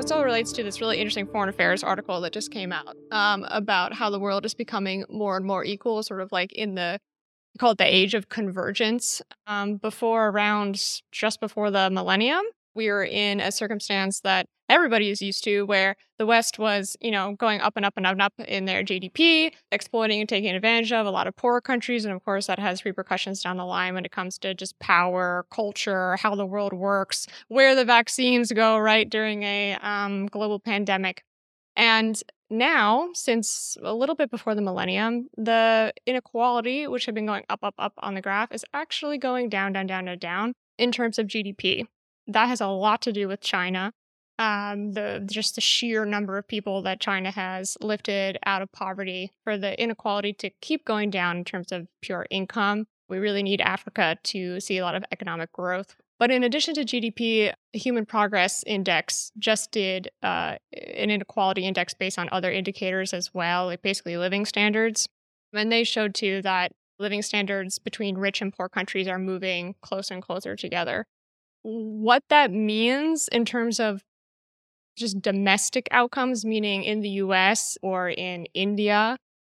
This 0.00 0.10
all 0.10 0.24
relates 0.24 0.50
to 0.52 0.62
this 0.62 0.80
really 0.80 0.96
interesting 0.96 1.26
foreign 1.26 1.50
affairs 1.50 1.84
article 1.84 2.22
that 2.22 2.32
just 2.32 2.50
came 2.50 2.72
out 2.72 2.96
um, 3.10 3.44
about 3.50 3.92
how 3.92 4.08
the 4.08 4.18
world 4.18 4.46
is 4.46 4.54
becoming 4.54 5.04
more 5.10 5.36
and 5.36 5.44
more 5.44 5.62
equal, 5.62 6.02
sort 6.02 6.22
of 6.22 6.32
like 6.32 6.54
in 6.54 6.74
the 6.74 6.98
call 7.58 7.72
it 7.72 7.78
the 7.78 7.84
age 7.84 8.14
of 8.14 8.30
convergence. 8.30 9.20
Um, 9.46 9.76
before 9.76 10.28
around 10.28 10.82
just 11.12 11.38
before 11.38 11.70
the 11.70 11.90
millennium, 11.90 12.40
we 12.74 12.88
were 12.88 13.04
in 13.04 13.40
a 13.40 13.52
circumstance 13.52 14.20
that 14.20 14.46
everybody 14.68 15.10
is 15.10 15.20
used 15.20 15.42
to 15.44 15.62
where 15.62 15.96
the 16.18 16.26
west 16.26 16.58
was 16.58 16.96
you 17.00 17.10
know 17.10 17.34
going 17.34 17.60
up 17.60 17.72
and 17.76 17.84
up 17.84 17.94
and 17.96 18.06
up 18.06 18.12
and 18.12 18.22
up 18.22 18.32
in 18.46 18.66
their 18.66 18.84
gdp 18.84 19.52
exploiting 19.72 20.20
and 20.20 20.28
taking 20.28 20.54
advantage 20.54 20.92
of 20.92 21.06
a 21.06 21.10
lot 21.10 21.26
of 21.26 21.34
poorer 21.34 21.60
countries 21.60 22.04
and 22.04 22.14
of 22.14 22.24
course 22.24 22.46
that 22.46 22.58
has 22.58 22.84
repercussions 22.84 23.42
down 23.42 23.56
the 23.56 23.64
line 23.64 23.94
when 23.94 24.04
it 24.04 24.12
comes 24.12 24.38
to 24.38 24.54
just 24.54 24.78
power 24.78 25.44
culture 25.50 26.16
how 26.16 26.34
the 26.34 26.46
world 26.46 26.72
works 26.72 27.26
where 27.48 27.74
the 27.74 27.84
vaccines 27.84 28.52
go 28.52 28.78
right 28.78 29.10
during 29.10 29.42
a 29.42 29.76
um, 29.82 30.26
global 30.26 30.58
pandemic. 30.58 31.24
And 31.76 32.20
now 32.50 33.08
since 33.14 33.76
a 33.82 33.94
little 33.94 34.16
bit 34.16 34.30
before 34.30 34.56
the 34.56 34.60
millennium 34.60 35.28
the 35.36 35.92
inequality 36.04 36.88
which 36.88 37.06
had 37.06 37.14
been 37.14 37.26
going 37.26 37.44
up 37.48 37.60
up 37.62 37.74
up 37.78 37.94
on 37.98 38.14
the 38.14 38.20
graph 38.20 38.52
is 38.52 38.64
actually 38.74 39.18
going 39.18 39.48
down 39.48 39.72
down 39.72 39.86
down 39.86 40.04
down 40.04 40.18
down 40.18 40.52
in 40.76 40.90
terms 40.90 41.16
of 41.16 41.28
gdp 41.28 41.86
that 42.32 42.48
has 42.48 42.60
a 42.60 42.68
lot 42.68 43.02
to 43.02 43.12
do 43.12 43.28
with 43.28 43.40
China. 43.40 43.92
Um, 44.38 44.92
the 44.92 45.22
just 45.30 45.54
the 45.54 45.60
sheer 45.60 46.06
number 46.06 46.38
of 46.38 46.48
people 46.48 46.80
that 46.82 46.98
China 46.98 47.30
has 47.30 47.76
lifted 47.82 48.38
out 48.46 48.62
of 48.62 48.72
poverty 48.72 49.32
for 49.44 49.58
the 49.58 49.80
inequality 49.80 50.32
to 50.34 50.50
keep 50.62 50.86
going 50.86 51.10
down 51.10 51.36
in 51.36 51.44
terms 51.44 51.72
of 51.72 51.88
pure 52.00 52.26
income. 52.30 52.86
We 53.10 53.18
really 53.18 53.42
need 53.42 53.60
Africa 53.60 54.16
to 54.22 54.60
see 54.60 54.78
a 54.78 54.82
lot 54.82 54.94
of 54.94 55.04
economic 55.12 55.52
growth. 55.52 55.94
But 56.18 56.30
in 56.30 56.44
addition 56.44 56.74
to 56.74 56.84
GDP, 56.84 57.52
the 57.72 57.78
Human 57.78 58.06
Progress 58.06 58.62
Index 58.66 59.32
just 59.38 59.72
did 59.72 60.10
uh, 60.22 60.56
an 60.72 61.10
inequality 61.10 61.66
index 61.66 61.92
based 61.92 62.18
on 62.18 62.28
other 62.30 62.52
indicators 62.52 63.12
as 63.12 63.34
well, 63.34 63.66
like 63.66 63.82
basically 63.82 64.16
living 64.16 64.46
standards. 64.46 65.08
And 65.52 65.72
they 65.72 65.84
showed 65.84 66.14
too 66.14 66.40
that 66.42 66.72
living 66.98 67.22
standards 67.22 67.78
between 67.78 68.16
rich 68.16 68.40
and 68.40 68.54
poor 68.54 68.68
countries 68.68 69.08
are 69.08 69.18
moving 69.18 69.74
closer 69.82 70.14
and 70.14 70.22
closer 70.22 70.56
together 70.56 71.06
what 71.62 72.22
that 72.28 72.50
means 72.50 73.28
in 73.28 73.44
terms 73.44 73.80
of 73.80 74.02
just 74.96 75.20
domestic 75.20 75.88
outcomes, 75.90 76.44
meaning 76.44 76.84
in 76.84 77.00
the 77.00 77.08
US 77.10 77.78
or 77.82 78.08
in 78.08 78.46
India, 78.54 79.16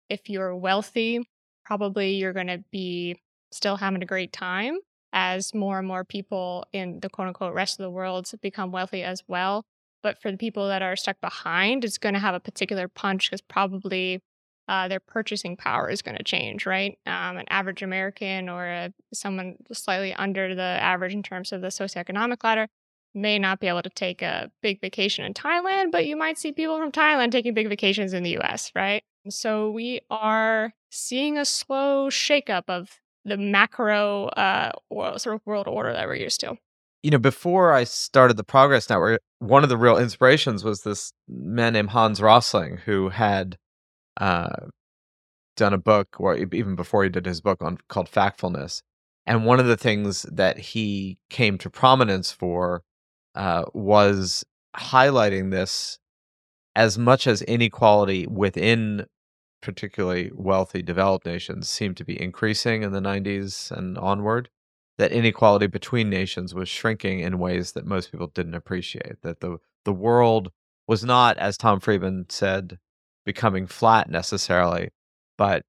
if 0.09 0.29
you're 0.29 0.55
wealthy, 0.55 1.21
probably 1.65 2.15
you're 2.15 2.33
going 2.33 2.47
to 2.47 2.63
be 2.71 3.17
still 3.51 3.77
having 3.77 4.01
a 4.01 4.05
great 4.05 4.33
time 4.33 4.77
as 5.11 5.53
more 5.53 5.77
and 5.77 5.87
more 5.87 6.03
people 6.03 6.65
in 6.73 6.99
the 7.01 7.09
quote 7.09 7.27
unquote 7.27 7.53
rest 7.53 7.79
of 7.79 7.83
the 7.83 7.89
world 7.89 8.29
become 8.41 8.71
wealthy 8.71 9.03
as 9.03 9.21
well. 9.27 9.63
But 10.01 10.21
for 10.21 10.31
the 10.31 10.37
people 10.37 10.67
that 10.67 10.81
are 10.81 10.95
stuck 10.95 11.21
behind, 11.21 11.85
it's 11.85 11.97
going 11.97 12.13
to 12.13 12.19
have 12.19 12.35
a 12.35 12.39
particular 12.39 12.87
punch 12.87 13.29
because 13.29 13.41
probably 13.41 14.21
uh, 14.67 14.87
their 14.87 14.99
purchasing 14.99 15.57
power 15.57 15.89
is 15.89 16.01
going 16.01 16.17
to 16.17 16.23
change, 16.23 16.65
right? 16.65 16.97
Um, 17.05 17.37
an 17.37 17.45
average 17.49 17.81
American 17.81 18.49
or 18.49 18.65
a, 18.65 18.93
someone 19.13 19.57
slightly 19.71 20.13
under 20.13 20.55
the 20.55 20.61
average 20.61 21.13
in 21.13 21.23
terms 21.23 21.51
of 21.51 21.61
the 21.61 21.67
socioeconomic 21.67 22.43
ladder 22.43 22.67
may 23.13 23.37
not 23.37 23.59
be 23.59 23.67
able 23.67 23.81
to 23.81 23.89
take 23.89 24.21
a 24.21 24.51
big 24.61 24.81
vacation 24.81 25.25
in 25.25 25.33
Thailand, 25.33 25.91
but 25.91 26.05
you 26.05 26.15
might 26.15 26.37
see 26.37 26.51
people 26.51 26.77
from 26.77 26.91
Thailand 26.91 27.31
taking 27.31 27.53
big 27.53 27.69
vacations 27.69 28.13
in 28.13 28.23
the 28.23 28.37
US, 28.39 28.71
right? 28.75 29.03
So 29.29 29.71
we 29.71 30.01
are 30.09 30.73
seeing 30.89 31.37
a 31.37 31.45
slow 31.45 32.09
shakeup 32.09 32.63
of 32.67 32.99
the 33.25 33.37
macro 33.37 34.25
uh, 34.27 34.71
sort 35.17 35.35
of 35.35 35.41
world 35.45 35.67
order 35.67 35.93
that 35.93 36.07
we're 36.07 36.15
used 36.15 36.39
to. 36.41 36.57
You 37.03 37.11
know, 37.11 37.19
before 37.19 37.73
I 37.73 37.83
started 37.83 38.37
the 38.37 38.43
Progress 38.43 38.89
Network, 38.89 39.21
one 39.39 39.63
of 39.63 39.69
the 39.69 39.77
real 39.77 39.97
inspirations 39.97 40.63
was 40.63 40.81
this 40.81 41.11
man 41.27 41.73
named 41.73 41.89
Hans 41.89 42.21
Rosling, 42.21 42.77
who 42.77 43.09
had 43.09 43.57
uh, 44.17 44.67
done 45.55 45.73
a 45.73 45.77
book, 45.77 46.15
or 46.19 46.35
even 46.35 46.75
before 46.75 47.03
he 47.03 47.09
did 47.09 47.25
his 47.25 47.41
book 47.41 47.61
on 47.61 47.77
called 47.87 48.09
Factfulness. 48.09 48.81
And 49.25 49.45
one 49.45 49.59
of 49.59 49.67
the 49.67 49.77
things 49.77 50.23
that 50.23 50.57
he 50.57 51.17
came 51.29 51.57
to 51.59 51.69
prominence 51.69 52.31
for 52.31 52.83
uh, 53.35 53.63
was 53.73 54.43
highlighting 54.75 55.51
this 55.51 55.99
as 56.75 56.97
much 56.97 57.27
as 57.27 57.41
inequality 57.43 58.27
within 58.27 59.05
particularly 59.61 60.29
wealthy 60.33 60.81
developed 60.81 61.25
nations 61.25 61.69
seemed 61.69 61.95
to 61.95 62.03
be 62.03 62.21
increasing 62.21 62.83
in 62.83 62.91
the 62.91 62.99
90s 62.99 63.71
and 63.71 63.97
onward 63.97 64.49
that 64.97 65.11
inequality 65.11 65.67
between 65.67 66.09
nations 66.09 66.53
was 66.53 66.67
shrinking 66.67 67.21
in 67.21 67.39
ways 67.39 67.71
that 67.71 67.85
most 67.85 68.11
people 68.11 68.27
didn't 68.27 68.55
appreciate 68.55 69.21
that 69.21 69.39
the 69.39 69.57
the 69.85 69.93
world 69.93 70.51
was 70.87 71.03
not 71.03 71.37
as 71.37 71.57
Tom 71.57 71.79
Friedman 71.79 72.25
said 72.29 72.77
becoming 73.25 73.67
flat 73.67 74.09
necessarily, 74.09 74.89
but 75.37 75.63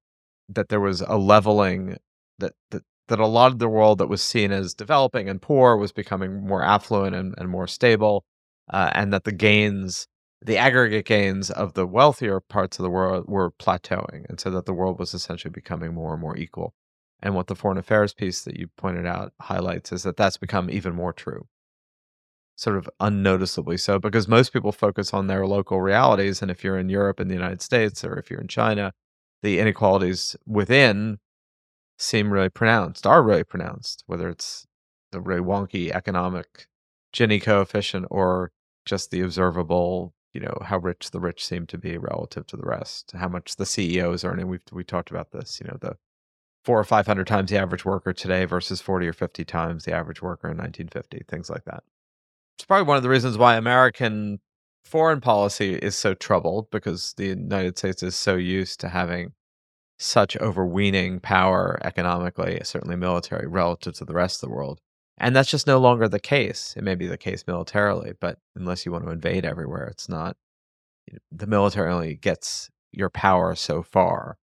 that 0.49 0.69
there 0.69 0.79
was 0.79 1.01
a 1.01 1.17
leveling 1.17 1.97
that 2.39 2.53
that 2.71 2.83
that 3.07 3.19
a 3.19 3.27
lot 3.27 3.51
of 3.51 3.59
the 3.59 3.69
world 3.69 3.99
that 3.99 4.09
was 4.09 4.21
seen 4.21 4.51
as 4.51 4.73
developing 4.73 5.29
and 5.29 5.41
poor 5.41 5.77
was 5.77 5.91
becoming 5.91 6.45
more 6.45 6.63
affluent 6.63 7.15
and, 7.15 7.35
and 7.37 7.49
more 7.49 7.67
stable, 7.67 8.25
uh, 8.71 8.89
and 8.93 9.13
that 9.13 9.25
the 9.25 9.31
gains, 9.31 10.07
the 10.41 10.57
aggregate 10.57 11.05
gains 11.05 11.51
of 11.51 11.73
the 11.73 11.85
wealthier 11.85 12.39
parts 12.39 12.79
of 12.79 12.83
the 12.83 12.89
world 12.89 13.25
were 13.27 13.51
plateauing, 13.51 14.25
and 14.29 14.39
so 14.39 14.49
that 14.49 14.65
the 14.65 14.73
world 14.73 14.99
was 14.99 15.13
essentially 15.13 15.51
becoming 15.51 15.93
more 15.93 16.13
and 16.13 16.21
more 16.21 16.37
equal. 16.37 16.73
And 17.21 17.35
what 17.35 17.47
the 17.47 17.55
foreign 17.55 17.77
affairs 17.77 18.13
piece 18.13 18.43
that 18.43 18.57
you 18.57 18.67
pointed 18.77 19.05
out 19.05 19.33
highlights 19.41 19.91
is 19.91 20.03
that 20.03 20.17
that's 20.17 20.37
become 20.37 20.69
even 20.69 20.93
more 20.95 21.13
true 21.13 21.47
sort 22.55 22.77
of 22.77 22.89
unnoticeably 22.99 23.77
so 23.77 23.99
because 23.99 24.27
most 24.27 24.53
people 24.53 24.71
focus 24.71 25.13
on 25.13 25.27
their 25.27 25.45
local 25.45 25.81
realities 25.81 26.41
and 26.41 26.49
if 26.49 26.63
you're 26.63 26.77
in 26.77 26.89
Europe 26.89 27.19
and 27.19 27.29
the 27.29 27.35
United 27.35 27.61
States 27.61 28.03
or 28.03 28.17
if 28.17 28.29
you're 28.29 28.39
in 28.39 28.47
China 28.47 28.93
the 29.43 29.59
inequalities 29.59 30.35
within 30.45 31.19
seem 31.97 32.31
really 32.31 32.49
pronounced 32.49 33.05
are 33.05 33.21
really 33.21 33.43
pronounced 33.43 34.03
whether 34.07 34.29
it's 34.29 34.65
the 35.11 35.19
really 35.19 35.41
wonky 35.41 35.91
economic 35.91 36.67
Gini 37.13 37.41
coefficient 37.41 38.05
or 38.09 38.51
just 38.85 39.11
the 39.11 39.21
observable 39.21 40.13
you 40.33 40.41
know 40.41 40.57
how 40.63 40.77
rich 40.77 41.11
the 41.11 41.19
rich 41.19 41.45
seem 41.45 41.65
to 41.65 41.77
be 41.77 41.97
relative 41.97 42.45
to 42.47 42.57
the 42.57 42.65
rest 42.65 43.11
how 43.15 43.27
much 43.29 43.55
the 43.55 43.63
CEO 43.63 44.13
is 44.13 44.23
earning. 44.23 44.47
We've 44.47 44.61
we 44.71 44.83
talked 44.83 45.09
about 45.09 45.31
this 45.31 45.59
you 45.61 45.67
know 45.67 45.77
the 45.79 45.95
four 46.65 46.79
or 46.79 46.83
five 46.83 47.07
hundred 47.07 47.27
times 47.27 47.49
the 47.51 47.57
average 47.57 47.85
worker 47.85 48.11
today 48.11 48.45
versus 48.45 48.81
40 48.81 49.07
or 49.07 49.13
50 49.13 49.45
times 49.45 49.85
the 49.85 49.93
average 49.93 50.21
worker 50.21 50.47
in 50.47 50.57
1950 50.57 51.23
things 51.29 51.49
like 51.49 51.63
that 51.65 51.83
it's 52.57 52.65
probably 52.65 52.87
one 52.87 52.97
of 52.97 53.03
the 53.03 53.09
reasons 53.09 53.37
why 53.37 53.55
American 53.55 54.39
foreign 54.85 55.19
policy 55.19 55.73
is 55.75 55.97
so 55.97 56.13
troubled 56.13 56.69
because 56.71 57.13
the 57.17 57.27
United 57.27 57.77
States 57.77 58.03
is 58.03 58.15
so 58.15 58.35
used 58.35 58.79
to 58.79 58.89
having 58.89 59.33
such 59.97 60.37
overweening 60.37 61.19
power 61.19 61.79
economically, 61.83 62.59
certainly 62.63 62.95
military, 62.95 63.47
relative 63.47 63.95
to 63.95 64.05
the 64.05 64.13
rest 64.13 64.43
of 64.43 64.49
the 64.49 64.55
world. 64.55 64.79
And 65.17 65.35
that's 65.35 65.49
just 65.49 65.67
no 65.67 65.79
longer 65.79 66.07
the 66.07 66.19
case. 66.19 66.73
It 66.77 66.83
may 66.83 66.95
be 66.95 67.07
the 67.07 67.17
case 67.17 67.45
militarily, 67.47 68.13
but 68.19 68.37
unless 68.55 68.85
you 68.85 68.91
want 68.91 69.05
to 69.05 69.11
invade 69.11 69.45
everywhere, 69.45 69.87
it's 69.87 70.09
not. 70.09 70.35
The 71.31 71.47
military 71.47 71.91
only 71.91 72.15
gets 72.15 72.69
your 72.91 73.09
power 73.09 73.55
so 73.55 73.81
far. 73.81 74.37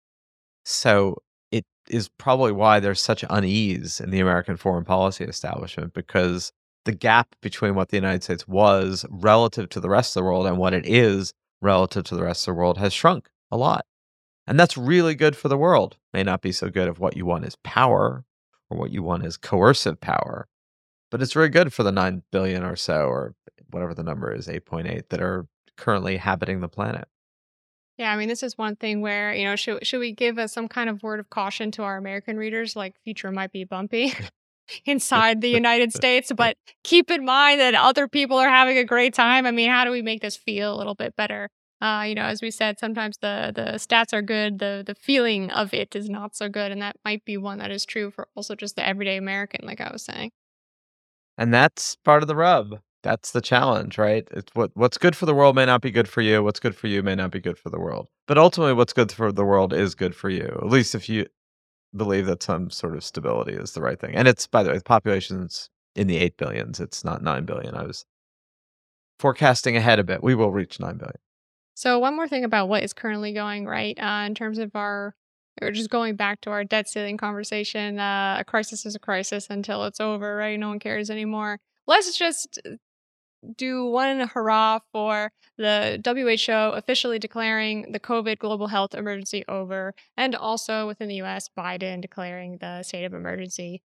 So 0.64 1.18
it 1.52 1.66
is 1.90 2.08
probably 2.08 2.54
why 2.54 2.80
there's 2.80 3.02
such 3.02 3.26
unease 3.30 4.00
in 4.00 4.12
the 4.12 4.20
American 4.20 4.56
foreign 4.58 4.86
policy 4.86 5.26
establishment 5.26 5.94
because 5.94 6.54
the 6.86 6.92
gap 6.92 7.36
between 7.42 7.76
what 7.76 7.90
the 7.90 7.98
United 7.98 8.24
States 8.24 8.48
was 8.48 9.06
relative 9.10 9.70
to 9.70 9.80
the 9.80 9.90
rest 9.90 10.16
of 10.16 10.22
the 10.22 10.26
world 10.26 10.48
and 10.48 10.58
what 10.58 10.74
it 10.74 10.86
is 10.86 11.34
relative 11.62 12.04
to 12.06 12.16
the 12.16 12.24
rest 12.24 12.48
of 12.48 12.54
the 12.54 12.60
world 12.60 12.78
has 12.78 12.94
shrunk 12.94 13.30
a 13.52 13.58
lot. 13.58 13.86
And 14.48 14.60
that's 14.60 14.78
really 14.78 15.16
good 15.16 15.36
for 15.36 15.48
the 15.48 15.58
world. 15.58 15.98
May 16.14 16.24
not 16.24 16.42
be 16.42 16.52
so 16.52 16.70
good 16.70 16.88
if 16.88 17.00
what 17.00 17.16
you 17.16 17.26
want 17.26 17.46
is 17.46 17.56
power 17.64 18.26
or 18.70 18.78
what 18.78 18.92
you 18.92 19.04
want 19.04 19.26
is 19.26 19.38
coercive 19.38 20.02
power, 20.02 20.48
but 21.12 21.22
it's 21.22 21.34
very 21.34 21.50
good 21.50 21.72
for 21.72 21.84
the 21.84 21.92
9 21.92 22.24
billion 22.32 22.64
or 22.64 22.76
so, 22.76 23.06
or 23.06 23.36
whatever 23.70 23.94
the 23.94 24.04
number 24.04 24.34
is, 24.34 24.48
8.8, 24.48 25.10
that 25.10 25.22
are 25.22 25.48
currently 25.78 26.16
inhabiting 26.16 26.62
the 26.62 26.68
planet. 26.68 27.08
Yeah, 27.98 28.12
I 28.12 28.18
mean, 28.18 28.30
this 28.30 28.42
is 28.42 28.58
one 28.58 28.78
thing 28.78 29.02
where 29.02 29.34
you 29.34 29.46
know, 29.46 29.56
should 29.56 29.86
should 29.86 30.00
we 30.00 30.12
give 30.12 30.40
us 30.40 30.54
some 30.54 30.68
kind 30.68 30.90
of 30.90 31.04
word 31.04 31.20
of 31.20 31.30
caution 31.30 31.70
to 31.72 31.84
our 31.84 31.98
American 31.98 32.36
readers, 32.36 32.76
like 32.76 32.96
future 33.04 33.32
might 33.32 33.52
be 33.52 33.64
bumpy 33.64 34.14
inside 34.86 35.42
the 35.42 35.50
United 35.64 35.94
States, 35.94 36.32
but 36.36 36.58
keep 36.84 37.12
in 37.12 37.26
mind 37.26 37.60
that 37.60 37.76
other 37.76 38.08
people 38.08 38.38
are 38.38 38.50
having 38.50 38.78
a 38.78 38.84
great 38.84 39.14
time. 39.14 39.46
I 39.46 39.52
mean, 39.52 39.70
how 39.70 39.86
do 39.86 39.92
we 39.92 40.02
make 40.02 40.22
this 40.22 40.38
feel 40.38 40.74
a 40.74 40.78
little 40.78 40.96
bit 40.96 41.16
better? 41.16 41.50
Uh, 41.82 42.04
you 42.08 42.14
know, 42.14 42.24
as 42.24 42.44
we 42.44 42.52
said, 42.52 42.78
sometimes 42.80 43.18
the 43.22 43.52
the 43.56 43.72
stats 43.78 44.14
are 44.14 44.22
good, 44.22 44.60
the 44.60 44.84
the 44.86 44.94
feeling 44.94 45.50
of 45.50 45.74
it 45.74 45.96
is 45.96 46.10
not 46.10 46.36
so 46.36 46.48
good, 46.48 46.72
and 46.72 46.82
that 46.82 46.96
might 47.04 47.26
be 47.26 47.38
one 47.38 47.58
that 47.58 47.72
is 47.72 47.86
true 47.86 48.12
for 48.12 48.28
also 48.36 48.56
just 48.56 48.76
the 48.76 48.88
everyday 48.88 49.18
American, 49.18 49.66
like 49.66 49.82
I 49.82 49.92
was 49.92 50.04
saying. 50.04 50.32
And 51.38 51.52
that's 51.52 51.96
part 51.96 52.22
of 52.22 52.28
the 52.28 52.36
rub. 52.36 52.80
That's 53.02 53.32
the 53.32 53.42
challenge, 53.42 53.98
right? 53.98 54.28
It's 54.30 54.54
what 54.54 54.70
what's 54.76 55.00
good 55.00 55.16
for 55.16 55.26
the 55.26 55.34
world 55.34 55.56
may 55.56 55.66
not 55.66 55.82
be 55.82 55.90
good 55.90 56.08
for 56.08 56.22
you. 56.22 56.44
What's 56.44 56.60
good 56.60 56.76
for 56.76 56.86
you 56.86 57.02
may 57.02 57.16
not 57.16 57.32
be 57.32 57.40
good 57.40 57.58
for 57.58 57.72
the 57.72 57.80
world. 57.80 58.10
But 58.28 58.38
ultimately, 58.38 58.74
what's 58.74 58.94
good 58.94 59.12
for 59.12 59.32
the 59.32 59.44
world 59.44 59.74
is 59.74 59.96
good 59.96 60.16
for 60.16 60.30
you. 60.30 60.60
At 60.62 60.68
least 60.68 60.94
if 60.94 61.10
you 61.10 61.26
believe 61.96 62.26
that 62.26 62.44
some 62.44 62.70
sort 62.70 62.96
of 62.96 63.04
stability 63.04 63.54
is 63.54 63.74
the 63.74 63.82
right 63.82 64.00
thing. 64.00 64.16
And 64.16 64.28
it's 64.28 64.48
by 64.48 64.64
the 64.64 64.70
way, 64.70 64.78
the 64.78 64.84
population's 64.84 65.70
in 65.96 66.08
the 66.08 66.18
eight 66.18 66.38
billions. 66.38 66.80
It's 66.80 67.04
not 67.04 67.22
nine 67.22 67.46
billion. 67.46 67.76
I 67.76 67.84
was 67.84 68.06
forecasting 69.20 69.76
ahead 69.76 70.00
a 70.00 70.04
bit. 70.04 70.24
We 70.24 70.36
will 70.36 70.52
reach 70.52 70.80
nine 70.80 70.98
billion. 70.98 71.20
So 71.74 72.00
one 72.00 72.16
more 72.16 72.28
thing 72.28 72.44
about 72.44 72.70
what 72.70 72.84
is 72.84 72.94
currently 72.94 73.34
going 73.34 73.66
right 73.66 73.98
uh, 74.00 74.26
in 74.26 74.36
terms 74.36 74.58
of 74.60 74.76
our, 74.76 75.16
or 75.62 75.72
just 75.72 75.90
going 75.90 76.16
back 76.16 76.42
to 76.42 76.50
our 76.50 76.64
debt 76.64 76.88
ceiling 76.88 77.18
conversation. 77.18 78.00
Uh, 78.00 78.38
a 78.40 78.44
crisis 78.44 78.86
is 78.86 78.96
a 78.96 79.00
crisis 79.00 79.48
until 79.50 79.86
it's 79.86 80.00
over, 80.00 80.36
right? 80.36 80.60
No 80.60 80.70
one 80.70 80.80
cares 80.80 81.10
anymore. 81.10 81.60
Let's 81.88 82.18
just 82.18 82.60
do 83.58 83.86
one 83.86 84.28
hurrah 84.28 84.80
for 84.92 85.32
the 85.58 86.02
WHO 86.06 86.76
officially 86.78 87.20
declaring 87.20 87.92
the 87.92 88.00
COVID 88.00 88.40
global 88.40 88.68
health 88.68 88.94
emergency 88.96 89.44
over, 89.48 89.94
and 90.18 90.36
also 90.36 90.88
within 90.88 91.08
the 91.08 91.22
US, 91.22 91.50
Biden 91.58 92.02
declaring 92.02 92.58
the 92.58 92.84
state 92.84 93.06
of 93.06 93.14
emergency 93.14 93.82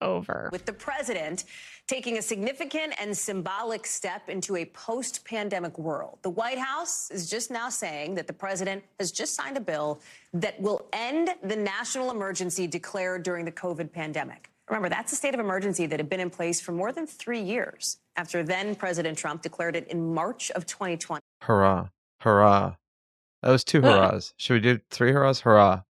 over. 0.00 0.48
With 0.52 0.64
the 0.64 0.72
president 0.72 1.44
taking 1.86 2.18
a 2.18 2.22
significant 2.22 2.94
and 3.00 3.16
symbolic 3.16 3.86
step 3.86 4.28
into 4.28 4.56
a 4.56 4.64
post 4.66 5.24
pandemic 5.24 5.78
world, 5.78 6.18
the 6.22 6.30
White 6.30 6.58
House 6.58 7.10
is 7.10 7.28
just 7.28 7.50
now 7.50 7.68
saying 7.68 8.14
that 8.14 8.26
the 8.26 8.32
president 8.32 8.84
has 8.98 9.10
just 9.10 9.34
signed 9.34 9.56
a 9.56 9.60
bill 9.60 10.00
that 10.32 10.60
will 10.60 10.86
end 10.92 11.30
the 11.42 11.56
national 11.56 12.10
emergency 12.10 12.66
declared 12.66 13.22
during 13.22 13.44
the 13.44 13.52
COVID 13.52 13.90
pandemic. 13.92 14.50
Remember, 14.68 14.88
that's 14.88 15.12
a 15.12 15.16
state 15.16 15.34
of 15.34 15.40
emergency 15.40 15.86
that 15.86 15.98
had 15.98 16.08
been 16.08 16.20
in 16.20 16.30
place 16.30 16.60
for 16.60 16.72
more 16.72 16.92
than 16.92 17.06
three 17.06 17.40
years 17.40 17.98
after 18.16 18.42
then 18.42 18.74
President 18.74 19.16
Trump 19.16 19.42
declared 19.42 19.76
it 19.76 19.88
in 19.88 20.14
March 20.14 20.50
of 20.52 20.66
2020. 20.66 21.20
Hurrah. 21.42 21.88
Hurrah. 22.20 22.74
That 23.42 23.50
was 23.50 23.64
two 23.64 23.80
hurrahs. 23.80 24.34
Should 24.36 24.54
we 24.54 24.60
do 24.60 24.80
three 24.90 25.12
hurrahs? 25.12 25.40
Hurrah. 25.40 25.82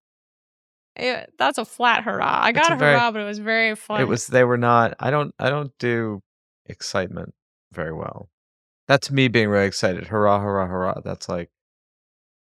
Yeah, 0.97 1.25
that's 1.37 1.57
a 1.57 1.65
flat 1.65 2.03
hurrah. 2.03 2.39
I 2.43 2.51
got 2.51 2.71
a 2.71 2.75
a 2.75 2.77
very- 2.77 2.93
hurrah, 2.93 3.11
but 3.11 3.21
it 3.21 3.25
was 3.25 3.39
very 3.39 3.75
flat. 3.75 4.01
It 4.01 4.07
was 4.07 4.27
they 4.27 4.43
were 4.43 4.57
not 4.57 4.93
I 4.99 5.09
don't 5.11 5.33
I 5.39 5.49
don't 5.49 5.71
do 5.79 6.21
excitement 6.65 7.33
very 7.71 7.93
well. 7.93 8.29
That's 8.87 9.09
me 9.11 9.27
being 9.27 9.49
really 9.49 9.67
excited. 9.67 10.07
Hurrah, 10.07 10.39
hurrah, 10.39 10.67
hurrah. 10.67 11.01
That's 11.03 11.27
like 11.29 11.49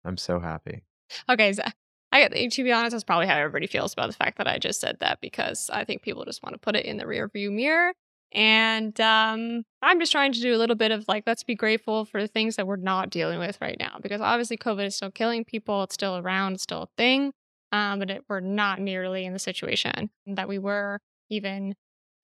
I'm 0.04 0.16
so 0.16 0.40
happy. 0.40 0.82
Okay, 1.28 1.52
so 1.52 1.62
I 2.10 2.26
to 2.26 2.64
be 2.64 2.72
honest, 2.72 2.92
that's 2.92 3.04
probably 3.04 3.26
how 3.26 3.36
everybody 3.36 3.66
feels 3.66 3.92
about 3.92 4.08
the 4.08 4.16
fact 4.16 4.38
that 4.38 4.48
I 4.48 4.58
just 4.58 4.80
said 4.80 4.96
that 5.00 5.20
because 5.20 5.70
I 5.70 5.84
think 5.84 6.02
people 6.02 6.24
just 6.24 6.42
want 6.42 6.54
to 6.54 6.58
put 6.58 6.76
it 6.76 6.86
in 6.86 6.96
the 6.96 7.06
rear 7.06 7.28
view 7.28 7.50
mirror. 7.50 7.92
And 8.32 8.98
um, 9.00 9.62
I'm 9.80 10.00
just 10.00 10.12
trying 10.12 10.32
to 10.32 10.40
do 10.40 10.54
a 10.54 10.58
little 10.58 10.76
bit 10.76 10.90
of 10.90 11.06
like, 11.08 11.24
let's 11.26 11.44
be 11.44 11.54
grateful 11.54 12.04
for 12.04 12.20
the 12.20 12.28
things 12.28 12.56
that 12.56 12.66
we're 12.66 12.76
not 12.76 13.10
dealing 13.10 13.38
with 13.38 13.58
right 13.60 13.76
now 13.78 13.98
because 14.02 14.20
obviously 14.20 14.58
COVID 14.58 14.86
is 14.86 14.96
still 14.96 15.10
killing 15.10 15.44
people. 15.44 15.82
It's 15.84 15.94
still 15.94 16.16
around, 16.18 16.54
it's 16.54 16.62
still 16.62 16.82
a 16.82 16.88
thing. 16.96 17.32
Um, 17.72 17.98
but 17.98 18.10
it, 18.10 18.24
we're 18.28 18.40
not 18.40 18.80
nearly 18.80 19.24
in 19.24 19.32
the 19.32 19.38
situation 19.38 20.10
that 20.26 20.48
we 20.48 20.58
were 20.58 21.00
even 21.30 21.74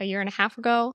a 0.00 0.04
year 0.04 0.20
and 0.20 0.28
a 0.28 0.32
half 0.32 0.56
ago. 0.58 0.92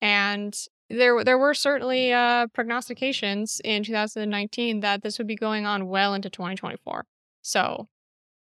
And 0.00 0.56
there, 0.90 1.22
there 1.24 1.38
were 1.38 1.54
certainly 1.54 2.12
uh, 2.12 2.48
prognostications 2.48 3.60
in 3.64 3.84
2019 3.84 4.80
that 4.80 5.02
this 5.02 5.18
would 5.18 5.26
be 5.26 5.36
going 5.36 5.66
on 5.66 5.88
well 5.88 6.14
into 6.14 6.28
2024. 6.28 7.04
So, 7.42 7.88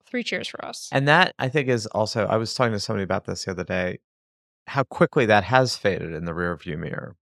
three 0.09 0.23
cheers 0.23 0.47
for 0.47 0.63
us. 0.63 0.89
And 0.91 1.07
that 1.07 1.35
I 1.39 1.49
think 1.49 1.69
is 1.69 1.85
also 1.87 2.25
I 2.25 2.37
was 2.37 2.53
talking 2.53 2.73
to 2.73 2.79
somebody 2.79 3.03
about 3.03 3.25
this 3.25 3.45
the 3.45 3.51
other 3.51 3.63
day, 3.63 3.99
how 4.67 4.83
quickly 4.83 5.25
that 5.27 5.45
has 5.45 5.75
faded 5.75 6.13
in 6.13 6.25
the 6.25 6.33
rear 6.33 6.55
view 6.55 6.77
mirror. 6.77 7.15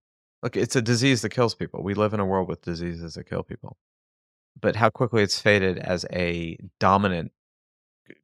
Look, 0.43 0.55
it's 0.55 0.75
a 0.75 0.81
disease 0.81 1.21
that 1.23 1.29
kills 1.29 1.55
people. 1.55 1.83
We 1.83 1.93
live 1.93 2.13
in 2.13 2.19
a 2.19 2.25
world 2.25 2.47
with 2.47 2.61
diseases 2.61 3.15
that 3.15 3.29
kill 3.29 3.43
people. 3.43 3.77
But 4.59 4.75
how 4.75 4.89
quickly 4.89 5.23
it's 5.23 5.39
faded 5.39 5.77
as 5.77 6.05
a 6.11 6.57
dominant 6.79 7.31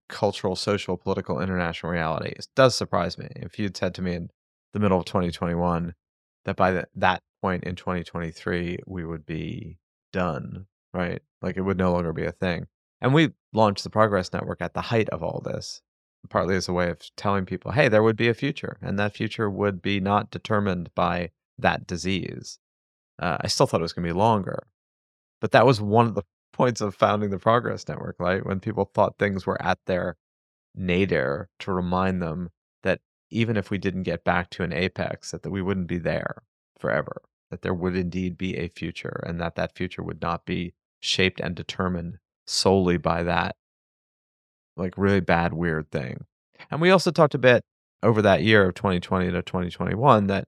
cultural, 0.09 0.55
social, 0.55 0.97
political, 0.97 1.41
international 1.41 1.91
reality 1.91 2.29
it 2.29 2.47
does 2.55 2.75
surprise 2.75 3.17
me. 3.17 3.27
If 3.35 3.59
you'd 3.59 3.77
said 3.77 3.93
to 3.95 4.01
me 4.01 4.13
in 4.13 4.29
the 4.73 4.79
middle 4.79 4.99
of 4.99 5.05
2021 5.05 5.93
that 6.45 6.55
by 6.55 6.71
the, 6.71 6.87
that 6.95 7.21
point 7.41 7.63
in 7.63 7.75
2023 7.75 8.79
we 8.87 9.05
would 9.05 9.25
be 9.25 9.77
done, 10.11 10.67
right? 10.93 11.21
Like 11.41 11.57
it 11.57 11.61
would 11.61 11.77
no 11.77 11.91
longer 11.91 12.13
be 12.13 12.25
a 12.25 12.31
thing. 12.31 12.67
And 13.03 13.13
we 13.13 13.31
launched 13.51 13.83
the 13.83 13.89
Progress 13.89 14.31
Network 14.31 14.61
at 14.61 14.73
the 14.73 14.81
height 14.81 15.09
of 15.09 15.21
all 15.21 15.41
this, 15.43 15.81
partly 16.29 16.55
as 16.55 16.69
a 16.69 16.73
way 16.73 16.89
of 16.89 17.01
telling 17.17 17.45
people, 17.45 17.73
hey, 17.73 17.89
there 17.89 18.01
would 18.01 18.15
be 18.15 18.29
a 18.29 18.33
future, 18.33 18.77
and 18.81 18.97
that 18.97 19.13
future 19.13 19.49
would 19.49 19.81
be 19.81 19.99
not 19.99 20.31
determined 20.31 20.89
by 20.95 21.31
that 21.59 21.85
disease. 21.85 22.59
Uh, 23.19 23.37
I 23.41 23.47
still 23.47 23.67
thought 23.67 23.81
it 23.81 23.83
was 23.83 23.91
going 23.91 24.07
to 24.07 24.13
be 24.13 24.17
longer, 24.17 24.67
but 25.41 25.51
that 25.51 25.65
was 25.65 25.81
one 25.81 26.07
of 26.07 26.15
the 26.15 26.23
points 26.53 26.79
of 26.79 26.95
founding 26.95 27.29
the 27.29 27.37
Progress 27.37 27.85
Network, 27.89 28.15
right? 28.19 28.45
When 28.45 28.61
people 28.61 28.85
thought 28.85 29.17
things 29.17 29.45
were 29.45 29.61
at 29.61 29.79
their 29.85 30.15
nadir, 30.73 31.49
to 31.59 31.73
remind 31.73 32.21
them 32.21 32.51
that 32.83 33.01
even 33.29 33.57
if 33.57 33.69
we 33.69 33.77
didn't 33.77 34.03
get 34.03 34.23
back 34.23 34.49
to 34.51 34.63
an 34.63 34.71
apex, 34.71 35.31
that, 35.31 35.43
that 35.43 35.51
we 35.51 35.61
wouldn't 35.61 35.87
be 35.87 35.97
there 35.97 36.43
forever, 36.79 37.21
that 37.51 37.63
there 37.63 37.73
would 37.73 37.97
indeed 37.97 38.37
be 38.37 38.55
a 38.55 38.69
future, 38.69 39.21
and 39.27 39.41
that 39.41 39.55
that 39.55 39.75
future 39.75 40.03
would 40.03 40.21
not 40.21 40.45
be 40.45 40.73
shaped 41.01 41.41
and 41.41 41.53
determined 41.53 42.19
solely 42.45 42.97
by 42.97 43.23
that 43.23 43.55
like 44.75 44.97
really 44.97 45.19
bad 45.19 45.53
weird 45.53 45.91
thing. 45.91 46.25
And 46.71 46.81
we 46.81 46.89
also 46.89 47.11
talked 47.11 47.35
a 47.35 47.39
bit 47.39 47.63
over 48.01 48.21
that 48.21 48.43
year 48.43 48.67
of 48.67 48.75
2020 48.75 49.31
to 49.31 49.41
2021 49.41 50.27
that 50.27 50.45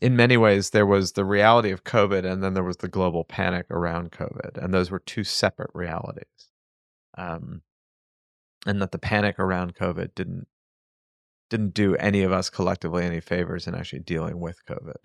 in 0.00 0.16
many 0.16 0.36
ways 0.36 0.70
there 0.70 0.86
was 0.86 1.12
the 1.12 1.24
reality 1.24 1.70
of 1.70 1.84
COVID 1.84 2.24
and 2.24 2.42
then 2.42 2.54
there 2.54 2.64
was 2.64 2.78
the 2.78 2.88
global 2.88 3.24
panic 3.24 3.66
around 3.70 4.10
COVID. 4.12 4.62
And 4.62 4.74
those 4.74 4.90
were 4.90 4.98
two 4.98 5.24
separate 5.24 5.70
realities. 5.74 6.24
Um, 7.16 7.62
and 8.66 8.80
that 8.80 8.92
the 8.92 8.98
panic 8.98 9.38
around 9.38 9.74
COVID 9.74 10.14
didn't 10.14 10.46
didn't 11.50 11.74
do 11.74 11.94
any 11.96 12.22
of 12.22 12.32
us 12.32 12.48
collectively 12.48 13.04
any 13.04 13.20
favors 13.20 13.66
in 13.66 13.74
actually 13.74 13.98
dealing 13.98 14.40
with 14.40 14.64
COVID. 14.66 15.04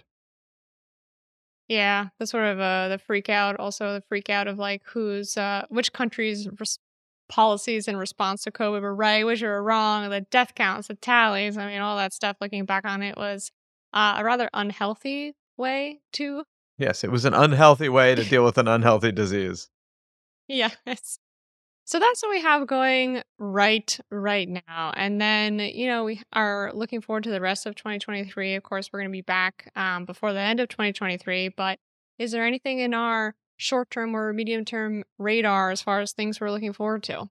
Yeah, 1.68 2.08
the 2.18 2.28
sort 2.28 2.46
of 2.46 2.60
uh, 2.60 2.88
the 2.88 2.98
freak 2.98 3.30
out, 3.30 3.58
also 3.58 3.94
the 3.94 4.02
freak 4.02 4.30
out 4.30 4.48
of 4.48 4.58
like 4.58 4.84
who's 4.86 5.36
uh, 5.36 5.66
which 5.70 5.92
countries' 5.92 6.48
res- 6.60 6.80
policies 7.28 7.88
in 7.88 7.98
response 7.98 8.44
to 8.44 8.52
COVID 8.52 8.82
were 8.82 8.96
right, 8.96 9.26
which 9.26 9.42
were 9.42 9.62
wrong, 9.62 10.10
the 10.10 10.22
death 10.22 10.56
counts, 10.56 10.88
the 10.88 10.96
tallies. 10.96 11.58
I 11.58 11.68
mean, 11.68 11.82
all 11.82 11.98
that 11.98 12.14
stuff. 12.14 12.38
Looking 12.40 12.66
back 12.66 12.86
on 12.86 13.04
it 13.04 13.18
was 13.18 13.52
uh, 13.94 14.16
a 14.18 14.24
rather 14.24 14.50
unhealthy 14.54 15.36
way 15.58 16.00
to 16.14 16.44
Yes, 16.78 17.04
it 17.04 17.12
was 17.12 17.26
an 17.26 17.34
unhealthy 17.34 17.90
way 17.90 18.16
to 18.16 18.24
deal 18.30 18.46
with 18.46 18.58
an 18.58 18.68
unhealthy 18.68 19.12
disease. 19.12 19.70
Yes. 20.48 21.20
So 21.88 22.00
that's 22.00 22.22
what 22.22 22.32
we 22.32 22.42
have 22.42 22.68
going 22.68 23.22
right 23.40 23.98
right 24.12 24.50
now. 24.50 24.92
And 24.94 25.22
then, 25.22 25.60
you 25.60 25.88
know, 25.88 26.04
we 26.04 26.22
are 26.34 26.70
looking 26.74 27.00
forward 27.00 27.24
to 27.24 27.30
the 27.30 27.40
rest 27.40 27.66
of 27.66 27.76
2023. 27.76 28.56
Of 28.56 28.64
course, 28.64 28.90
we're 28.92 29.00
going 29.00 29.10
to 29.10 29.14
be 29.14 29.22
back 29.22 29.72
um, 29.74 30.04
before 30.04 30.34
the 30.34 30.40
end 30.42 30.60
of 30.60 30.68
2023. 30.68 31.48
But 31.56 31.80
is 32.20 32.34
there 32.34 32.46
anything 32.46 32.80
in 32.80 32.94
our 32.94 33.36
short 33.56 33.90
term 33.90 34.14
or 34.18 34.34
medium 34.34 34.66
term 34.66 35.06
radar 35.18 35.72
as 35.72 35.82
far 35.82 36.02
as 36.02 36.12
things 36.12 36.42
we're 36.42 36.52
looking 36.52 36.74
forward 36.74 37.04
to? 37.04 37.30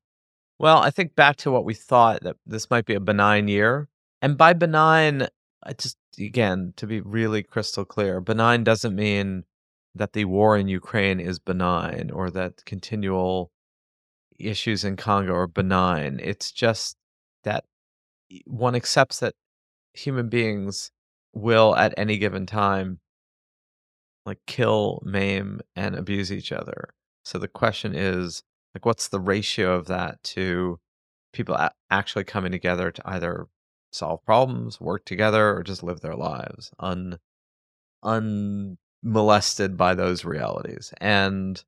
Well, 0.59 0.79
I 0.79 0.91
think 0.91 1.15
back 1.15 1.37
to 1.37 1.51
what 1.51 1.67
we 1.67 1.75
thought 1.75 2.23
that 2.23 2.37
this 2.47 2.71
might 2.71 2.87
be 2.87 2.95
a 2.95 3.01
benign 3.01 3.49
year. 3.49 3.91
And 4.23 4.39
by 4.39 4.55
benign, 4.55 5.29
I 5.63 5.75
just, 5.75 5.99
again, 6.19 6.73
to 6.77 6.87
be 6.87 7.03
really 7.03 7.43
crystal 7.43 7.85
clear, 7.85 8.23
benign 8.23 8.65
doesn't 8.65 8.95
mean 8.95 9.45
that 9.95 10.15
the 10.15 10.25
war 10.25 10.57
in 10.57 10.67
Ukraine 10.67 11.21
is 11.21 11.39
benign 11.39 12.11
or 12.11 12.31
that 12.31 12.65
continual 12.65 13.51
issues 14.39 14.85
in 14.85 14.97
Congo 14.97 15.35
are 15.35 15.47
benign. 15.47 16.21
It's 16.23 16.53
just 16.53 16.97
that 17.45 17.65
one 18.47 18.75
accepts 18.75 19.21
that 19.21 19.35
human 19.93 20.29
beings 20.29 20.91
will 21.33 21.77
at 21.77 21.95
any 21.97 22.19
given 22.19 22.47
time 22.47 23.01
like 24.25 24.41
kill, 24.47 25.01
maim, 25.05 25.61
and 25.77 25.95
abuse 25.95 26.33
each 26.33 26.51
other. 26.51 26.91
So 27.25 27.39
the 27.39 27.49
question 27.49 27.95
is 27.95 28.43
like, 28.75 28.85
what's 28.85 29.09
the 29.09 29.21
ratio 29.21 29.75
of 29.75 29.87
that 29.87 30.23
to 30.25 30.79
people 31.33 31.57
actually 31.91 32.25
coming 32.25 32.53
together 32.53 32.91
to 32.91 33.03
either 33.05 33.47
solve 33.93 34.25
problems, 34.25 34.81
work 34.81 35.05
together, 35.05 35.57
or 35.57 35.63
just 35.63 35.83
live 35.83 36.01
their 36.01 36.17
lives 36.17 36.71
un 36.79 37.19
unmolested 38.03 39.77
by 39.77 39.95
those 39.95 40.25
realities? 40.25 40.93
And 41.01 41.65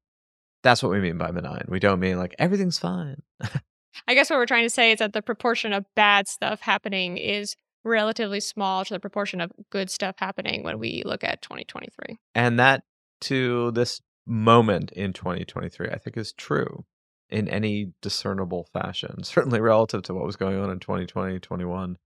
That's 0.63 0.83
what 0.83 0.91
we 0.91 1.01
mean 1.01 1.19
by 1.19 1.31
benign. 1.31 1.65
We 1.69 1.79
don't 1.79 2.01
mean 2.01 2.19
like 2.19 2.35
everything's 2.39 2.79
fine. 2.79 3.23
I 4.07 4.15
guess 4.15 4.31
what 4.31 4.37
we're 4.37 4.47
trying 4.47 4.65
to 4.65 4.71
say 4.71 4.93
is 4.93 4.99
that 4.99 5.13
the 5.13 5.23
proportion 5.23 5.73
of 5.73 5.85
bad 5.95 6.29
stuff 6.29 6.61
happening 6.61 7.17
is 7.17 7.57
relatively 7.85 8.41
small 8.41 8.85
to 8.85 8.95
the 8.95 9.01
proportion 9.01 9.41
of 9.41 9.53
good 9.71 9.91
stuff 9.91 10.17
happening 10.19 10.63
when 10.63 10.79
we 10.79 11.03
look 11.05 11.25
at 11.25 11.43
2023. 11.43 12.19
And 12.35 12.59
that 12.59 12.83
to 13.23 13.71
this 13.73 14.01
moment 14.27 14.93
in 14.93 15.13
2023, 15.13 15.89
I 15.89 15.99
think 15.99 16.17
is 16.17 16.33
true 16.33 16.85
in 17.31 17.49
any 17.49 17.93
discernible 18.03 18.69
fashion, 18.73 19.23
certainly 19.25 19.61
relative 19.61 20.03
to 20.05 20.15
what 20.15 20.25
was 20.25 20.37
going 20.37 20.59
on 20.59 20.71
in 20.71 20.79
2020, 20.79 21.39
21. 21.41 21.97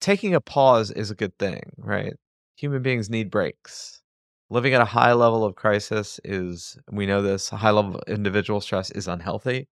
Taking 0.00 0.34
a 0.34 0.40
pause 0.40 0.90
is 0.90 1.10
a 1.10 1.14
good 1.14 1.36
thing, 1.38 1.72
right? 1.78 2.14
Human 2.56 2.82
beings 2.82 3.10
need 3.10 3.30
breaks. 3.30 4.02
Living 4.48 4.74
at 4.74 4.80
a 4.80 4.86
high 4.86 5.12
level 5.12 5.44
of 5.44 5.56
crisis 5.56 6.20
is, 6.22 6.78
we 6.90 7.06
know 7.06 7.20
this, 7.20 7.50
a 7.50 7.56
high 7.56 7.70
level 7.70 7.96
of 7.96 8.02
individual 8.06 8.60
stress 8.60 8.90
is 8.90 9.08
unhealthy. 9.08 9.68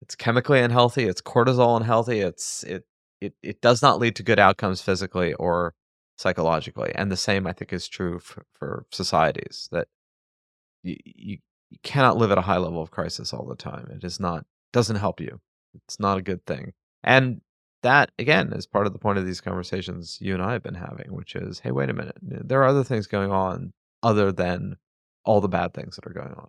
It's 0.00 0.14
chemically 0.14 0.60
unhealthy, 0.60 1.04
it's 1.04 1.20
cortisol 1.20 1.76
unhealthy, 1.76 2.20
it's 2.20 2.62
it 2.64 2.84
it 3.20 3.34
it 3.42 3.60
does 3.60 3.82
not 3.82 3.98
lead 3.98 4.16
to 4.16 4.22
good 4.22 4.38
outcomes 4.38 4.82
physically 4.82 5.32
or 5.34 5.74
psychologically. 6.16 6.92
And 6.94 7.10
the 7.10 7.16
same 7.16 7.46
I 7.46 7.52
think 7.52 7.72
is 7.72 7.88
true 7.88 8.18
for, 8.18 8.44
for 8.54 8.86
societies 8.92 9.68
that 9.72 9.88
you, 10.82 10.96
you 11.04 11.38
you 11.70 11.78
cannot 11.82 12.16
live 12.16 12.30
at 12.30 12.38
a 12.38 12.42
high 12.42 12.58
level 12.58 12.82
of 12.82 12.90
crisis 12.90 13.32
all 13.32 13.46
the 13.46 13.56
time. 13.56 13.88
It 13.90 14.04
is 14.04 14.20
not 14.20 14.44
doesn't 14.72 14.96
help 14.96 15.20
you. 15.20 15.40
It's 15.74 15.98
not 16.00 16.18
a 16.18 16.22
good 16.22 16.44
thing. 16.46 16.72
And 17.02 17.40
that 17.82 18.10
again 18.18 18.52
is 18.52 18.66
part 18.66 18.86
of 18.86 18.92
the 18.92 18.98
point 18.98 19.18
of 19.18 19.26
these 19.26 19.40
conversations 19.40 20.18
you 20.20 20.34
and 20.34 20.42
I 20.42 20.52
have 20.52 20.62
been 20.62 20.74
having, 20.74 21.12
which 21.12 21.34
is, 21.36 21.60
hey, 21.60 21.70
wait 21.70 21.90
a 21.90 21.94
minute. 21.94 22.16
There 22.22 22.62
are 22.62 22.66
other 22.68 22.84
things 22.84 23.06
going 23.06 23.30
on 23.30 23.72
other 24.06 24.30
than 24.30 24.76
all 25.24 25.40
the 25.40 25.48
bad 25.48 25.74
things 25.74 25.96
that 25.96 26.06
are 26.06 26.12
going 26.12 26.32
on. 26.32 26.48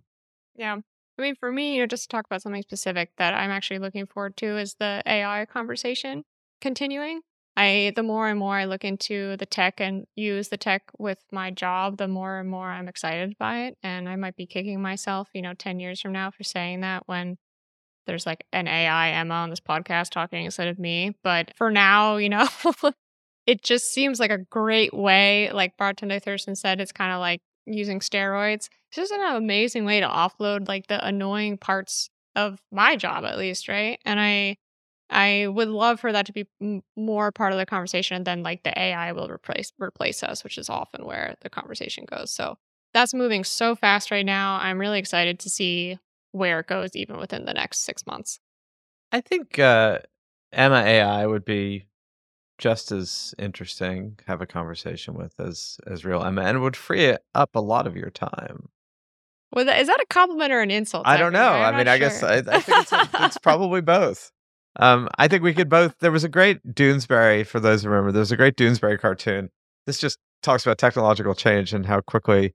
Yeah. 0.55 0.77
I 1.17 1.21
mean, 1.21 1.35
for 1.35 1.51
me, 1.51 1.73
you 1.73 1.81
know, 1.81 1.87
just 1.87 2.03
to 2.03 2.09
talk 2.09 2.25
about 2.27 2.43
something 2.43 2.61
specific 2.61 3.09
that 3.17 3.33
I'm 3.33 3.49
actually 3.49 3.79
looking 3.79 4.05
forward 4.05 4.37
to 4.37 4.57
is 4.57 4.75
the 4.79 5.01
AI 5.07 5.45
conversation 5.45 6.23
continuing. 6.61 7.21
I 7.55 7.91
the 7.95 8.03
more 8.03 8.27
and 8.29 8.37
more 8.37 8.55
I 8.55 8.65
look 8.65 8.85
into 8.85 9.35
the 9.37 9.47
tech 9.47 9.81
and 9.81 10.05
use 10.15 10.49
the 10.49 10.57
tech 10.57 10.83
with 10.99 11.17
my 11.31 11.49
job, 11.49 11.97
the 11.97 12.07
more 12.07 12.39
and 12.39 12.47
more 12.47 12.67
I'm 12.69 12.87
excited 12.87 13.35
by 13.39 13.65
it. 13.65 13.77
And 13.81 14.07
I 14.07 14.15
might 14.15 14.35
be 14.35 14.45
kicking 14.45 14.79
myself, 14.79 15.29
you 15.33 15.41
know, 15.41 15.55
10 15.55 15.79
years 15.79 15.99
from 15.99 16.11
now 16.11 16.29
for 16.29 16.43
saying 16.43 16.81
that 16.81 17.07
when 17.07 17.37
there's 18.05 18.27
like 18.27 18.45
an 18.53 18.67
AI 18.67 19.09
Emma 19.09 19.33
on 19.33 19.49
this 19.49 19.59
podcast 19.59 20.11
talking 20.11 20.45
instead 20.45 20.67
of 20.67 20.77
me. 20.77 21.17
But 21.23 21.51
for 21.57 21.71
now, 21.71 22.17
you 22.17 22.29
know, 22.29 22.47
it 23.47 23.63
just 23.63 23.91
seems 23.91 24.19
like 24.19 24.31
a 24.31 24.37
great 24.37 24.93
way, 24.93 25.49
like 25.51 25.77
Bartender 25.77 26.19
Thurston 26.19 26.55
said, 26.55 26.79
it's 26.79 26.91
kind 26.91 27.11
of 27.11 27.19
like 27.19 27.41
using 27.67 27.99
steroids. 27.99 28.69
It's 28.89 28.95
just 28.95 29.11
an 29.11 29.35
amazing 29.35 29.85
way 29.85 29.99
to 29.99 30.07
offload 30.07 30.67
like 30.67 30.87
the 30.87 31.05
annoying 31.05 31.57
parts 31.57 32.09
of 32.35 32.59
my 32.71 32.95
job 32.95 33.25
at 33.25 33.37
least, 33.37 33.67
right? 33.67 33.99
And 34.05 34.19
I 34.19 34.57
I 35.09 35.47
would 35.47 35.69
love 35.69 35.99
for 36.01 36.11
that 36.11 36.25
to 36.27 36.33
be 36.33 36.47
m- 36.61 36.83
more 36.97 37.31
part 37.31 37.53
of 37.53 37.59
the 37.59 37.65
conversation 37.65 38.23
than 38.25 38.43
like 38.43 38.63
the 38.63 38.77
AI 38.77 39.13
will 39.13 39.29
replace 39.29 39.71
replace 39.79 40.23
us, 40.23 40.43
which 40.43 40.57
is 40.57 40.69
often 40.69 41.05
where 41.05 41.35
the 41.41 41.49
conversation 41.49 42.05
goes. 42.05 42.31
So 42.31 42.57
that's 42.93 43.13
moving 43.13 43.43
so 43.43 43.75
fast 43.75 44.11
right 44.11 44.25
now. 44.25 44.57
I'm 44.61 44.79
really 44.79 44.99
excited 44.99 45.39
to 45.39 45.49
see 45.49 45.97
where 46.33 46.59
it 46.59 46.67
goes 46.67 46.91
even 46.95 47.17
within 47.17 47.45
the 47.45 47.53
next 47.53 47.79
6 47.85 48.05
months. 48.05 48.39
I 49.11 49.21
think 49.21 49.59
uh 49.59 49.99
Emma 50.51 50.83
AI 50.85 51.25
would 51.27 51.45
be 51.45 51.86
just 52.57 52.91
as 52.91 53.35
interesting 53.37 54.17
have 54.27 54.41
a 54.41 54.47
conversation 54.47 55.13
with 55.13 55.39
as 55.39 55.79
as 55.85 56.03
real 56.05 56.23
Emma 56.23 56.41
and 56.41 56.61
would 56.61 56.75
free 56.75 57.15
up 57.35 57.55
a 57.55 57.61
lot 57.61 57.87
of 57.87 57.95
your 57.95 58.09
time. 58.09 58.69
Well, 59.53 59.67
is 59.69 59.87
that 59.87 60.01
a 60.01 60.05
compliment 60.09 60.51
or 60.51 60.61
an 60.61 60.71
insult? 60.71 61.07
I 61.07 61.17
don't 61.17 61.33
know. 61.33 61.51
I'm 61.51 61.75
I 61.75 61.77
mean, 61.77 61.85
not 61.85 61.93
I 61.93 61.97
guess. 61.97 62.21
I, 62.21 62.35
I 62.35 62.59
think 62.59 62.79
it's, 62.79 62.91
it's 63.13 63.37
probably 63.41 63.81
both. 63.81 64.31
Um, 64.79 65.09
I 65.17 65.27
think 65.27 65.41
we 65.41 65.53
could 65.53 65.69
both. 65.69 65.95
There 65.99 66.11
was 66.11 66.23
a 66.23 66.29
great 66.29 66.75
Doonesbury, 66.75 67.45
for 67.45 67.59
those 67.59 67.83
who 67.83 67.89
remember. 67.89 68.11
There's 68.11 68.31
a 68.31 68.37
great 68.37 68.55
Doonesbury 68.57 68.99
cartoon. 68.99 69.49
This 69.85 69.99
just 69.99 70.19
talks 70.43 70.65
about 70.65 70.77
technological 70.77 71.33
change 71.33 71.73
and 71.73 71.85
how 71.85 72.01
quickly 72.01 72.53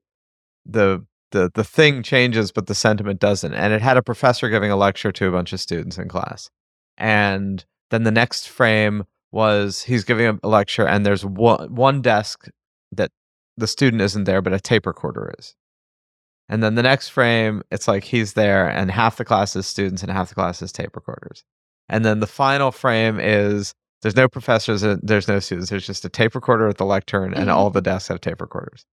the 0.65 1.05
the 1.31 1.51
the 1.53 1.63
thing 1.63 2.03
changes, 2.03 2.51
but 2.51 2.67
the 2.67 2.75
sentiment 2.75 3.19
doesn't. 3.19 3.53
And 3.53 3.73
it 3.73 3.81
had 3.81 3.97
a 3.97 4.03
professor 4.03 4.49
giving 4.49 4.71
a 4.71 4.75
lecture 4.75 5.11
to 5.11 5.27
a 5.27 5.31
bunch 5.31 5.51
of 5.51 5.59
students 5.59 5.97
in 5.97 6.07
class, 6.07 6.49
and 6.97 7.65
then 7.89 8.03
the 8.03 8.11
next 8.11 8.47
frame 8.47 9.03
was 9.33 9.83
he's 9.83 10.03
giving 10.05 10.39
a- 10.43 10.47
lecture, 10.47 10.87
and 10.87 11.05
there's 11.05 11.25
one 11.25 11.73
one 11.75 12.01
desk 12.01 12.47
that 12.93 13.11
the 13.57 13.67
student 13.67 14.01
isn't 14.01 14.23
there, 14.25 14.41
but 14.41 14.53
a 14.53 14.59
tape 14.59 14.85
recorder 14.85 15.33
is. 15.39 15.55
And 16.49 16.61
then 16.61 16.75
the 16.75 16.83
next 16.83 17.09
frame, 17.09 17.63
it's 17.71 17.87
like 17.87 18.03
he's 18.03 18.33
there, 18.33 18.67
and 18.69 18.91
half 18.91 19.17
the 19.17 19.25
class 19.25 19.55
is 19.55 19.65
students 19.67 20.03
and 20.03 20.11
half 20.11 20.29
the 20.29 20.35
class 20.35 20.61
is 20.61 20.71
tape 20.71 20.95
recorders. 20.95 21.43
And 21.89 22.05
then 22.05 22.19
the 22.19 22.27
final 22.27 22.71
frame 22.71 23.19
is 23.19 23.73
there's 24.01 24.15
no 24.15 24.27
professors 24.27 24.83
and 24.83 24.99
there's 25.03 25.27
no 25.27 25.39
students. 25.39 25.69
There's 25.69 25.85
just 25.87 26.05
a 26.05 26.09
tape 26.09 26.35
recorder 26.35 26.67
at 26.67 26.77
the 26.77 26.85
lectern, 26.85 27.33
and 27.33 27.47
Mhm. 27.49 27.53
all 27.55 27.69
the 27.69 27.81
desks 27.81 28.09
have 28.09 28.21
tape 28.21 28.41
recorders. 28.41 28.85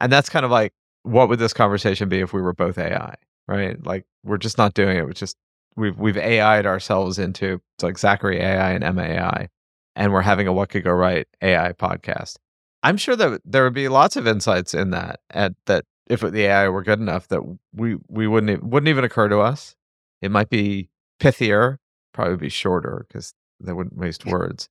And 0.00 0.10
that's 0.12 0.28
kind 0.30 0.44
of 0.44 0.50
like, 0.50 0.72
what 1.02 1.28
would 1.28 1.38
this 1.38 1.52
conversation 1.52 2.08
be 2.08 2.20
if 2.20 2.32
we 2.32 2.40
were 2.42 2.54
both 2.54 2.78
AI, 2.78 3.14
right? 3.48 3.84
Like 3.84 4.06
we're 4.24 4.38
just 4.38 4.58
not 4.58 4.74
doing 4.74 4.96
it. 4.96 5.04
We're 5.04 5.12
just 5.12 5.36
we've 5.76 5.98
we've 5.98 6.16
AI'd 6.16 6.66
ourselves 6.66 7.18
into 7.18 7.60
it's 7.76 7.82
like 7.84 7.98
Zachary 7.98 8.40
AI 8.40 8.70
and 8.72 8.84
Emma 8.84 9.02
AI, 9.02 9.48
and 9.96 10.12
we're 10.12 10.22
having 10.22 10.46
a 10.46 10.52
what 10.52 10.68
could 10.68 10.84
go 10.84 10.92
right 10.92 11.26
AI 11.42 11.72
podcast. 11.72 12.36
I'm 12.82 12.96
sure 12.96 13.16
that 13.16 13.40
there 13.44 13.64
would 13.64 13.74
be 13.74 13.88
lots 13.88 14.16
of 14.16 14.26
insights 14.26 14.74
in 14.74 14.90
that, 14.90 15.20
and 15.30 15.54
that 15.66 15.84
if 16.08 16.20
the 16.20 16.42
AI 16.42 16.68
were 16.68 16.82
good 16.82 17.00
enough, 17.00 17.28
that 17.28 17.40
we 17.74 17.96
we 18.08 18.26
wouldn't 18.26 18.62
wouldn't 18.62 18.88
even 18.88 19.04
occur 19.04 19.28
to 19.28 19.38
us. 19.40 19.74
It 20.20 20.30
might 20.30 20.50
be 20.50 20.90
pithier, 21.20 21.78
probably 22.12 22.36
be 22.36 22.48
shorter 22.48 23.06
because 23.08 23.34
they 23.60 23.72
wouldn't 23.72 23.96
waste 23.96 24.26
words. 24.26 24.68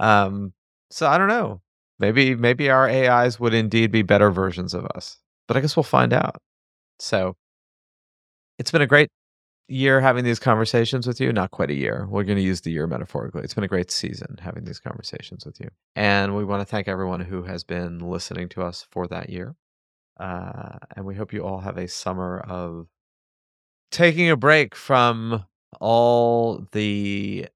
Um, 0.00 0.52
so 0.90 1.06
I 1.06 1.18
don't 1.18 1.28
know. 1.28 1.60
Maybe 1.98 2.34
maybe 2.34 2.68
our 2.68 2.88
AIs 2.88 3.40
would 3.40 3.54
indeed 3.54 3.90
be 3.90 4.02
better 4.02 4.30
versions 4.30 4.74
of 4.74 4.84
us, 4.94 5.18
but 5.48 5.56
I 5.56 5.60
guess 5.60 5.76
we'll 5.76 5.82
find 5.84 6.12
out. 6.12 6.36
So 6.98 7.36
it's 8.58 8.70
been 8.70 8.82
a 8.82 8.86
great 8.86 9.08
year 9.68 10.00
having 10.00 10.24
these 10.24 10.38
conversations 10.38 11.06
with 11.06 11.20
you. 11.20 11.32
Not 11.32 11.50
quite 11.50 11.70
a 11.70 11.74
year. 11.74 12.06
We're 12.08 12.24
going 12.24 12.38
to 12.38 12.42
use 12.42 12.60
the 12.60 12.70
year 12.70 12.86
metaphorically. 12.86 13.42
It's 13.42 13.54
been 13.54 13.64
a 13.64 13.68
great 13.68 13.90
season 13.90 14.38
having 14.40 14.64
these 14.64 14.80
conversations 14.80 15.44
with 15.44 15.60
you, 15.60 15.68
and 15.94 16.36
we 16.36 16.44
want 16.44 16.60
to 16.60 16.66
thank 16.66 16.88
everyone 16.88 17.20
who 17.20 17.42
has 17.44 17.64
been 17.64 17.98
listening 17.98 18.48
to 18.50 18.62
us 18.62 18.86
for 18.90 19.06
that 19.08 19.30
year. 19.30 19.56
Uh, 20.18 20.78
and 20.96 21.04
we 21.04 21.14
hope 21.14 21.32
you 21.32 21.44
all 21.44 21.60
have 21.60 21.76
a 21.76 21.88
summer 21.88 22.40
of 22.40 22.86
taking 23.90 24.30
a 24.30 24.36
break 24.36 24.74
from 24.74 25.44
all 25.80 26.66
the 26.72 27.46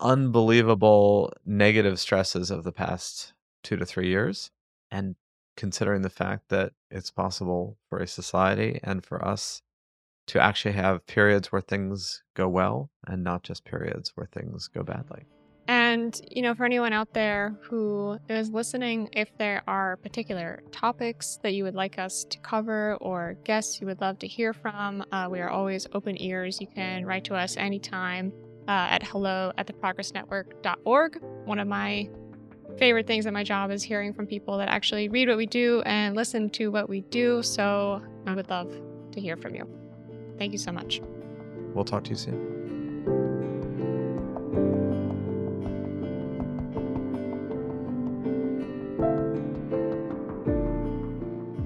unbelievable 0.00 1.32
negative 1.44 1.98
stresses 1.98 2.50
of 2.50 2.64
the 2.64 2.72
past 2.72 3.32
two 3.62 3.76
to 3.76 3.86
three 3.86 4.08
years 4.08 4.50
and 4.90 5.16
considering 5.56 6.02
the 6.02 6.10
fact 6.10 6.48
that 6.48 6.72
it's 6.90 7.10
possible 7.10 7.78
for 7.88 7.98
a 7.98 8.06
society 8.06 8.78
and 8.82 9.04
for 9.04 9.24
us 9.24 9.62
to 10.26 10.40
actually 10.40 10.74
have 10.74 11.06
periods 11.06 11.52
where 11.52 11.60
things 11.60 12.22
go 12.34 12.48
well 12.48 12.90
and 13.06 13.22
not 13.22 13.42
just 13.42 13.64
periods 13.64 14.12
where 14.14 14.28
things 14.32 14.68
go 14.68 14.82
badly. 14.82 15.24
And, 15.66 16.20
you 16.30 16.42
know, 16.42 16.54
for 16.54 16.66
anyone 16.66 16.92
out 16.92 17.14
there 17.14 17.54
who 17.62 18.18
is 18.28 18.50
listening, 18.50 19.08
if 19.12 19.30
there 19.38 19.62
are 19.66 19.96
particular 19.96 20.62
topics 20.72 21.38
that 21.42 21.54
you 21.54 21.64
would 21.64 21.74
like 21.74 21.98
us 21.98 22.24
to 22.28 22.38
cover 22.40 22.96
or 23.00 23.36
guests 23.44 23.80
you 23.80 23.86
would 23.86 24.00
love 24.00 24.18
to 24.18 24.26
hear 24.26 24.52
from, 24.52 25.02
uh, 25.10 25.28
we 25.30 25.40
are 25.40 25.48
always 25.48 25.86
open 25.94 26.20
ears. 26.20 26.60
You 26.60 26.66
can 26.66 27.06
write 27.06 27.24
to 27.24 27.34
us 27.34 27.56
anytime 27.56 28.32
uh, 28.68 28.88
at 28.90 29.02
hello 29.04 29.52
at 29.56 29.66
theprogressnetwork.org. 29.66 31.22
One 31.46 31.58
of 31.58 31.68
my 31.68 32.10
favorite 32.78 33.06
things 33.06 33.26
at 33.26 33.32
my 33.32 33.44
job 33.44 33.70
is 33.70 33.82
hearing 33.82 34.12
from 34.12 34.26
people 34.26 34.58
that 34.58 34.68
actually 34.68 35.08
read 35.08 35.28
what 35.28 35.38
we 35.38 35.46
do 35.46 35.82
and 35.86 36.14
listen 36.14 36.50
to 36.50 36.68
what 36.68 36.90
we 36.90 37.00
do. 37.02 37.42
So 37.42 38.02
I 38.26 38.34
would 38.34 38.50
love 38.50 38.70
to 39.12 39.20
hear 39.20 39.36
from 39.36 39.54
you. 39.54 39.83
Thank 40.38 40.52
you 40.52 40.58
so 40.58 40.72
much. 40.72 41.00
We'll 41.74 41.84
talk 41.84 42.04
to 42.04 42.10
you 42.10 42.16
soon. 42.16 42.54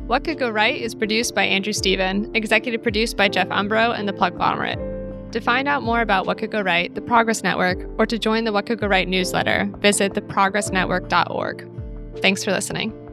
What 0.08 0.24
Could 0.24 0.38
Go 0.38 0.48
Right 0.48 0.80
is 0.80 0.94
produced 0.94 1.34
by 1.34 1.44
Andrew 1.44 1.74
Steven, 1.74 2.34
executive 2.34 2.82
produced 2.82 3.16
by 3.16 3.28
Jeff 3.28 3.48
Umbro 3.48 3.96
and 3.96 4.08
the 4.08 4.14
Podglomerate. 4.14 5.32
To 5.32 5.40
find 5.40 5.68
out 5.68 5.82
more 5.82 6.00
about 6.00 6.26
What 6.26 6.38
Could 6.38 6.50
Go 6.50 6.62
Right, 6.62 6.94
the 6.94 7.02
Progress 7.02 7.42
Network, 7.42 7.86
or 7.98 8.06
to 8.06 8.18
join 8.18 8.44
the 8.44 8.52
What 8.52 8.64
Could 8.64 8.80
Go 8.80 8.86
Right 8.86 9.06
newsletter, 9.06 9.70
visit 9.80 10.14
theprogressnetwork.org. 10.14 11.70
Thanks 12.22 12.42
for 12.42 12.52
listening. 12.52 13.07